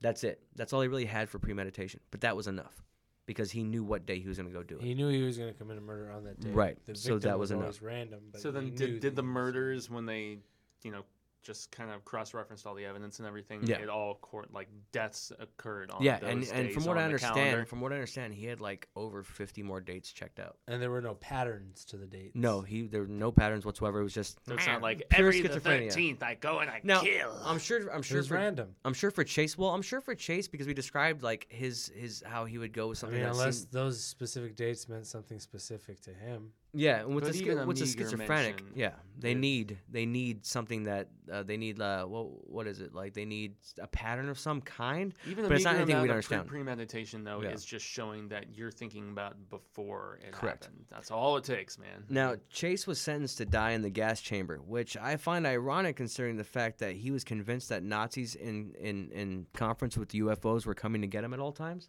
That's 0.02 0.24
it. 0.24 0.42
That's 0.54 0.72
all 0.72 0.82
he 0.82 0.88
really 0.88 1.06
had 1.06 1.28
for 1.30 1.38
premeditation. 1.38 2.00
But 2.10 2.20
that 2.20 2.36
was 2.36 2.46
enough 2.46 2.84
because 3.24 3.50
he 3.50 3.64
knew 3.64 3.82
what 3.82 4.04
day 4.04 4.18
he 4.18 4.28
was 4.28 4.36
going 4.36 4.48
to 4.48 4.54
go 4.54 4.62
do 4.62 4.76
it. 4.76 4.82
He 4.82 4.94
knew 4.94 5.08
he 5.08 5.22
was 5.22 5.38
going 5.38 5.52
to 5.52 5.58
commit 5.58 5.78
a 5.78 5.80
murder 5.80 6.12
on 6.12 6.24
that 6.24 6.38
day. 6.38 6.50
Right. 6.50 6.76
The 6.84 6.94
So 6.94 7.18
that 7.18 7.38
was 7.38 7.50
enough. 7.50 7.78
random. 7.80 8.20
But 8.30 8.40
so 8.42 8.50
then, 8.50 8.74
did, 8.74 9.00
did 9.00 9.16
the 9.16 9.22
murders 9.22 9.90
when 9.90 10.04
they, 10.04 10.38
you 10.82 10.92
know, 10.92 11.04
just 11.46 11.70
kind 11.70 11.90
of 11.90 12.04
cross-referenced 12.04 12.66
all 12.66 12.74
the 12.74 12.84
evidence 12.84 13.18
and 13.20 13.28
everything? 13.28 13.60
Yeah. 13.64 13.76
It 13.78 13.88
all 13.88 14.16
court 14.16 14.52
like 14.52 14.68
deaths 14.92 15.32
occurred 15.38 15.90
on. 15.90 16.02
yeah, 16.02 16.18
those 16.18 16.30
and, 16.50 16.66
and 16.66 16.72
from 16.72 16.84
what 16.84 16.96
I 16.98 17.02
on 17.02 17.08
the 17.08 17.14
understand, 17.14 17.34
calendar. 17.36 17.64
from 17.64 17.80
what 17.80 17.92
I 17.92 17.94
understand, 17.94 18.34
he 18.34 18.46
had 18.46 18.60
like 18.60 18.88
over 18.96 19.22
50 19.22 19.62
more 19.62 19.80
dates 19.80 20.12
checked 20.12 20.40
out. 20.40 20.56
And 20.66 20.82
there 20.82 20.90
were 20.90 21.00
no 21.00 21.14
patterns 21.14 21.84
to 21.86 21.96
the 21.96 22.06
dates. 22.06 22.32
No, 22.34 22.60
he 22.60 22.82
there 22.88 23.02
were 23.02 23.06
no 23.06 23.30
patterns 23.32 23.64
whatsoever. 23.64 24.00
It 24.00 24.04
was 24.04 24.14
just 24.14 24.38
So 24.46 24.54
it's 24.54 24.66
not 24.66 24.82
like 24.82 25.02
every 25.12 25.40
the 25.42 25.60
thirteenth 25.60 26.22
I 26.22 26.34
go 26.34 26.58
and 26.58 26.68
I 26.68 26.80
Now, 26.82 27.00
kill. 27.00 27.32
I'm 27.44 27.58
sure 27.58 27.88
I'm 27.92 28.00
It 28.00 28.04
sure 28.04 28.18
was 28.18 28.26
for, 28.28 28.34
random. 28.34 28.74
I'm 28.84 28.94
sure 28.94 29.10
for 29.10 29.22
Chase. 29.24 29.56
Well, 29.56 29.70
I'm 29.70 29.82
sure 29.82 30.00
for 30.00 30.14
Chase 30.14 30.48
because 30.48 30.66
we 30.66 30.74
described 30.74 31.22
like 31.22 31.46
his 31.48 31.92
his 31.94 32.22
how 32.26 32.44
he 32.44 32.58
would 32.58 32.72
go 32.72 32.88
with 32.88 32.98
something 32.98 33.06
I 33.22 33.22
something 33.22 33.22
mean, 33.22 33.30
unless 33.40 33.58
seemed- 33.58 33.72
those 33.72 34.02
specific 34.02 34.56
dates 34.56 34.88
meant 34.88 35.06
something 35.06 35.38
specific 35.38 36.00
to 36.02 36.10
him. 36.12 36.50
Yeah, 36.78 37.00
and 37.00 37.14
with 37.14 37.24
But 37.24 37.32
the 37.32 37.38
even 37.40 37.56
schi- 37.56 37.62
a 37.62 37.66
with 37.66 37.78
the 37.78 37.86
schizophrenic, 37.86 38.28
mention 38.28 38.66
yeah, 38.74 38.90
they 39.18 39.34
need 39.34 39.78
they 39.90 40.04
need 40.04 40.44
something 40.44 40.82
that 40.84 41.08
uh, 41.32 41.42
they 41.42 41.56
need. 41.56 41.80
Uh, 41.80 42.04
what 42.04 42.50
what 42.50 42.66
is 42.66 42.80
it 42.80 42.94
like? 42.94 43.14
They 43.14 43.24
need 43.24 43.54
a 43.80 43.86
pattern 43.86 44.28
of 44.28 44.38
some 44.38 44.60
kind. 44.60 45.14
Even 45.26 45.46
a 45.46 45.48
but 45.48 45.54
it's 45.56 45.64
not 45.64 45.76
anything 45.76 45.96
we 45.96 46.02
amount 46.02 46.08
don't 46.08 46.18
of 46.18 46.24
pre- 46.26 46.36
understand. 46.36 46.48
premeditation, 46.48 47.24
though, 47.24 47.40
Yeah. 47.42 47.50
is 47.50 47.64
just 47.64 47.84
showing 47.86 48.28
that 48.28 48.54
you're 48.54 48.70
thinking 48.70 49.08
about 49.08 49.48
before 49.48 50.18
it 50.22 50.32
Correct. 50.32 50.64
happened. 50.66 50.84
That's 50.90 51.10
all 51.10 51.38
it 51.38 51.44
takes, 51.44 51.78
man. 51.78 52.04
Now, 52.10 52.36
Chase 52.50 52.86
was 52.86 53.00
sentenced 53.00 53.38
to 53.38 53.46
die 53.46 53.70
in 53.70 53.80
the 53.80 53.90
gas 53.90 54.20
chamber, 54.20 54.58
which 54.58 54.96
I 54.98 55.16
find 55.16 55.46
ironic 55.46 55.96
considering 55.96 56.36
the 56.36 56.44
fact 56.44 56.78
that 56.80 56.94
he 56.96 57.10
was 57.10 57.24
convinced 57.24 57.70
that 57.70 57.82
Nazis 57.82 58.34
in, 58.34 58.74
in, 58.78 59.10
in 59.12 59.46
conference 59.54 59.96
with 59.96 60.10
the 60.10 60.20
UFOs 60.20 60.66
were 60.66 60.74
coming 60.74 61.00
to 61.00 61.06
get 61.06 61.24
him 61.24 61.32
at 61.32 61.40
all 61.40 61.52
times. 61.52 61.88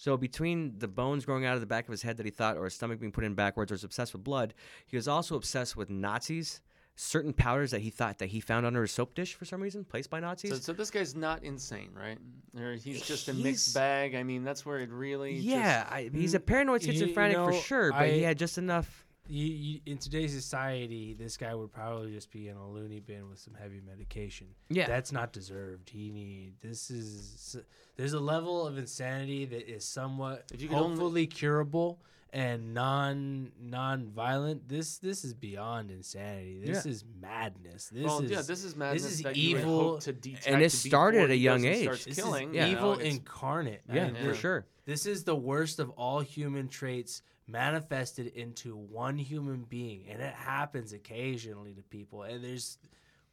So, 0.00 0.16
between 0.16 0.78
the 0.78 0.88
bones 0.88 1.26
growing 1.26 1.44
out 1.44 1.56
of 1.56 1.60
the 1.60 1.66
back 1.66 1.84
of 1.86 1.90
his 1.92 2.00
head 2.00 2.16
that 2.16 2.24
he 2.24 2.30
thought, 2.30 2.56
or 2.56 2.64
his 2.64 2.72
stomach 2.72 2.98
being 3.00 3.12
put 3.12 3.22
in 3.22 3.34
backwards, 3.34 3.70
or 3.70 3.74
was 3.74 3.84
obsessed 3.84 4.14
with 4.14 4.24
blood, 4.24 4.54
he 4.86 4.96
was 4.96 5.06
also 5.06 5.36
obsessed 5.36 5.76
with 5.76 5.90
Nazis, 5.90 6.62
certain 6.96 7.34
powders 7.34 7.70
that 7.72 7.82
he 7.82 7.90
thought 7.90 8.16
that 8.16 8.30
he 8.30 8.40
found 8.40 8.64
under 8.64 8.80
his 8.80 8.92
soap 8.92 9.14
dish 9.14 9.34
for 9.34 9.44
some 9.44 9.60
reason, 9.60 9.84
placed 9.84 10.08
by 10.08 10.18
Nazis. 10.18 10.52
So, 10.52 10.56
so 10.56 10.72
this 10.72 10.90
guy's 10.90 11.14
not 11.14 11.42
insane, 11.44 11.90
right? 11.92 12.16
Or 12.58 12.76
he's 12.76 13.02
just 13.02 13.28
a 13.28 13.32
He's- 13.32 13.44
mixed 13.44 13.74
bag. 13.74 14.14
I 14.14 14.22
mean, 14.22 14.42
that's 14.42 14.64
where 14.64 14.78
it 14.78 14.88
really. 14.88 15.34
yeah, 15.34 15.80
just- 15.82 15.92
I, 15.92 16.10
he's 16.14 16.32
a 16.32 16.40
paranoid 16.40 16.82
you- 16.82 16.94
you 16.94 16.98
schizophrenic 17.00 17.36
for 17.36 17.50
know, 17.50 17.60
sure, 17.60 17.92
but 17.92 18.08
he 18.08 18.24
I- 18.24 18.28
had 18.28 18.38
just 18.38 18.56
enough. 18.56 19.04
You, 19.30 19.46
you, 19.46 19.80
in 19.86 19.98
today's 19.98 20.32
society, 20.32 21.14
this 21.14 21.36
guy 21.36 21.54
would 21.54 21.72
probably 21.72 22.12
just 22.12 22.32
be 22.32 22.48
in 22.48 22.56
a 22.56 22.68
loony 22.68 22.98
bin 22.98 23.30
with 23.30 23.38
some 23.38 23.54
heavy 23.54 23.80
medication. 23.86 24.48
Yeah. 24.68 24.86
that's 24.88 25.12
not 25.12 25.32
deserved. 25.32 25.88
He 25.88 26.10
need 26.10 26.54
this 26.60 26.90
is 26.90 27.56
there's 27.96 28.12
a 28.12 28.18
level 28.20 28.66
of 28.66 28.76
insanity 28.76 29.44
that 29.46 29.70
is 29.72 29.84
somewhat 29.84 30.46
If 30.52 30.60
you 30.60 30.68
could 30.68 30.76
only- 30.76 30.88
hopefully 30.88 31.26
curable 31.28 32.00
and 32.32 32.74
non 32.74 33.52
non 33.60 34.08
violent. 34.08 34.68
This 34.68 34.98
this 34.98 35.24
is 35.24 35.32
beyond 35.34 35.90
insanity. 35.92 36.60
This 36.64 36.84
is 36.86 37.04
madness. 37.20 37.88
This 37.88 38.04
well, 38.04 38.20
is 38.22 38.30
yeah, 38.30 38.42
this 38.42 38.64
is 38.64 38.74
madness 38.74 39.02
This 39.02 39.12
is 39.12 39.22
that 39.22 39.36
you 39.36 39.58
evil, 39.58 39.80
hope 39.92 40.00
to 40.00 40.12
detect 40.12 40.46
and 40.48 40.62
it 40.62 40.72
started 40.72 41.22
at 41.22 41.30
a 41.30 41.36
young 41.36 41.64
age. 41.64 42.04
this 42.04 42.16
killing, 42.16 42.50
is 42.50 42.54
you 42.54 42.60
know, 42.62 42.94
evil 42.94 42.98
incarnate. 42.98 43.82
Yeah, 43.88 44.06
And 44.06 44.16
for 44.18 44.24
Yeah. 44.26 44.32
sure. 44.32 44.66
This 44.86 45.06
is 45.06 45.22
the 45.22 45.36
worst 45.36 45.78
of 45.78 45.90
all 45.90 46.20
human 46.20 46.66
traits 46.68 47.22
manifested 47.50 48.28
into 48.28 48.76
one 48.76 49.18
human 49.18 49.64
being, 49.64 50.04
and 50.08 50.20
it 50.22 50.34
happens 50.34 50.92
occasionally 50.92 51.74
to 51.74 51.82
people. 51.82 52.22
And 52.22 52.42
there's 52.42 52.78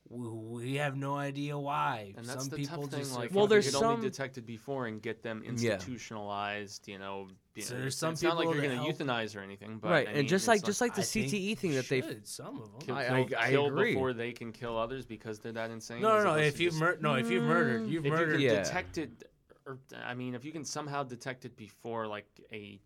we- 0.10 0.76
have 0.76 0.96
no 0.96 1.16
idea 1.18 1.58
why. 1.60 2.14
And 2.16 2.26
that's 2.26 2.44
Some 2.44 2.50
the 2.50 2.56
people 2.58 2.84
tough 2.84 2.92
thing. 2.92 3.00
just 3.02 3.14
Like, 3.18 3.34
Well, 3.34 3.46
there's 3.46 3.66
you 3.66 3.72
some- 3.74 3.84
only 3.84 4.10
detect 4.10 4.38
it 4.38 4.46
before 4.46 4.88
and 4.88 5.02
get 5.02 5.22
them 5.22 5.44
Yeah. 5.44 5.50
institutionalized. 5.52 6.88
You 6.88 6.98
know, 6.98 7.28
you 7.56 7.62
So 7.64 7.74
there's 7.74 7.88
it's, 7.88 7.98
some 7.98 8.14
it's 8.14 8.24
not 8.24 8.38
like 8.38 8.46
you're 8.46 8.62
going 8.62 8.78
to 8.96 9.04
euthanize 9.04 9.36
or 9.36 9.42
anything, 9.42 9.80
but 9.80 9.92
right, 9.92 10.08
I 10.08 10.12
and 10.12 10.28
just 10.28 10.48
like 10.48 10.64
just 10.64 10.80
like 10.80 10.96
the 10.96 11.02
CTE 11.02 11.56
thing 11.58 11.72
that 11.74 11.90
they 11.90 12.02
some 12.24 12.62
of 12.62 12.72
them. 12.72 12.82
kill, 12.82 12.96
I- 12.96 13.04
I- 13.06 13.28
I 13.38 13.50
kill 13.50 13.66
agree. 13.68 13.94
before 13.96 14.14
they 14.14 14.32
can 14.32 14.54
kill 14.54 14.78
others 14.78 15.06
because 15.06 15.40
they're 15.40 15.52
that 15.52 15.72
insane. 15.72 16.02
No, 16.02 16.18
no, 16.20 16.24
no. 16.24 16.36
If 16.38 16.60
you've 16.62 16.76
mur- 16.76 16.98
no, 17.02 17.16
if 17.16 17.30
you've 17.30 17.44
murdered, 17.44 17.90
you've 17.90 18.06
if 18.06 18.12
you 18.12 18.12
murdered. 18.18 18.32
can 18.34 18.40
Yeah. 18.42 18.64
detect 18.64 18.98
it, 18.98 19.30
or 19.66 19.80
I 19.94 20.14
mean, 20.14 20.36
if 20.36 20.46
you 20.46 20.54
can 20.54 20.64
somehow 20.64 21.04
detect 21.04 21.44
it 21.44 21.58
before 21.58 22.08
like 22.08 22.28
a 22.54 22.80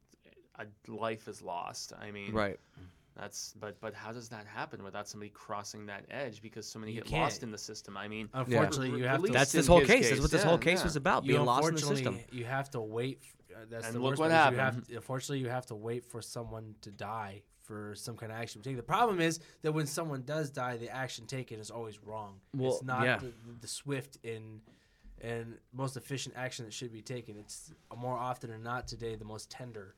a 0.60 0.66
life 0.92 1.28
is 1.28 1.42
lost, 1.42 1.94
I 2.00 2.12
mean, 2.12 2.34
right. 2.34 2.60
That's 3.16 3.54
but 3.60 3.80
but 3.82 3.94
how 3.94 4.12
does 4.14 4.30
that 4.30 4.46
happen 4.46 4.84
without 4.84 5.08
somebody 5.08 5.30
crossing 5.32 5.86
that 5.88 6.06
edge 6.10 6.42
because 6.42 6.66
so 6.66 6.80
many 6.80 6.94
You 6.94 7.02
get 7.02 7.12
lost 7.12 7.36
can't. 7.36 7.44
in 7.44 7.52
the 7.52 7.58
system? 7.58 7.98
I 7.98 8.08
mean, 8.08 8.30
Unfortunately, 8.34 8.92
Re- 8.92 9.00
you 9.00 9.04
have 9.06 9.24
to. 9.24 9.32
That's 9.32 9.52
this 9.52 9.68
whole 9.68 9.80
his 9.80 9.88
case. 9.90 10.10
That's 10.10 10.22
what 10.22 10.32
this 10.32 10.42
case, 10.42 10.50
whole 10.50 10.58
case 10.58 10.80
yeah. 10.80 10.84
was 10.86 10.96
about, 10.96 11.26
you 11.26 11.34
being 11.34 11.46
lost 11.46 11.68
in 11.68 11.76
the 11.76 11.82
system. 11.82 12.20
You 12.32 12.46
have 12.46 12.70
to 12.72 12.80
wait. 12.80 13.20
f- 13.22 13.36
Uh, 13.52 13.66
that's 13.70 13.86
And 13.86 13.96
the 13.96 14.00
look 14.00 14.12
worst 14.12 14.20
what 14.22 14.32
part 14.32 14.54
is 14.54 14.56
You 14.58 14.62
happened. 14.64 14.86
have, 14.88 14.96
unfortunately, 14.96 15.40
you 15.40 15.50
have 15.50 15.66
to 15.68 15.76
wait 15.76 16.06
for 16.06 16.22
someone 16.22 16.74
to 16.82 16.90
die 16.92 17.44
for 17.64 17.94
some 17.96 18.16
kind 18.16 18.32
of 18.32 18.38
action 18.38 18.62
to 18.62 18.70
take. 18.70 18.78
The 18.78 18.84
problem 18.84 19.20
is 19.20 19.40
that 19.62 19.74
when 19.74 19.88
someone 19.88 20.24
does 20.24 20.50
die, 20.50 20.78
the 20.78 20.90
action 20.90 21.26
taken 21.28 21.60
is 21.60 21.70
always 21.70 22.02
wrong. 22.02 22.40
Well, 22.56 22.72
it's 22.76 22.84
not 22.84 23.04
yeah. 23.06 23.18
the, 23.18 23.34
the 23.60 23.68
swift 23.68 24.18
and 24.24 24.62
and 25.20 25.58
most 25.74 25.98
efficient 25.98 26.36
action 26.38 26.64
that 26.66 26.74
should 26.74 26.94
be 26.94 27.02
taken. 27.02 27.36
It's 27.38 27.74
more 27.96 28.18
often 28.18 28.50
than 28.50 28.64
not 28.64 28.88
today 28.88 29.16
the 29.16 29.26
most 29.26 29.52
tender 29.52 29.96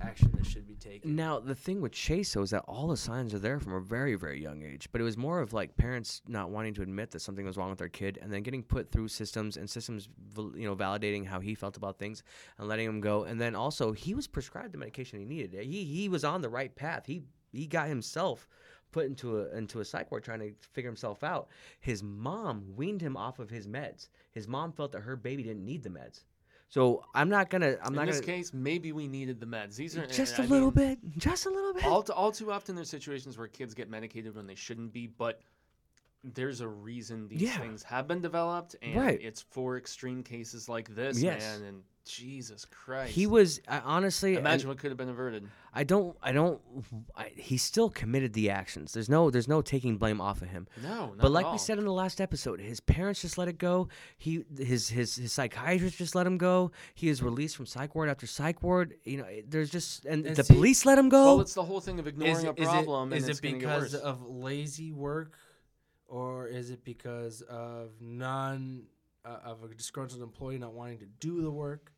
action 0.00 0.32
that 0.36 0.46
should 0.46 0.66
be 0.66 0.74
taken. 0.74 1.16
Now 1.16 1.38
the 1.38 1.54
thing 1.54 1.80
with 1.80 1.92
Chase 1.92 2.32
though 2.32 2.42
is 2.42 2.50
that 2.50 2.64
all 2.66 2.88
the 2.88 2.96
signs 2.96 3.34
are 3.34 3.38
there 3.38 3.60
from 3.60 3.74
a 3.74 3.80
very 3.80 4.14
very 4.14 4.40
young 4.40 4.62
age, 4.62 4.88
but 4.92 5.00
it 5.00 5.04
was 5.04 5.16
more 5.16 5.40
of 5.40 5.52
like 5.52 5.76
parents 5.76 6.22
not 6.26 6.50
wanting 6.50 6.74
to 6.74 6.82
admit 6.82 7.10
that 7.12 7.20
something 7.20 7.44
was 7.44 7.56
wrong 7.56 7.70
with 7.70 7.78
their 7.78 7.88
kid, 7.88 8.18
and 8.20 8.32
then 8.32 8.42
getting 8.42 8.62
put 8.62 8.90
through 8.90 9.08
systems 9.08 9.56
and 9.56 9.68
systems, 9.68 10.08
you 10.36 10.66
know, 10.66 10.76
validating 10.76 11.26
how 11.26 11.40
he 11.40 11.54
felt 11.54 11.76
about 11.76 11.98
things 11.98 12.22
and 12.58 12.68
letting 12.68 12.86
him 12.86 13.00
go, 13.00 13.24
and 13.24 13.40
then 13.40 13.54
also 13.54 13.92
he 13.92 14.14
was 14.14 14.26
prescribed 14.26 14.72
the 14.72 14.78
medication 14.78 15.18
he 15.18 15.24
needed. 15.24 15.54
He 15.64 15.84
he 15.84 16.08
was 16.08 16.24
on 16.24 16.42
the 16.42 16.48
right 16.48 16.74
path. 16.74 17.06
He 17.06 17.22
he 17.52 17.66
got 17.66 17.88
himself 17.88 18.46
put 18.92 19.06
into 19.06 19.40
a 19.40 19.56
into 19.56 19.80
a 19.80 19.84
psych 19.84 20.10
ward 20.10 20.24
trying 20.24 20.40
to 20.40 20.52
figure 20.72 20.90
himself 20.90 21.22
out. 21.22 21.48
His 21.80 22.02
mom 22.02 22.64
weaned 22.76 23.00
him 23.00 23.16
off 23.16 23.38
of 23.38 23.50
his 23.50 23.66
meds. 23.66 24.08
His 24.32 24.48
mom 24.48 24.72
felt 24.72 24.92
that 24.92 25.02
her 25.02 25.16
baby 25.16 25.42
didn't 25.42 25.64
need 25.64 25.82
the 25.82 25.90
meds. 25.90 26.24
So 26.68 27.04
I'm 27.14 27.28
not 27.28 27.48
gonna. 27.48 27.76
I'm 27.82 27.92
in 27.92 27.94
not 27.94 28.06
this 28.06 28.20
gonna. 28.20 28.26
able 28.52 28.92
we 28.92 29.06
needed 29.06 29.38
the 29.40 29.46
meds. 29.46 29.76
These 29.76 29.96
are 29.96 30.06
just 30.06 30.38
a 30.38 30.42
I 30.42 30.46
little 30.46 30.72
mean, 30.74 30.96
bit. 31.04 31.18
Just 31.18 31.46
a 31.46 31.50
little 31.50 31.72
bit. 31.72 31.84
All, 31.84 32.04
all 32.14 32.32
too 32.32 32.50
often, 32.50 32.74
there's 32.74 32.90
situations 32.90 33.38
where 33.38 33.46
kids 33.46 33.72
get 33.74 33.88
medicated 33.88 34.34
when 34.34 34.46
they 34.46 34.56
shouldn't 34.56 34.92
be, 34.92 35.06
but 35.06 35.40
there's 36.24 36.60
a 36.60 36.66
reason 36.68 37.28
these 37.28 37.42
Yeah. 37.42 37.58
things 37.58 37.84
have 37.84 38.08
been 38.08 38.20
developed, 38.20 38.74
and 38.82 38.96
Right. 39.00 39.20
it's 39.22 39.42
for 39.42 39.76
extreme 39.76 40.24
cases 40.24 40.68
like 40.68 40.92
this, 40.94 41.20
Yes. 41.22 41.40
man. 41.42 41.62
And 41.68 41.82
Jesus 42.06 42.64
Christ, 42.64 43.12
He 43.12 43.26
was 43.26 43.60
I, 43.68 43.80
honestly. 43.80 44.30
and 44.36 44.38
Imagine 44.38 44.68
what 44.68 44.78
could 44.78 44.90
have 44.90 44.96
been 44.96 45.08
averted. 45.08 45.48
I 45.74 45.84
don't. 45.84 46.16
I 46.22 46.32
don't. 46.32 46.60
I, 47.14 47.32
he 47.36 47.58
still 47.58 47.90
committed 47.90 48.32
the 48.32 48.48
actions. 48.48 48.92
There's 48.94 49.08
no. 49.10 49.28
There's 49.30 49.48
no 49.48 49.60
taking 49.60 49.98
blame 49.98 50.20
off 50.20 50.40
of 50.40 50.48
him. 50.48 50.66
No, 50.82 50.88
not 51.08 51.18
But 51.18 51.26
at 51.26 51.30
like 51.32 51.46
all. 51.46 51.52
we 51.52 51.58
said 51.58 51.78
in 51.78 51.84
the 51.84 51.92
last 51.92 52.20
episode, 52.20 52.60
his 52.60 52.80
parents 52.80 53.20
just 53.20 53.36
let 53.36 53.48
it 53.48 53.58
go. 53.58 53.88
He 54.16 54.44
his 54.56 54.88
his 54.88 55.16
his 55.16 55.32
psychiatrist 55.32 55.98
just 55.98 56.14
let 56.14 56.26
him 56.26 56.38
go. 56.38 56.70
He 56.94 57.08
is 57.08 57.22
released 57.22 57.56
from 57.56 57.66
psych 57.66 57.94
ward 57.94 58.08
after 58.08 58.26
psych 58.26 58.62
ward. 58.62 58.94
You 59.04 59.18
know, 59.18 59.26
there's 59.46 59.68
just 59.68 60.06
and, 60.06 60.24
And 60.24 60.34
the 60.36 60.44
see- 60.44 60.54
police 60.54 60.86
let 60.86 60.96
him 60.98 61.08
go. 61.10 61.24
well, 61.24 61.40
it's 61.42 61.52
the 61.54 61.64
whole 61.64 61.80
thing 61.80 61.98
of 61.98 62.06
ignoring 62.06 62.36
is, 62.36 62.44
a 62.44 62.50
it- 62.50 62.58
is 62.60 62.68
problem, 62.68 63.12
it, 63.12 63.16
is 63.16 63.22
and 63.24 63.30
it's 63.30 63.38
it 63.40 63.42
going 63.42 63.54
to 63.56 63.60
get 63.60 63.66
because 63.80 63.92
worse. 63.92 64.02
of 64.02 64.22
lazy 64.26 64.92
work, 64.92 65.36
or 66.08 66.46
is 66.48 66.70
it 66.70 66.84
because 66.84 67.42
of 67.42 67.90
non 68.00 68.84
uh, 69.26 69.38
of 69.44 69.62
a 69.64 69.68
disgruntled 69.74 70.22
employee 70.22 70.56
not 70.56 70.72
wanting 70.72 70.98
to 71.00 71.06
do 71.20 71.42
the 71.42 71.50
work? 71.50 71.92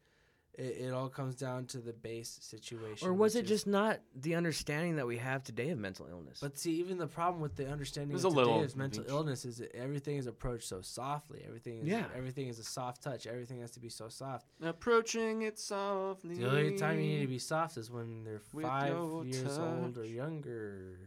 It, 0.59 0.87
it 0.87 0.93
all 0.93 1.09
comes 1.09 1.37
down 1.37 1.67
to 1.67 1.79
the 1.79 1.93
base 1.93 2.37
situation. 2.43 3.07
Or 3.07 3.13
was 3.15 3.35
which 3.37 3.43
it 3.43 3.45
is- 3.45 3.51
just 3.51 3.67
not 3.69 4.01
the 4.15 4.35
understanding 4.35 4.97
that 4.97 5.07
we 5.07 5.17
have 5.19 5.45
today 5.45 5.71
of 5.71 5.79
mental 5.79 6.09
illness? 6.11 6.39
But 6.43 6.59
see, 6.59 6.73
even 6.81 6.99
the 6.99 7.07
problem 7.07 7.41
with 7.41 7.55
the 7.55 7.69
understanding 7.71 8.17
of 8.17 8.21
a 8.25 8.29
today 8.29 8.35
little 8.37 8.63
is 8.63 8.75
mental 8.75 9.05
each. 9.05 9.09
illness 9.09 9.45
is 9.45 9.59
that 9.59 9.73
everything 9.75 10.17
is 10.17 10.27
approached 10.27 10.67
so 10.69 10.81
softly. 10.83 11.43
Everything 11.47 11.79
is 11.79 11.87
Yeah. 11.87 12.07
everything 12.17 12.49
is 12.49 12.59
a 12.59 12.65
soft 12.65 13.03
touch. 13.03 13.27
Everything 13.29 13.61
has 13.61 13.71
to 13.71 13.81
be 13.81 13.89
so 13.89 14.09
soft. 14.09 14.47
Approaching 14.61 15.43
it 15.43 15.59
softly. 15.61 16.35
The 16.35 16.51
only 16.51 16.77
time 16.77 16.99
you 16.99 17.07
need 17.07 17.21
to 17.23 17.29
be 17.29 17.39
soft 17.39 17.77
is 17.77 17.91
when 17.91 18.25
they're 18.25 18.43
With 18.53 18.65
five 18.67 18.89
your 18.93 19.25
years 19.25 19.59
old 19.59 19.97
or 19.97 20.05
younger. 20.05 20.99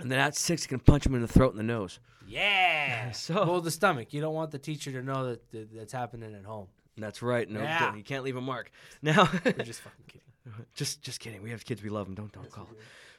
and 0.00 0.10
then 0.12 0.18
at 0.18 0.36
six, 0.36 0.64
you 0.64 0.68
can 0.68 0.80
punch 0.80 1.04
them 1.04 1.14
in 1.14 1.22
the 1.22 1.28
throat 1.28 1.50
and 1.52 1.58
the 1.58 1.62
nose. 1.64 1.98
Yeah. 2.26 3.12
So 3.12 3.34
well, 3.46 3.60
the 3.60 3.70
stomach. 3.70 4.12
You 4.12 4.20
don't 4.20 4.34
want 4.34 4.50
the 4.52 4.58
teacher 4.58 4.92
to 4.92 5.02
know 5.02 5.26
that, 5.28 5.50
that 5.52 5.74
that's 5.74 5.92
happening 5.92 6.34
at 6.34 6.44
home. 6.44 6.68
That's 6.96 7.22
right. 7.22 7.48
No, 7.48 7.60
Yeah. 7.60 7.94
you 7.94 8.02
can't 8.02 8.24
leave 8.24 8.36
a 8.36 8.40
mark. 8.40 8.70
Now, 9.02 9.28
We're 9.44 9.52
just 9.64 9.80
fucking 9.80 10.04
kidding. 10.08 10.66
just 10.74 11.02
just 11.02 11.20
kidding. 11.20 11.42
We 11.42 11.50
have 11.50 11.64
kids. 11.64 11.82
We 11.82 11.88
love 11.90 12.06
them. 12.06 12.14
Don't 12.14 12.32
don't 12.32 12.50
call. 12.50 12.68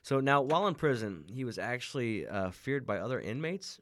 So 0.01 0.19
now, 0.19 0.41
while 0.41 0.67
in 0.67 0.75
prison, 0.75 1.23
he 1.31 1.45
was 1.45 1.57
actually 1.57 2.27
uh, 2.27 2.51
feared 2.51 2.85
by 2.85 2.97
other 2.99 3.19
inmates 3.21 3.79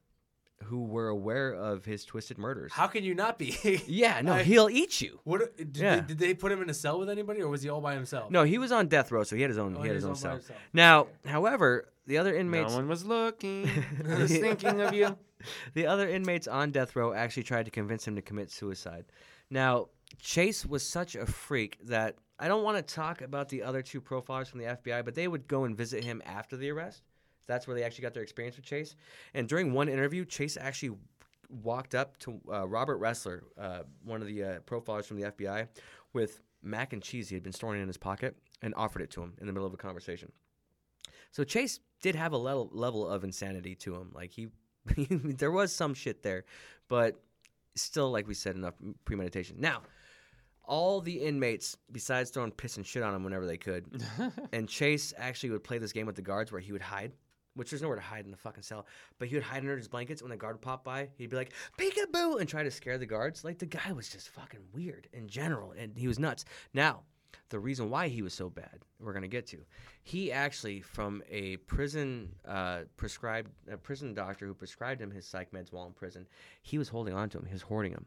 who 0.65 0.83
were 0.83 1.07
aware 1.07 1.51
of 1.53 1.83
his 1.85 2.05
twisted 2.05 2.37
murders. 2.37 2.71
How 2.71 2.85
can 2.85 3.03
you 3.03 3.15
not 3.15 3.39
be? 3.39 3.81
Yeah, 3.87 4.21
no, 4.21 4.33
I- 4.33 4.43
he'll 4.43 4.69
eat 4.69 5.01
you. 5.01 5.19
What 5.23 5.57
did, 5.57 5.75
Yeah. 5.75 5.95
they, 5.95 6.01
did 6.01 6.19
they 6.19 6.33
put 6.35 6.51
him 6.51 6.61
in 6.61 6.69
a 6.69 6.73
cell 6.75 6.99
with 6.99 7.09
anybody, 7.09 7.41
or 7.41 7.47
was 7.49 7.63
he 7.63 7.69
all 7.69 7.81
by 7.81 7.95
himself? 7.95 8.29
No, 8.29 8.43
he 8.43 8.59
was 8.59 8.71
on 8.71 8.87
death 8.87 9.11
row, 9.11 9.23
so 9.23 9.35
he 9.35 9.41
had 9.41 9.49
his 9.49 9.57
own. 9.57 9.75
Oh, 9.75 9.81
he 9.81 9.87
had 9.87 9.95
his 9.95 10.05
own 10.05 10.15
cell. 10.15 10.33
himself. 10.33 10.59
Now, 10.71 11.07
however, 11.25 11.89
the 12.05 12.19
other 12.19 12.35
inmates, 12.35 12.69
No 12.69 12.75
one 12.75 12.87
was 12.87 13.03
looking. 13.03 13.67
I 14.07 14.19
was 14.19 14.29
thinking 14.31 14.81
of 14.81 14.93
you. 14.93 15.17
the 15.73 15.87
other 15.87 16.07
inmates 16.07 16.47
on 16.47 16.69
death 16.69 16.95
row 16.95 17.11
actually 17.13 17.43
tried 17.43 17.65
to 17.65 17.71
convince 17.71 18.07
him 18.07 18.15
to 18.15 18.21
commit 18.21 18.51
suicide. 18.51 19.05
Now, 19.51 19.89
Chase 20.19 20.65
was 20.65 20.81
such 20.81 21.15
a 21.15 21.25
freak 21.27 21.77
that 21.83 22.15
I 22.39 22.47
don't 22.47 22.63
want 22.63 22.77
to 22.77 22.95
talk 22.95 23.21
about 23.21 23.49
the 23.49 23.61
other 23.61 23.83
two 23.83 24.01
profilers 24.01 24.47
from 24.47 24.59
the 24.59 24.65
FBI, 24.65 25.05
but 25.05 25.13
they 25.13 25.27
would 25.27 25.47
go 25.47 25.65
and 25.65 25.77
visit 25.77 26.03
him 26.03 26.23
after 26.25 26.57
the 26.57 26.71
arrest. 26.71 27.03
That's 27.45 27.67
where 27.67 27.75
they 27.75 27.83
actually 27.83 28.03
got 28.03 28.13
their 28.13 28.23
experience 28.23 28.55
with 28.55 28.65
Chase. 28.65 28.95
And 29.33 29.47
during 29.47 29.73
one 29.73 29.89
interview, 29.89 30.25
Chase 30.25 30.57
actually 30.59 30.97
walked 31.49 31.93
up 31.93 32.17
to 32.19 32.39
uh, 32.51 32.67
Robert 32.67 32.99
Ressler, 32.99 33.41
uh, 33.59 33.81
one 34.03 34.21
of 34.21 34.27
the 34.27 34.43
uh, 34.43 34.59
profilers 34.61 35.05
from 35.05 35.19
the 35.19 35.31
FBI, 35.31 35.67
with 36.13 36.41
mac 36.63 36.93
and 36.93 37.01
cheese 37.01 37.27
he 37.27 37.35
had 37.35 37.43
been 37.43 37.51
storing 37.53 37.81
in 37.81 37.87
his 37.87 37.97
pocket 37.97 38.35
and 38.61 38.73
offered 38.75 39.01
it 39.01 39.09
to 39.11 39.21
him 39.21 39.33
in 39.41 39.47
the 39.47 39.53
middle 39.53 39.67
of 39.67 39.73
a 39.73 39.77
conversation. 39.77 40.31
So 41.31 41.43
Chase 41.43 41.79
did 42.01 42.15
have 42.15 42.33
a 42.33 42.37
level 42.37 42.69
level 42.71 43.07
of 43.07 43.23
insanity 43.23 43.75
to 43.75 43.95
him. 43.95 44.11
Like 44.13 44.31
he, 44.31 44.47
there 45.09 45.51
was 45.51 45.73
some 45.73 45.93
shit 45.93 46.23
there, 46.23 46.45
but 46.87 47.21
still, 47.75 48.11
like 48.11 48.27
we 48.27 48.33
said, 48.33 48.55
enough 48.55 48.75
premeditation. 49.05 49.57
Now, 49.59 49.81
all 50.63 51.01
the 51.01 51.19
inmates, 51.19 51.75
besides 51.91 52.29
throwing 52.29 52.51
piss 52.51 52.77
and 52.77 52.85
shit 52.85 53.03
on 53.03 53.13
him 53.13 53.23
whenever 53.23 53.45
they 53.45 53.57
could, 53.57 54.03
and 54.53 54.67
Chase 54.67 55.13
actually 55.17 55.49
would 55.49 55.63
play 55.63 55.77
this 55.77 55.91
game 55.91 56.05
with 56.05 56.15
the 56.15 56.21
guards 56.21 56.51
where 56.51 56.61
he 56.61 56.71
would 56.71 56.81
hide, 56.81 57.11
which 57.55 57.69
there's 57.69 57.81
nowhere 57.81 57.97
to 57.97 58.01
hide 58.01 58.25
in 58.25 58.31
the 58.31 58.37
fucking 58.37 58.63
cell, 58.63 58.85
but 59.19 59.27
he 59.27 59.35
would 59.35 59.43
hide 59.43 59.59
under 59.59 59.75
his 59.75 59.87
blankets. 59.87 60.21
When 60.21 60.31
the 60.31 60.37
guard 60.37 60.55
would 60.55 60.61
pop 60.61 60.83
by, 60.83 61.09
he'd 61.17 61.29
be 61.29 61.35
like, 61.35 61.53
peekaboo, 61.77 62.39
and 62.39 62.47
try 62.47 62.63
to 62.63 62.71
scare 62.71 62.97
the 62.97 63.05
guards. 63.05 63.43
Like 63.43 63.59
the 63.59 63.65
guy 63.65 63.91
was 63.91 64.09
just 64.09 64.29
fucking 64.29 64.61
weird 64.73 65.07
in 65.13 65.27
general, 65.27 65.73
and 65.77 65.97
he 65.97 66.07
was 66.07 66.19
nuts. 66.19 66.45
Now, 66.73 67.03
the 67.49 67.59
reason 67.59 67.89
why 67.89 68.07
he 68.07 68.21
was 68.21 68.33
so 68.33 68.49
bad, 68.49 68.79
we're 68.99 69.13
gonna 69.13 69.27
get 69.27 69.47
to. 69.47 69.57
He 70.03 70.31
actually, 70.31 70.81
from 70.81 71.23
a 71.29 71.57
prison 71.57 72.33
uh, 72.47 72.81
prescribed, 72.97 73.51
a 73.71 73.77
prison 73.77 74.13
doctor 74.13 74.45
who 74.45 74.53
prescribed 74.53 75.01
him 75.01 75.11
his 75.11 75.25
psych 75.25 75.51
meds 75.51 75.71
while 75.71 75.85
in 75.85 75.93
prison, 75.93 76.27
he 76.61 76.77
was 76.77 76.89
holding 76.89 77.13
on 77.13 77.29
to 77.29 77.39
him. 77.39 77.45
He 77.45 77.53
was 77.53 77.61
hoarding 77.61 77.93
them, 77.93 78.05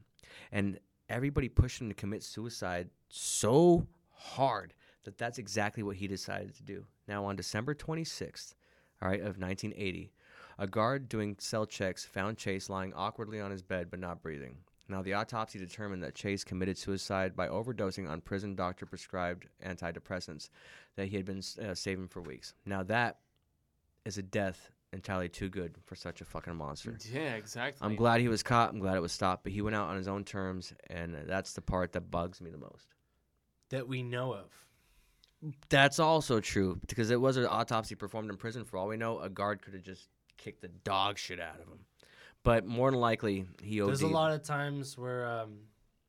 and 0.53 0.79
everybody 1.09 1.49
pushed 1.49 1.81
him 1.81 1.89
to 1.89 1.95
commit 1.95 2.23
suicide 2.23 2.89
so 3.09 3.87
hard 4.11 4.75
that 5.05 5.19
that's 5.19 5.39
exactly 5.39 5.83
what 5.83 5.97
he 5.97 6.07
decided 6.07 6.55
to 6.55 6.63
do. 6.63 6.87
Now, 7.07 7.25
on 7.27 7.37
December 7.37 7.75
26th, 7.75 8.55
all 9.03 9.09
right, 9.09 9.21
of 9.21 9.39
1980, 9.39 10.13
a 10.59 10.67
guard 10.67 11.09
doing 11.09 11.37
cell 11.39 11.67
checks 11.67 12.05
found 12.05 12.39
Chase 12.39 12.71
lying 12.71 12.95
awkwardly 12.95 13.41
on 13.41 13.51
his 13.51 13.63
bed 13.63 13.91
but 13.91 14.01
not 14.01 14.23
breathing. 14.23 14.57
Now, 14.89 15.03
the 15.03 15.15
autopsy 15.15 15.59
determined 15.59 16.03
that 16.03 16.15
Chase 16.15 16.45
committed 16.45 16.77
suicide 16.77 17.35
by 17.35 17.49
overdosing 17.49 18.09
on 18.09 18.21
prison 18.21 18.55
doctor 18.55 18.85
prescribed 18.85 19.47
antidepressants 19.65 20.51
that 20.97 21.07
he 21.09 21.17
had 21.17 21.25
been 21.25 21.43
uh, 21.63 21.75
saving 21.75 22.09
for 22.09 22.21
weeks. 22.21 22.55
Now, 22.67 22.83
that 22.85 23.19
is 24.05 24.19
a 24.19 24.23
death 24.23 24.71
entirely 24.93 25.29
too 25.29 25.49
good 25.49 25.75
for 25.87 25.95
such 25.97 26.21
a 26.21 26.25
fucking 26.25 26.55
monster. 26.55 26.97
yeah, 27.11 27.35
exactly. 27.35 27.85
I'm 27.85 27.97
glad 27.97 28.21
he 28.21 28.29
was 28.29 28.43
caught. 28.43 28.71
I'm 28.71 28.79
glad 28.79 28.97
it 28.97 29.03
was 29.03 29.13
stopped, 29.13 29.43
but 29.43 29.53
he 29.53 29.63
went 29.63 29.75
out 29.75 29.89
on 29.89 29.97
his 29.97 30.07
own 30.07 30.23
terms, 30.25 30.73
and 30.89 31.17
that's 31.27 31.55
the 31.55 31.63
part 31.63 31.93
that 31.93 32.11
bugs 32.11 32.41
me 32.41 32.51
the 32.51 32.59
most. 32.59 32.87
that 33.71 33.89
we 33.89 34.03
know 34.03 34.35
of. 34.35 34.51
That's 35.69 35.99
also 35.99 36.41
true 36.41 36.79
because 36.87 37.11
it 37.11 37.21
was 37.21 37.37
an 37.37 37.47
autopsy 37.47 37.95
performed 37.95 38.31
in 38.31 38.37
prison. 38.37 38.65
For 38.65 38.79
all 38.79 38.89
we 38.89 38.97
know, 38.97 39.19
a 39.21 39.29
guard 39.29 39.61
could 39.63 39.75
have 39.75 39.83
just 39.83 40.09
kicked 40.39 40.63
the 40.63 40.69
dog 40.69 41.19
shit 41.19 41.41
out 41.41 41.57
of 41.61 41.67
him. 41.67 41.81
But 42.45 42.67
more 42.67 42.91
than 42.91 43.01
likely, 43.01 43.47
he 43.63 43.81
OD'd. 43.81 43.89
There's 43.89 44.03
a 44.03 44.07
lot 44.07 44.33
of 44.33 44.43
times 44.43 44.97
where 44.97 45.27
um, 45.27 45.61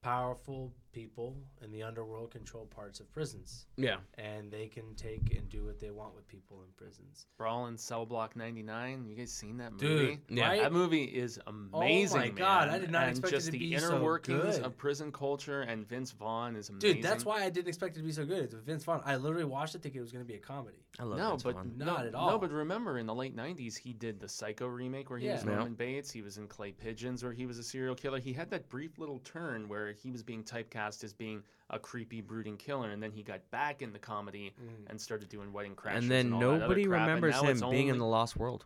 powerful 0.04 0.74
people 0.96 1.36
in 1.62 1.72
the 1.72 1.84
underworld 1.84 2.32
control 2.32 2.66
parts 2.66 3.02
of 3.02 3.12
prisons, 3.14 3.66
Yeah. 3.76 3.98
and 4.18 4.50
they 4.50 4.68
can 4.68 4.96
take 4.96 5.36
and 5.36 5.50
do 5.50 5.66
what 5.66 5.78
they 5.78 5.92
want 5.92 6.16
with 6.16 6.26
people 6.30 6.64
in 6.64 6.70
prisons. 6.78 7.28
Brawl 7.38 7.68
in 7.68 7.78
Cell 7.78 8.06
Block 8.06 8.38
99. 8.38 9.06
You 9.06 9.14
guys 9.18 9.30
seen 9.34 9.58
that 9.58 9.74
movie? 9.74 9.86
Dude, 9.88 10.00
movie? 10.02 10.20
Yeah. 10.30 10.48
right? 10.48 10.62
That 10.62 10.72
movie 10.72 11.04
is 11.04 11.38
amazing. 11.48 12.18
Oh 12.18 12.24
my 12.24 12.30
God, 12.30 12.70
I 12.70 12.80
did 12.80 12.92
not 12.92 13.04
and 13.04 13.12
expect 13.12 13.34
it 13.34 13.36
just 13.36 13.46
to 13.48 13.52
the 13.52 13.60
be 13.60 13.74
inner 13.76 13.88
so 13.90 14.02
workings 14.02 14.56
good. 14.56 14.64
of 14.66 14.78
prison 14.78 15.12
culture 15.12 15.64
and 15.64 15.86
Vince 15.86 16.12
Vaughn 16.12 16.56
is 16.56 16.70
amazing. 16.70 16.94
Dude, 16.94 17.04
that's 17.04 17.26
why 17.26 17.44
I 17.44 17.50
didn't 17.50 17.68
expect 17.68 17.98
it 17.98 18.00
to 18.00 18.06
be 18.06 18.14
so 18.14 18.26
good. 18.26 18.46
It's 18.46 18.54
Vince 18.54 18.86
Vaughn. 18.86 19.02
I 19.06 19.18
literally 19.18 19.44
watched 19.44 19.76
it 19.76 19.82
thinking 19.82 20.00
it 20.00 20.02
was 20.04 20.14
going 20.14 20.24
to 20.24 20.28
be 20.28 20.36
a 20.36 20.40
comedy. 20.40 20.78
I 20.98 21.04
love 21.04 21.18
no, 21.18 21.30
Vince 21.32 21.44
but 21.44 21.56
Vaughn. 21.56 21.74
no, 21.76 21.86
Not 21.86 22.06
at 22.06 22.16
all. 22.16 22.30
No, 22.32 22.38
but 22.40 22.52
remember 22.52 22.98
in 23.00 23.06
the 23.06 23.14
late 23.14 23.36
'90s, 23.36 23.76
he 23.78 23.92
did 23.92 24.18
the 24.22 24.30
Psycho 24.30 24.68
remake 24.68 25.10
where 25.10 25.20
he 25.20 25.28
was 25.28 25.44
Yeah. 25.44 25.50
Yeah. 25.50 25.56
Norman 25.58 25.74
Bates. 25.74 26.10
He 26.10 26.22
was 26.22 26.38
in 26.38 26.48
Clay 26.48 26.72
Pigeons 26.72 27.22
where 27.22 27.34
he 27.34 27.46
was 27.46 27.60
a 27.60 27.64
serial 27.64 27.96
killer. 27.96 28.20
He 28.20 28.32
had 28.32 28.50
that 28.52 28.70
brief 28.70 28.98
little 28.98 29.20
turn 29.20 29.68
where 29.68 29.92
he 29.92 30.10
was 30.10 30.24
being 30.24 30.42
typecast 30.42 30.85
as 31.04 31.14
being 31.14 31.42
a 31.72 31.80
creepy, 31.80 32.22
brooding 32.22 32.58
killer, 32.58 32.92
and 32.92 33.02
then 33.02 33.12
he 33.12 33.24
got 33.24 33.50
back 33.52 33.82
in 33.82 33.92
the 33.92 34.00
comedy 34.00 34.54
Mm. 34.62 34.90
and 34.92 35.02
started 35.02 35.30
doing 35.30 35.52
Wedding 35.52 35.76
Crashers. 35.76 35.98
and 35.98 36.12
then 36.12 36.34
all 36.34 36.40
that 36.42 36.48
other 36.48 36.60
nobody 36.60 36.86
crap, 36.86 37.08
remembers 37.08 37.36
him 37.42 37.50
it's 37.50 37.62
being 37.62 37.88
in 37.88 37.98
the 37.98 38.06
Lost 38.06 38.36
World. 38.38 38.66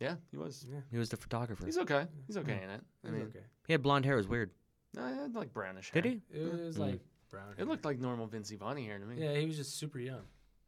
Yeah, 0.00 0.14
he 0.30 0.36
was. 0.36 0.64
Yeah, 0.70 0.80
He 0.90 0.96
was 0.96 1.08
the 1.10 1.16
photographer. 1.16 1.64
He's 1.66 1.76
okay. 1.78 2.06
He's 2.26 2.36
okay 2.38 2.60
in 2.62 2.70
it. 2.70 2.80
I 3.06 3.10
mean, 3.10 3.22
okay. 3.24 3.44
He 3.66 3.72
had 3.74 3.82
blonde 3.82 4.04
hair. 4.04 4.14
It 4.14 4.18
was 4.18 4.28
weird. 4.28 4.50
no, 4.94 5.06
he 5.06 5.14
had 5.14 5.34
like 5.34 5.52
brownish. 5.52 5.90
Did 5.92 6.04
he? 6.06 6.22
It 6.32 6.52
was 6.64 6.76
Mm. 6.76 6.80
like 6.80 7.00
brown. 7.30 7.54
It 7.58 7.66
looked 7.68 7.84
like 7.84 7.98
normal 7.98 8.26
Vince 8.26 8.50
Vaughn 8.52 8.76
hair 8.78 8.98
to 8.98 9.04
me. 9.04 9.16
Yeah, 9.22 9.34
he 9.36 9.46
was 9.46 9.56
just 9.56 9.76
super 9.76 9.98
young. 9.98 10.22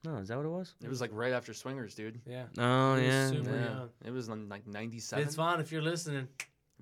No, 0.04 0.16
is 0.16 0.28
that 0.28 0.36
what 0.36 0.46
it 0.46 0.50
was? 0.50 0.74
It 0.82 0.88
was 0.88 1.00
like 1.00 1.10
right 1.12 1.32
after 1.32 1.52
Swingers, 1.54 1.94
dude. 1.94 2.20
Yeah. 2.26 2.46
Oh 2.58 2.96
He 2.96 3.06
was 3.06 3.14
yeah. 3.14 3.28
super 3.28 3.54
yeah. 3.56 3.64
young. 3.64 3.90
It 4.04 4.10
was 4.10 4.28
like 4.28 4.66
'97. 4.66 5.24
Vince 5.24 5.34
Vaughn, 5.36 5.60
if 5.60 5.70
you're 5.72 5.82
listening, 5.82 6.26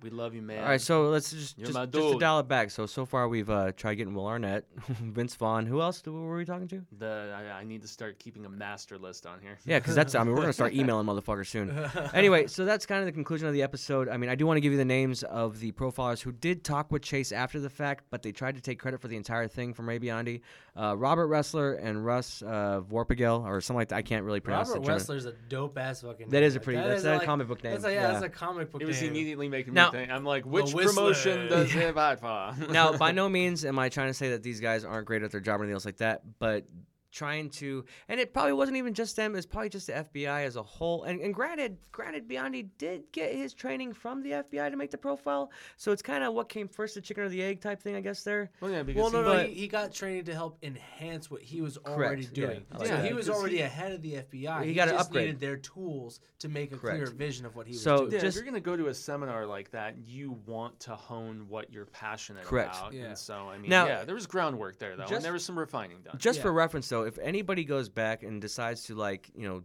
We 0.02 0.10
love 0.10 0.34
you, 0.34 0.42
man. 0.42 0.62
All 0.62 0.68
right, 0.68 0.80
so 0.80 1.08
let's 1.08 1.32
just 1.32 1.58
You're 1.58 1.66
just, 1.66 1.74
my 1.78 1.86
just 1.86 1.94
to 1.94 2.10
dude. 2.12 2.20
dial 2.20 2.38
it 2.40 2.48
back. 2.48 2.70
So 2.70 2.86
so 2.86 3.04
far 3.04 3.28
we've 3.28 3.50
uh, 3.50 3.72
tried 3.72 3.94
getting 3.94 4.14
Will 4.14 4.26
Arnett, 4.26 4.64
Vince 4.88 5.34
Vaughn. 5.34 5.66
Who 5.66 5.80
else 5.80 6.00
do, 6.00 6.12
were 6.12 6.36
we 6.36 6.44
talking 6.44 6.68
to? 6.68 6.82
The 6.98 7.34
I, 7.36 7.60
I 7.60 7.64
need 7.64 7.82
to 7.82 7.88
start 7.88 8.18
keeping 8.18 8.44
a 8.46 8.48
master 8.48 8.96
list 8.98 9.26
on 9.26 9.40
here. 9.40 9.58
Yeah, 9.64 9.78
because 9.78 9.94
that's 9.94 10.14
I 10.14 10.22
mean 10.24 10.34
we're 10.34 10.40
gonna 10.40 10.52
start 10.52 10.72
emailing 10.74 11.06
motherfuckers 11.06 11.46
soon. 11.48 11.68
Anyway, 12.14 12.46
so 12.46 12.64
that's 12.64 12.86
kind 12.86 13.00
of 13.00 13.06
the 13.06 13.12
conclusion 13.12 13.46
of 13.46 13.54
the 13.54 13.62
episode. 13.62 14.08
I 14.08 14.16
mean, 14.16 14.30
I 14.30 14.34
do 14.34 14.46
want 14.46 14.56
to 14.56 14.60
give 14.60 14.72
you 14.72 14.78
the 14.78 14.84
names 14.84 15.22
of 15.24 15.60
the 15.60 15.72
profilers 15.72 16.20
who 16.22 16.32
did 16.32 16.64
talk 16.64 16.90
with 16.90 17.02
Chase 17.02 17.32
after 17.32 17.60
the 17.60 17.70
fact, 17.70 18.04
but 18.10 18.22
they 18.22 18.32
tried 18.32 18.54
to 18.56 18.60
take 18.60 18.78
credit 18.78 19.00
for 19.00 19.08
the 19.08 19.16
entire 19.16 19.46
thing 19.48 19.72
from 19.74 19.88
Ray 19.88 19.98
Biondi. 19.98 20.40
Uh, 20.76 20.96
Robert 20.96 21.28
Ressler 21.28 21.78
and 21.84 22.04
Russ 22.04 22.42
uh, 22.42 22.80
Vorpagel 22.88 23.44
or 23.44 23.60
something 23.60 23.78
like 23.78 23.88
that. 23.88 23.96
I 23.96 24.02
can't 24.02 24.24
really 24.24 24.40
pronounce 24.40 24.68
Robert 24.68 24.80
the 24.80 24.86
German- 24.86 25.00
Wessler's 25.02 25.26
a 25.26 25.32
dope 25.48 25.76
ass 25.78 26.02
fucking. 26.02 26.28
That 26.28 26.38
name. 26.40 26.44
is 26.44 26.56
a 26.56 26.60
pretty. 26.60 26.80
that 26.80 26.88
that's 26.88 27.00
is 27.00 27.06
a 27.06 27.14
like- 27.16 27.24
comic 27.24 27.48
book 27.48 27.62
name. 27.62 27.72
That's 27.74 27.84
a, 27.84 27.92
yeah, 27.92 28.12
that's 28.12 28.24
a 28.24 28.28
comic 28.28 28.70
book 28.70 28.80
name. 28.80 28.86
It 28.88 28.92
was 28.92 29.00
name. 29.02 29.10
immediately 29.10 29.48
making 29.48 29.74
Now- 29.88 29.92
me 29.92 29.98
think. 30.06 30.10
I'm 30.12 30.24
like, 30.24 30.44
which 30.46 30.72
Whistler. 30.72 30.92
promotion 30.92 31.48
does 31.48 31.70
he 31.72 31.80
fight 31.92 32.20
for? 32.20 32.54
now, 32.70 32.96
by 32.96 33.12
no 33.12 33.28
means 33.28 33.64
am 33.64 33.78
I 33.78 33.88
trying 33.88 34.08
to 34.08 34.14
say 34.14 34.30
that 34.30 34.42
these 34.42 34.60
guys 34.60 34.84
aren't 34.84 35.06
great 35.06 35.22
at 35.22 35.30
their 35.30 35.40
job 35.40 35.60
or 35.60 35.64
anything 35.64 35.74
else 35.74 35.84
like 35.84 35.98
that, 35.98 36.22
but 36.38 36.64
trying 37.12 37.50
to, 37.50 37.84
and 38.08 38.20
it 38.20 38.32
probably 38.32 38.52
wasn't 38.52 38.76
even 38.76 38.94
just 38.94 39.16
them. 39.16 39.34
It's 39.34 39.46
probably 39.46 39.68
just 39.70 39.86
the 39.86 39.92
FBI 39.94 40.44
as 40.44 40.56
a 40.56 40.62
whole. 40.62 41.04
And, 41.04 41.20
and 41.20 41.32
granted, 41.34 41.78
granted, 41.92 42.28
Biondi 42.28 42.68
did 42.78 43.02
get 43.12 43.34
his 43.34 43.54
training 43.54 43.92
from 43.94 44.22
the 44.22 44.30
FBI 44.32 44.70
to 44.70 44.76
make 44.76 44.90
the 44.90 44.98
profile, 44.98 45.50
so 45.76 45.92
it's 45.92 46.02
kind 46.02 46.22
of 46.24 46.34
what 46.34 46.48
came 46.48 46.68
first, 46.68 46.94
the 46.94 47.00
chicken 47.00 47.24
or 47.24 47.28
the 47.28 47.42
egg 47.42 47.60
type 47.60 47.80
thing, 47.82 47.94
I 47.96 48.00
guess. 48.00 48.22
There, 48.22 48.50
well, 48.60 48.70
yeah, 48.70 48.82
because 48.82 49.00
Well, 49.00 49.10
no, 49.12 49.18
he- 49.18 49.24
no, 49.24 49.42
But- 49.42 49.48
he, 49.48 49.54
he 49.54 49.68
got 49.68 49.92
training 49.92 50.24
to 50.24 50.34
help 50.34 50.58
enhance 50.62 51.30
what 51.30 51.42
he 51.42 51.60
was 51.60 51.78
already 51.78 52.22
Correct, 52.24 52.38
yeah, 52.38 52.46
doing. 52.46 52.66
I 52.72 52.78
like 52.78 52.86
so 52.88 52.96
he 53.02 53.12
was 53.14 53.28
already 53.30 53.56
he- 53.56 53.62
ahead 53.62 53.92
of 53.92 54.02
the 54.02 54.14
FBI. 54.16 54.62
He 54.62 54.68
He, 54.68 54.74
got 54.74 54.88
an 54.88 54.94
just 54.94 55.06
upgrade. 55.08 55.26
needed 55.26 55.40
their 55.40 55.56
tools 55.56 56.20
to 56.40 56.48
make 56.48 56.72
a 56.72 56.76
clear 56.76 56.98
Correct. 56.98 57.12
vision 57.16 57.46
of 57.46 57.56
what 57.56 57.66
he 57.66 57.72
was 57.72 57.82
So 57.82 57.98
doing. 57.98 58.12
yeah, 58.12 58.18
just- 58.20 58.36
if 58.36 58.42
you're 58.44 58.50
gonna 58.50 58.60
go 58.60 58.76
to 58.76 58.88
a 58.88 58.94
seminar 58.94 59.46
like 59.46 59.70
that, 59.70 59.96
you 60.06 60.32
want 60.46 60.78
to 60.80 60.94
hone 60.94 61.46
what 61.48 61.72
you're 61.72 61.86
passionate 61.86 62.44
Correct. 62.44 62.76
about. 62.76 62.92
Yeah. 62.92 63.04
And 63.06 63.18
so, 63.18 63.48
I 63.48 63.58
mean, 63.58 63.70
Now- 63.70 63.86
yeah, 63.86 64.04
there 64.04 64.14
was 64.14 64.26
groundwork 64.26 64.78
there 64.78 64.94
though, 64.96 65.02
Just- 65.04 65.14
and 65.14 65.24
there 65.24 65.32
was 65.32 65.44
some 65.44 65.58
refining 65.58 66.02
done. 66.02 66.16
just 66.18 66.38
Yeah. 66.38 66.42
for 66.42 66.52
reference, 66.52 66.88
though, 66.88 66.97
if 67.02 67.18
anybody 67.18 67.64
goes 67.64 67.88
back 67.88 68.22
and 68.22 68.40
decides 68.40 68.84
to 68.84 68.94
like, 68.94 69.30
you 69.34 69.48
know. 69.48 69.62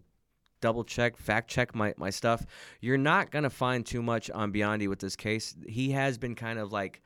Double 0.61 0.86
check, 0.86 1.17
fact 1.17 1.49
check 1.49 1.75
my, 1.75 1.93
my 1.97 2.09
stuff. 2.09 2.45
You're 2.79 2.97
not 2.97 3.31
gonna 3.31 3.49
find 3.49 3.86
too 3.86 4.01
much 4.01 4.31
on 4.31 4.53
Biondi 4.53 4.88
with 4.88 4.99
this 4.99 5.17
case. 5.17 5.53
He 5.67 5.91
has 5.91 6.17
been 6.17 6.36
kind 6.36 6.57
of 6.57 6.71
like 6.71 7.01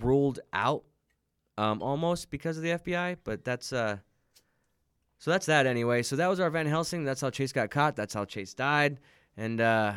ruled 0.00 0.40
out 0.52 0.82
um, 1.58 1.82
almost 1.82 2.30
because 2.30 2.56
of 2.56 2.62
the 2.62 2.70
FBI. 2.70 3.18
But 3.24 3.44
that's 3.44 3.72
uh, 3.72 3.98
so 5.18 5.30
that's 5.30 5.46
that 5.46 5.66
anyway. 5.66 6.02
So 6.02 6.16
that 6.16 6.28
was 6.28 6.40
our 6.40 6.50
Van 6.50 6.66
Helsing. 6.66 7.04
That's 7.04 7.20
how 7.20 7.30
Chase 7.30 7.52
got 7.52 7.70
caught. 7.70 7.96
That's 7.96 8.14
how 8.14 8.24
Chase 8.24 8.54
died. 8.54 8.98
And 9.36 9.60
uh, 9.60 9.94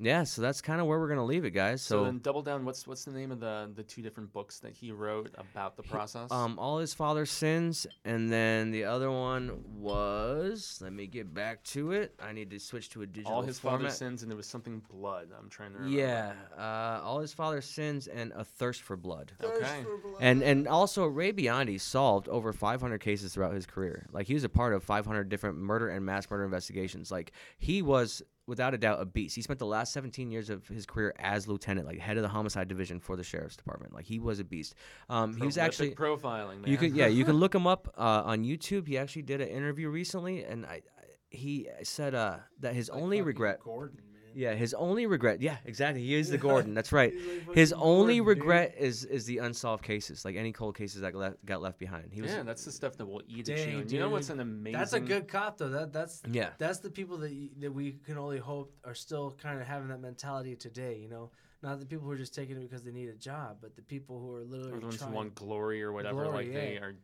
yeah, 0.00 0.24
so 0.24 0.42
that's 0.42 0.60
kind 0.60 0.80
of 0.80 0.86
where 0.86 0.98
we're 0.98 1.08
gonna 1.08 1.24
leave 1.24 1.44
it, 1.44 1.50
guys. 1.50 1.82
So, 1.82 1.98
So, 2.00 2.04
then 2.04 2.18
double 2.18 2.42
down. 2.42 2.64
What's 2.64 2.86
what's 2.86 3.04
the 3.04 3.10
name 3.12 3.32
of 3.32 3.40
the 3.40 3.70
the 3.74 3.82
two 3.82 4.00
different 4.02 4.32
books 4.32 4.60
that 4.60 4.72
he 4.72 4.92
wrote 4.92 5.34
about 5.36 5.76
the 5.76 5.82
process? 5.82 6.30
um, 6.30 6.58
all 6.58 6.78
his 6.78 6.94
father's 6.94 7.30
sins, 7.30 7.86
and 8.04 8.30
then 8.32 8.70
the 8.70 8.84
other 8.84 9.10
one 9.10 9.64
was. 9.66 10.78
Let 10.82 10.92
me 10.92 11.06
get 11.06 11.32
back 11.34 11.62
to 11.64 11.92
it. 11.92 12.14
I 12.22 12.32
need 12.32 12.50
to 12.50 12.58
switch 12.58 12.90
to 12.90 13.02
a 13.02 13.06
digital 13.06 13.32
all 13.32 13.42
his 13.42 13.58
format. 13.58 13.80
father's 13.80 13.96
sins, 13.98 14.22
and 14.22 14.30
there 14.30 14.36
was 14.36 14.46
something 14.46 14.82
blood. 14.90 15.28
I'm 15.38 15.48
trying 15.48 15.72
to 15.72 15.78
remember. 15.78 15.98
Yeah, 15.98 16.32
uh, 16.56 17.00
all 17.02 17.20
his 17.20 17.32
father's 17.32 17.64
sins 17.66 18.06
and 18.06 18.32
a 18.36 18.44
thirst 18.44 18.82
for 18.82 18.96
blood. 18.96 19.32
Okay. 19.42 19.84
And 20.20 20.42
and 20.42 20.68
also 20.68 21.06
Ray 21.06 21.32
Biondi 21.32 21.80
solved 21.80 22.28
over 22.28 22.52
500 22.52 22.98
cases 23.00 23.34
throughout 23.34 23.54
his 23.54 23.66
career. 23.66 24.06
Like 24.12 24.26
he 24.26 24.34
was 24.34 24.44
a 24.44 24.48
part 24.48 24.72
of 24.74 24.82
500 24.82 25.28
different 25.28 25.58
murder 25.58 25.88
and 25.88 26.04
mass 26.04 26.28
murder 26.30 26.44
investigations. 26.44 27.10
Like 27.10 27.32
he 27.58 27.82
was 27.82 28.22
without 28.48 28.72
a 28.72 28.78
doubt 28.78 29.00
a 29.00 29.04
beast. 29.04 29.36
He 29.36 29.42
spent 29.42 29.58
the 29.58 29.66
last 29.66 29.92
17 29.92 30.30
years 30.30 30.48
of 30.48 30.66
his 30.66 30.86
career 30.86 31.14
as 31.18 31.46
lieutenant, 31.46 31.86
like 31.86 31.98
head 31.98 32.16
of 32.16 32.22
the 32.22 32.28
homicide 32.28 32.66
division 32.66 32.98
for 32.98 33.14
the 33.14 33.22
sheriff's 33.22 33.56
department. 33.56 33.94
Like 33.94 34.06
he 34.06 34.18
was 34.18 34.40
a 34.40 34.44
beast. 34.44 34.74
Um, 35.10 35.36
he 35.36 35.44
was 35.44 35.58
actually 35.58 35.90
profiling. 35.90 36.62
Man. 36.62 36.70
you 36.70 36.78
could 36.78 36.96
yeah 36.96 37.06
you 37.06 37.24
can 37.24 37.36
look 37.40 37.54
him 37.54 37.66
up 37.66 37.94
uh, 37.96 38.22
on 38.24 38.42
YouTube. 38.42 38.88
He 38.88 38.96
actually 38.96 39.22
did 39.22 39.40
an 39.42 39.48
interview 39.48 39.90
recently, 39.90 40.44
and 40.44 40.64
I, 40.64 40.70
I 40.70 40.82
he 41.30 41.68
said 41.82 42.14
uh, 42.14 42.38
that 42.60 42.74
his 42.74 42.88
only 42.88 43.20
regret. 43.20 43.60
Gordon. 43.60 44.00
Yeah, 44.34 44.54
his 44.54 44.74
only 44.74 45.06
regret. 45.06 45.40
Yeah, 45.40 45.56
exactly. 45.64 46.02
He 46.02 46.14
is 46.14 46.30
the 46.30 46.38
Gordon. 46.38 46.74
That's 46.74 46.92
right. 46.92 47.12
Like 47.46 47.56
His 47.56 47.72
only 47.72 48.18
Gordon, 48.18 48.18
dude. 48.18 48.26
regret 48.26 48.74
is 48.78 49.04
is 49.04 49.24
the 49.26 49.38
unsolved 49.38 49.82
cases, 49.84 50.24
like 50.24 50.36
any 50.36 50.52
cold 50.52 50.76
cases 50.76 51.00
that 51.00 51.14
left, 51.14 51.44
got 51.44 51.62
left 51.62 51.78
behind. 51.78 52.12
He 52.12 52.20
was 52.20 52.30
yeah, 52.30 52.42
that's 52.42 52.64
the 52.64 52.72
stuff 52.72 52.96
that 52.96 53.06
will 53.06 53.22
eat 53.28 53.48
at 53.48 53.58
you. 53.58 53.80
Dang, 53.82 53.88
you 53.88 53.98
know 54.00 54.10
what's 54.10 54.30
an 54.30 54.40
amazing? 54.40 54.78
That's 54.78 54.92
a 54.92 55.00
good 55.00 55.28
cop 55.28 55.58
though. 55.58 55.68
That 55.68 55.92
that's 55.92 56.22
yeah. 56.30 56.50
that's 56.58 56.78
the 56.78 56.90
people 56.90 57.18
that 57.18 57.30
y- 57.30 57.50
that 57.60 57.72
we 57.72 57.92
can 58.04 58.18
only 58.18 58.38
hope 58.38 58.74
are 58.84 58.94
still 58.94 59.36
kind 59.40 59.60
of 59.60 59.66
having 59.66 59.88
that 59.88 60.00
mentality 60.00 60.56
today. 60.56 60.98
You 61.00 61.08
know, 61.08 61.30
not 61.62 61.80
the 61.80 61.86
people 61.86 62.06
who 62.06 62.12
are 62.12 62.16
just 62.16 62.34
taking 62.34 62.56
it 62.56 62.60
because 62.60 62.84
they 62.84 62.92
need 62.92 63.08
a 63.08 63.14
job, 63.14 63.58
but 63.60 63.74
the 63.74 63.82
people 63.82 64.20
who 64.20 64.34
are 64.34 64.44
literally 64.44 64.72
Or 64.72 64.80
the 64.80 64.86
ones 64.86 65.02
who 65.02 65.10
want 65.10 65.34
glory 65.34 65.82
or 65.82 65.92
whatever. 65.92 66.22
Glory, 66.22 66.36
like 66.36 66.52
they 66.52 66.74
yeah. 66.74 66.80
are. 66.80 66.94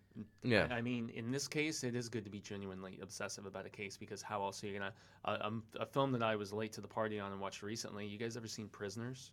Yeah. 0.43 0.69
I 0.71 0.81
mean, 0.81 1.11
in 1.11 1.33
this 1.33 1.49
case, 1.49 1.83
it 1.83 1.97
is 1.97 2.09
good 2.09 2.25
to 2.25 2.31
be 2.31 2.41
genuinely 2.41 2.99
obsessive 3.03 3.47
about 3.47 3.67
a 3.67 3.71
case 3.71 3.97
because 3.97 4.23
how 4.23 4.43
else 4.43 4.63
are 4.63 4.69
you 4.69 4.79
gonna? 4.79 4.93
Uh, 5.25 5.39
um, 5.41 5.63
a 5.81 5.87
film 5.87 6.13
that 6.13 6.23
I 6.23 6.37
was 6.37 6.53
late 6.53 6.73
to 6.75 6.81
the 6.81 6.89
party 6.89 7.19
on 7.19 7.33
and 7.33 7.41
watched 7.41 7.63
recently. 7.63 8.07
You 8.07 8.19
guys 8.19 8.37
ever 8.37 8.47
seen 8.47 8.69
Prisoners? 8.69 9.33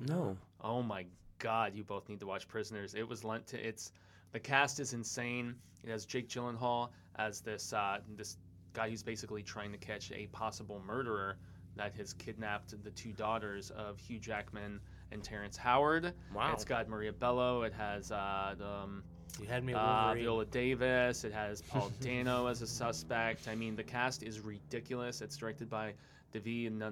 No. 0.00 0.36
Oh 0.62 0.82
my 0.82 1.04
God, 1.38 1.74
you 1.74 1.84
both 1.84 2.08
need 2.08 2.20
to 2.20 2.26
watch 2.26 2.48
Prisoners. 2.48 2.94
It 2.94 3.06
was 3.06 3.22
lent 3.22 3.46
to 3.48 3.66
it's 3.66 3.92
the 4.32 4.40
cast 4.40 4.80
is 4.80 4.94
insane. 4.94 5.54
It 5.84 5.90
has 5.90 6.06
Jake 6.06 6.28
Gyllenhaal 6.28 6.88
as 7.16 7.40
this 7.40 7.72
uh, 7.72 7.98
this 8.16 8.38
guy 8.72 8.88
who's 8.88 9.02
basically 9.02 9.42
trying 9.42 9.72
to 9.72 9.78
catch 9.78 10.10
a 10.12 10.26
possible 10.28 10.82
murderer 10.86 11.36
that 11.76 11.92
has 11.96 12.12
kidnapped 12.12 12.82
the 12.82 12.90
two 12.90 13.12
daughters 13.12 13.70
of 13.70 13.98
Hugh 13.98 14.18
Jackman 14.18 14.80
and 15.12 15.22
Terrence 15.22 15.56
Howard. 15.56 16.12
Wow. 16.34 16.52
It's 16.52 16.64
got 16.64 16.88
Maria 16.88 17.12
Bello. 17.12 17.62
It 17.62 17.72
has 17.74 18.10
uh, 18.12 18.54
the, 18.58 18.66
um, 18.66 19.02
You 19.40 19.46
had 19.46 19.64
me 19.64 19.72
uh, 19.74 20.14
Viola 20.14 20.44
Davis. 20.46 21.24
It 21.24 21.32
has 21.32 21.62
Paul 21.68 21.90
Dano 22.00 22.46
as 22.46 22.62
a 22.62 22.66
suspect. 22.66 23.48
I 23.48 23.54
mean, 23.54 23.76
the 23.76 23.82
cast 23.82 24.22
is 24.22 24.40
ridiculous. 24.40 25.20
It's 25.20 25.36
directed 25.36 25.68
by 25.68 25.94
N- 26.34 26.82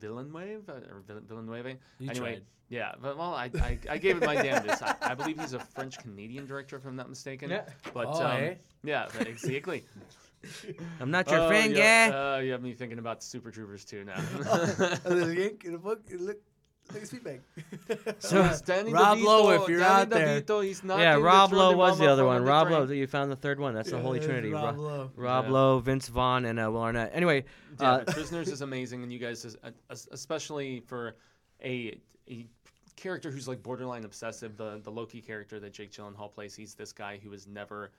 Villeneuve 0.00 0.68
or 0.68 1.02
Vill- 1.06 1.20
Villeneuve. 1.20 1.76
You 2.00 2.10
anyway, 2.10 2.32
tried. 2.34 2.42
yeah, 2.68 2.92
but 3.00 3.16
well, 3.16 3.34
I, 3.34 3.50
I, 3.60 3.78
I 3.88 3.98
gave 3.98 4.16
it 4.16 4.26
my 4.26 4.34
damnedest. 4.34 4.82
I, 4.82 4.96
I 5.00 5.14
believe 5.14 5.38
he's 5.40 5.52
a 5.52 5.60
French 5.60 5.98
Canadian 5.98 6.46
director, 6.46 6.76
if 6.76 6.84
I'm 6.84 6.96
not 6.96 7.08
mistaken. 7.08 7.50
Yeah. 7.50 7.66
But 7.92 8.06
Oh, 8.08 8.24
um, 8.24 8.42
eh? 8.42 8.54
yeah, 8.82 9.06
but 9.16 9.28
exactly. 9.28 9.84
I'm 11.00 11.10
not 11.10 11.28
your 11.30 11.40
Oh, 11.40 11.48
friend, 11.48 11.74
yeah, 11.74 12.10
guy. 12.10 12.36
uh, 12.36 12.38
you 12.40 12.52
have 12.52 12.62
me 12.62 12.72
thinking 12.74 12.98
about 12.98 13.22
Super 13.22 13.50
Troopers 13.50 13.84
too 13.84 14.04
now. 14.04 14.14
a 15.04 15.10
little 15.10 15.32
yank 15.32 15.64
in 15.64 15.74
a 15.74 15.78
book. 15.78 16.00
Look, 16.10 16.38
look 16.92 17.02
at 17.02 17.08
Sweet 17.08 17.24
Bag. 17.24 17.40
So- 18.18 18.40
Yes, 18.42 18.60
Danny 18.60 18.92
Rob 18.92 19.18
DeVito, 19.18 19.24
Lowe, 19.24 19.50
if 19.62 19.68
you're 19.68 19.78
Danny 19.80 20.02
out 20.02 20.10
there. 20.10 20.40
DeVito, 20.40 20.64
he's 20.64 20.84
not 20.84 20.98
yeah, 21.00 21.14
in 21.14 21.20
the 21.20 21.24
Rob 21.26 21.52
Lowe 21.52 21.58
Trolley 21.72 21.74
was 21.76 21.98
the 21.98 22.06
other 22.10 22.24
one. 22.24 22.42
the 22.44 22.50
Rob 22.50 22.68
train. 22.68 22.80
Lowe, 22.88 22.92
you 22.92 23.06
found 23.06 23.30
the 23.30 23.36
third 23.36 23.58
one. 23.60 23.74
That's 23.74 23.90
the 23.90 23.98
Holy 24.00 24.20
Trinity. 24.20 24.50
Rob 24.52 24.76
Ro- 24.76 24.82
Lowe. 24.82 25.10
Rob 25.16 25.44
Yeah. 25.46 25.50
Lowe, 25.52 25.78
Vince 25.80 26.08
Vaughn, 26.08 26.44
and 26.44 26.58
uh, 26.60 26.70
Will 26.70 26.82
Arnett. 26.82 27.10
Anyway, 27.14 27.44
uh, 27.80 27.98
but 27.98 28.08
Prisoners 28.08 28.48
is 28.48 28.60
amazing, 28.60 29.02
and 29.02 29.12
you 29.12 29.18
guys, 29.18 29.44
is- 29.44 29.56
uh, 29.64 29.70
especially 30.12 30.80
for 30.86 31.16
a, 31.62 31.98
a 32.28 32.46
character 32.96 33.30
who's 33.30 33.48
like 33.48 33.62
borderline 33.62 34.04
obsessive, 34.04 34.56
the 34.56 34.80
the 34.84 34.90
Loki 34.90 35.20
character 35.20 35.58
that 35.60 35.72
Jake 35.72 35.90
Gyllenhaal 35.92 36.32
plays, 36.32 36.54
he's 36.54 36.74
this 36.74 36.92
guy 36.92 37.18
who 37.22 37.32
is 37.32 37.46
never, 37.46 37.90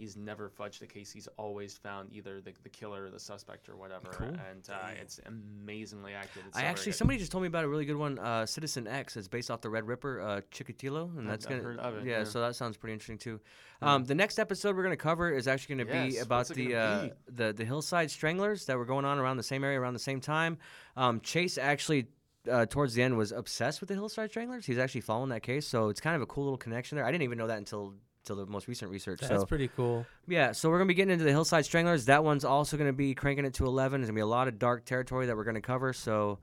he's 0.00 0.16
never 0.16 0.48
fudged 0.48 0.78
the 0.78 0.86
case. 0.86 1.12
He's 1.12 1.28
always 1.36 1.76
found 1.76 2.08
either 2.12 2.40
the, 2.40 2.52
the 2.62 2.68
killer 2.70 3.04
or 3.04 3.10
the 3.10 3.20
suspect 3.20 3.68
or 3.68 3.76
whatever, 3.76 4.08
Cool. 4.12 4.28
and 4.28 4.68
uh, 4.70 4.88
it's 5.00 5.20
amazingly 5.26 6.14
acted. 6.14 6.42
It's 6.48 6.56
I 6.56 6.62
so 6.62 6.66
actually 6.66 6.92
somebody 6.92 7.18
just 7.18 7.30
told 7.30 7.42
me 7.42 7.48
about 7.48 7.64
a 7.64 7.68
really 7.68 7.84
good 7.84 7.96
one, 7.96 8.18
uh, 8.18 8.46
Citizen 8.46 8.86
X. 8.86 9.16
It's 9.16 9.28
based 9.28 9.50
off 9.50 9.60
the 9.60 9.68
Red 9.68 9.86
Ripper, 9.86 10.20
uh, 10.20 10.40
Chikatilo, 10.50 11.16
and 11.18 11.28
that's 11.28 11.46
I've 11.46 11.62
gonna 11.62 11.98
it, 11.98 12.04
yeah, 12.06 12.18
yeah. 12.18 12.24
So 12.24 12.40
that 12.40 12.56
sounds 12.56 12.76
pretty 12.76 12.94
interesting 12.94 13.18
too. 13.18 13.40
Yeah. 13.82 13.94
Um, 13.94 14.04
the 14.04 14.14
next 14.14 14.38
episode 14.38 14.74
we're 14.76 14.82
gonna 14.82 14.96
cover 14.96 15.30
is 15.30 15.46
actually 15.46 15.76
gonna 15.76 16.08
be 16.08 16.18
about 16.18 16.48
the 16.48 16.74
uh, 16.74 17.02
be? 17.02 17.12
the 17.28 17.52
the 17.52 17.64
Hillside 17.64 18.10
Stranglers 18.10 18.64
that 18.66 18.78
were 18.78 18.86
going 18.86 19.04
on 19.04 19.18
around 19.18 19.36
the 19.36 19.42
same 19.42 19.62
area 19.64 19.78
around 19.78 19.92
the 19.92 19.98
same 20.00 20.20
time. 20.20 20.58
Um, 20.96 21.20
Chase 21.20 21.58
actually. 21.58 22.08
Uh, 22.50 22.64
towards 22.64 22.94
the 22.94 23.02
end, 23.02 23.18
was 23.18 23.32
obsessed 23.32 23.82
with 23.82 23.88
the 23.88 23.94
Hillside 23.94 24.30
Stranglers. 24.30 24.64
He's 24.64 24.78
actually 24.78 25.02
following 25.02 25.28
that 25.28 25.42
case, 25.42 25.66
so 25.68 25.90
it's 25.90 26.00
kind 26.00 26.16
of 26.16 26.22
a 26.22 26.26
cool 26.26 26.44
little 26.44 26.56
connection 26.56 26.96
there. 26.96 27.04
I 27.04 27.12
didn't 27.12 27.24
even 27.24 27.36
know 27.36 27.48
that 27.48 27.58
until 27.58 27.92
until 28.30 28.44
the 28.44 28.50
most 28.50 28.68
recent 28.68 28.90
research. 28.90 29.20
That's 29.20 29.40
so 29.42 29.46
pretty 29.46 29.68
cool. 29.68 30.06
yeah, 30.26 30.52
so 30.52 30.70
we're 30.70 30.78
gonna 30.78 30.88
be 30.88 30.94
getting 30.94 31.12
into 31.12 31.24
the 31.24 31.30
Hillside 31.30 31.64
Stranglers. 31.64 32.06
That 32.06 32.24
one's 32.24 32.44
also 32.44 32.76
gonna 32.76 32.92
be 32.92 33.14
cranking 33.14 33.44
it 33.44 33.54
to 33.54 33.66
eleven. 33.66 34.00
There's 34.00 34.08
gonna 34.08 34.18
be 34.18 34.22
a 34.22 34.26
lot 34.26 34.48
of 34.48 34.58
dark 34.58 34.84
territory 34.84 35.26
that 35.26 35.36
we're 35.36 35.44
gonna 35.44 35.60
cover. 35.60 35.92
So 35.92 36.38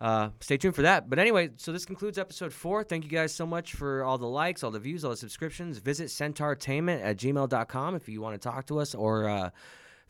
uh, 0.00 0.30
stay 0.40 0.56
tuned 0.56 0.74
for 0.74 0.82
that. 0.82 1.08
But 1.08 1.18
anyway, 1.18 1.50
so 1.56 1.72
this 1.72 1.86
concludes 1.86 2.18
episode 2.18 2.52
four. 2.52 2.84
Thank 2.84 3.04
you 3.04 3.10
guys 3.10 3.32
so 3.32 3.46
much 3.46 3.74
for 3.74 4.04
all 4.04 4.18
the 4.18 4.26
likes, 4.26 4.62
all 4.62 4.70
the 4.70 4.78
views, 4.78 5.04
all 5.04 5.10
the 5.12 5.16
subscriptions. 5.16 5.78
Visit 5.78 6.08
centaurtainment 6.08 7.02
at 7.02 7.16
gmail.com 7.16 7.94
if 7.94 8.08
you 8.08 8.20
want 8.20 8.34
to 8.34 8.48
talk 8.48 8.66
to 8.66 8.80
us 8.80 8.94
or 8.94 9.28
uh, 9.28 9.50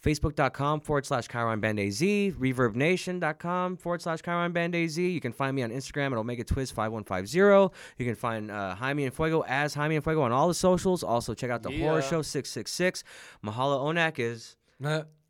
Facebook.com 0.05 0.81
forward 0.81 1.07
slash 1.07 1.29
Chiron 1.29 1.61
Band 1.61 1.81
AZ, 1.81 2.01
ReverbNation.com 2.01 3.77
forward 3.79 4.03
slash 4.03 4.21
Chiron 4.23 4.53
Band 4.53 4.75
AZ. 4.75 4.99
You 4.99 5.21
can 5.21 5.33
find 5.33 5.57
me 5.57 5.63
on 5.63 5.71
Instagram 5.71 6.13
at 6.13 6.19
Omega 6.19 6.45
Twiz 6.45 6.73
5150. 6.73 7.75
You 7.99 8.05
can 8.07 8.15
find 8.15 8.51
uh, 8.51 8.75
Jaime 8.75 9.07
and 9.07 9.15
Fuego 9.15 9.43
as 9.49 9.73
Jaime 9.75 9.97
and 9.97 10.05
Fuego 10.05 10.21
on 10.23 10.33
all 10.33 10.49
the 10.49 10.55
socials. 10.55 11.03
Also, 11.03 11.33
check 11.33 11.51
out 11.51 11.63
the 11.63 11.71
Horror 11.81 12.03
Show 12.03 12.23
666. 12.23 13.03
Mahala 13.45 13.79
Onak 13.81 14.19
is. 14.19 14.57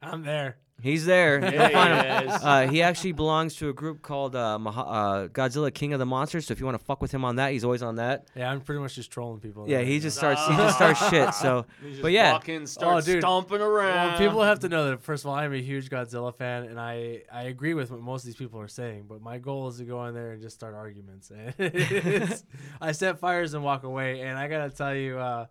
I'm 0.05 0.23
there. 0.23 0.57
He's 0.83 1.07
there. 1.07 1.41
There 1.41 1.53
You'll 1.55 1.69
find 1.71 1.95
he 1.95 2.09
him. 2.09 2.29
is. 2.37 2.43
Uh, 2.45 2.69
he 2.69 2.83
actually 2.83 3.13
belongs 3.13 3.55
to 3.57 3.69
a 3.71 3.73
group 3.73 4.03
called 4.03 4.35
uh, 4.37 4.59
Maha- 4.59 4.81
uh, 4.83 5.29
Godzilla 5.29 5.73
King 5.73 5.93
of 5.95 5.99
the 6.01 6.05
Monsters. 6.05 6.47
So 6.47 6.53
if 6.53 6.59
you 6.61 6.67
want 6.67 6.79
to 6.79 6.85
fuck 6.85 7.01
with 7.01 7.11
him 7.13 7.25
on 7.25 7.37
that, 7.37 7.53
he's 7.53 7.65
always 7.65 7.83
on 7.83 7.97
that. 7.97 8.27
Yeah, 8.35 8.51
I'm 8.51 8.61
pretty 8.61 8.81
much 8.83 8.97
just 8.97 9.11
trolling 9.11 9.41
people. 9.41 9.67
Yeah, 9.69 9.81
he 9.83 9.99
just 10.01 10.17
starts. 10.17 10.45
He 10.47 10.55
just 10.57 10.75
starts 10.77 11.09
shit. 11.11 11.33
So, 11.33 11.65
You 11.83 11.91
just 11.91 12.03
but 12.03 12.11
yeah. 12.13 12.33
walk 12.33 12.49
in, 12.49 12.67
start 12.67 13.05
dude. 13.05 13.21
stomping 13.23 13.61
around. 13.63 14.09
Well, 14.11 14.19
people 14.19 14.43
have 14.43 14.59
to 14.61 14.69
know 14.69 14.91
that 14.91 15.01
first 15.03 15.25
of 15.25 15.31
all, 15.31 15.37
I'm 15.37 15.55
a 15.55 15.63
huge 15.63 15.89
Godzilla 15.89 16.35
fan, 16.37 16.65
and 16.65 16.79
I 16.79 17.23
I 17.33 17.45
agree 17.45 17.73
with 17.75 17.91
what 17.93 18.01
most 18.01 18.23
of 18.23 18.27
these 18.27 18.37
people 18.37 18.61
are 18.61 18.69
saying. 18.69 19.05
But 19.09 19.23
my 19.23 19.39
goal 19.39 19.69
is 19.69 19.79
to 19.79 19.85
go 19.85 20.05
in 20.07 20.15
there 20.15 20.33
and 20.33 20.43
just 20.43 20.57
start 20.57 20.75
arguments. 20.75 21.31
And 21.31 21.55
it's- 21.59 22.45
I 22.81 22.93
set 22.93 23.21
fires 23.21 23.55
and 23.55 23.63
walk 23.65 23.85
away, 23.85 24.21
and 24.23 24.37
I 24.37 24.49
gotta 24.49 24.71
tell 24.71 24.95
you, 24.95 25.19
uh, 25.19 25.47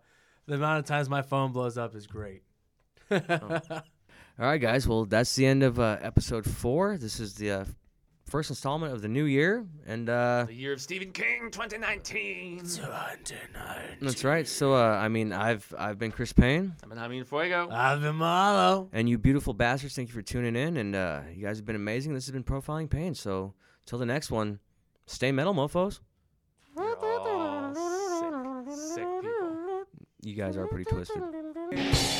the 0.46 0.54
amount 0.56 0.80
of 0.80 0.84
times 0.84 1.08
my 1.08 1.22
phone 1.22 1.50
blows 1.52 1.76
up 1.78 1.96
is 1.96 2.06
great. 2.06 2.42
all 4.38 4.46
right, 4.46 4.60
guys. 4.60 4.86
Well, 4.88 5.04
that's 5.04 5.34
the 5.36 5.46
end 5.46 5.62
of 5.62 5.78
uh, 5.78 5.98
episode 6.00 6.44
four. 6.44 6.96
This 6.98 7.20
is 7.20 7.34
the 7.34 7.50
uh, 7.50 7.64
first 8.24 8.50
installment 8.50 8.92
of 8.92 9.00
the 9.02 9.08
new 9.08 9.24
year, 9.24 9.64
and 9.86 10.08
uh, 10.08 10.44
The 10.48 10.54
year 10.54 10.72
of 10.72 10.80
Stephen 10.80 11.12
King, 11.12 11.50
2019. 11.52 12.58
2019. 12.60 13.38
that's 14.00 14.24
right. 14.24 14.46
So, 14.48 14.74
uh, 14.74 14.78
I 15.00 15.08
mean, 15.08 15.32
I've 15.32 15.72
I've 15.78 15.98
been 15.98 16.10
Chris 16.10 16.32
Payne, 16.32 16.74
I've 16.82 16.88
been 16.88 16.98
Jaime 16.98 17.22
Fuego. 17.22 17.68
I've 17.70 18.00
been 18.00 18.16
Malo. 18.16 18.88
and 18.92 19.08
you 19.08 19.18
beautiful 19.18 19.54
bastards. 19.54 19.94
Thank 19.94 20.08
you 20.08 20.14
for 20.14 20.22
tuning 20.22 20.56
in, 20.56 20.76
and 20.78 20.96
uh, 20.96 21.20
you 21.34 21.42
guys 21.44 21.58
have 21.58 21.66
been 21.66 21.76
amazing. 21.76 22.14
This 22.14 22.26
has 22.26 22.32
been 22.32 22.44
profiling 22.44 22.90
pain. 22.90 23.14
So, 23.14 23.54
till 23.86 23.98
the 23.98 24.06
next 24.06 24.30
one, 24.30 24.58
stay 25.06 25.30
metal, 25.32 25.54
mofo's. 25.54 26.00
You're 26.76 26.96
all 26.96 28.64
sick, 28.66 28.74
sick 28.96 29.04
people. 29.20 29.84
You 30.22 30.34
guys 30.34 30.56
are 30.56 30.66
pretty 30.66 30.86
twisted. 30.86 31.22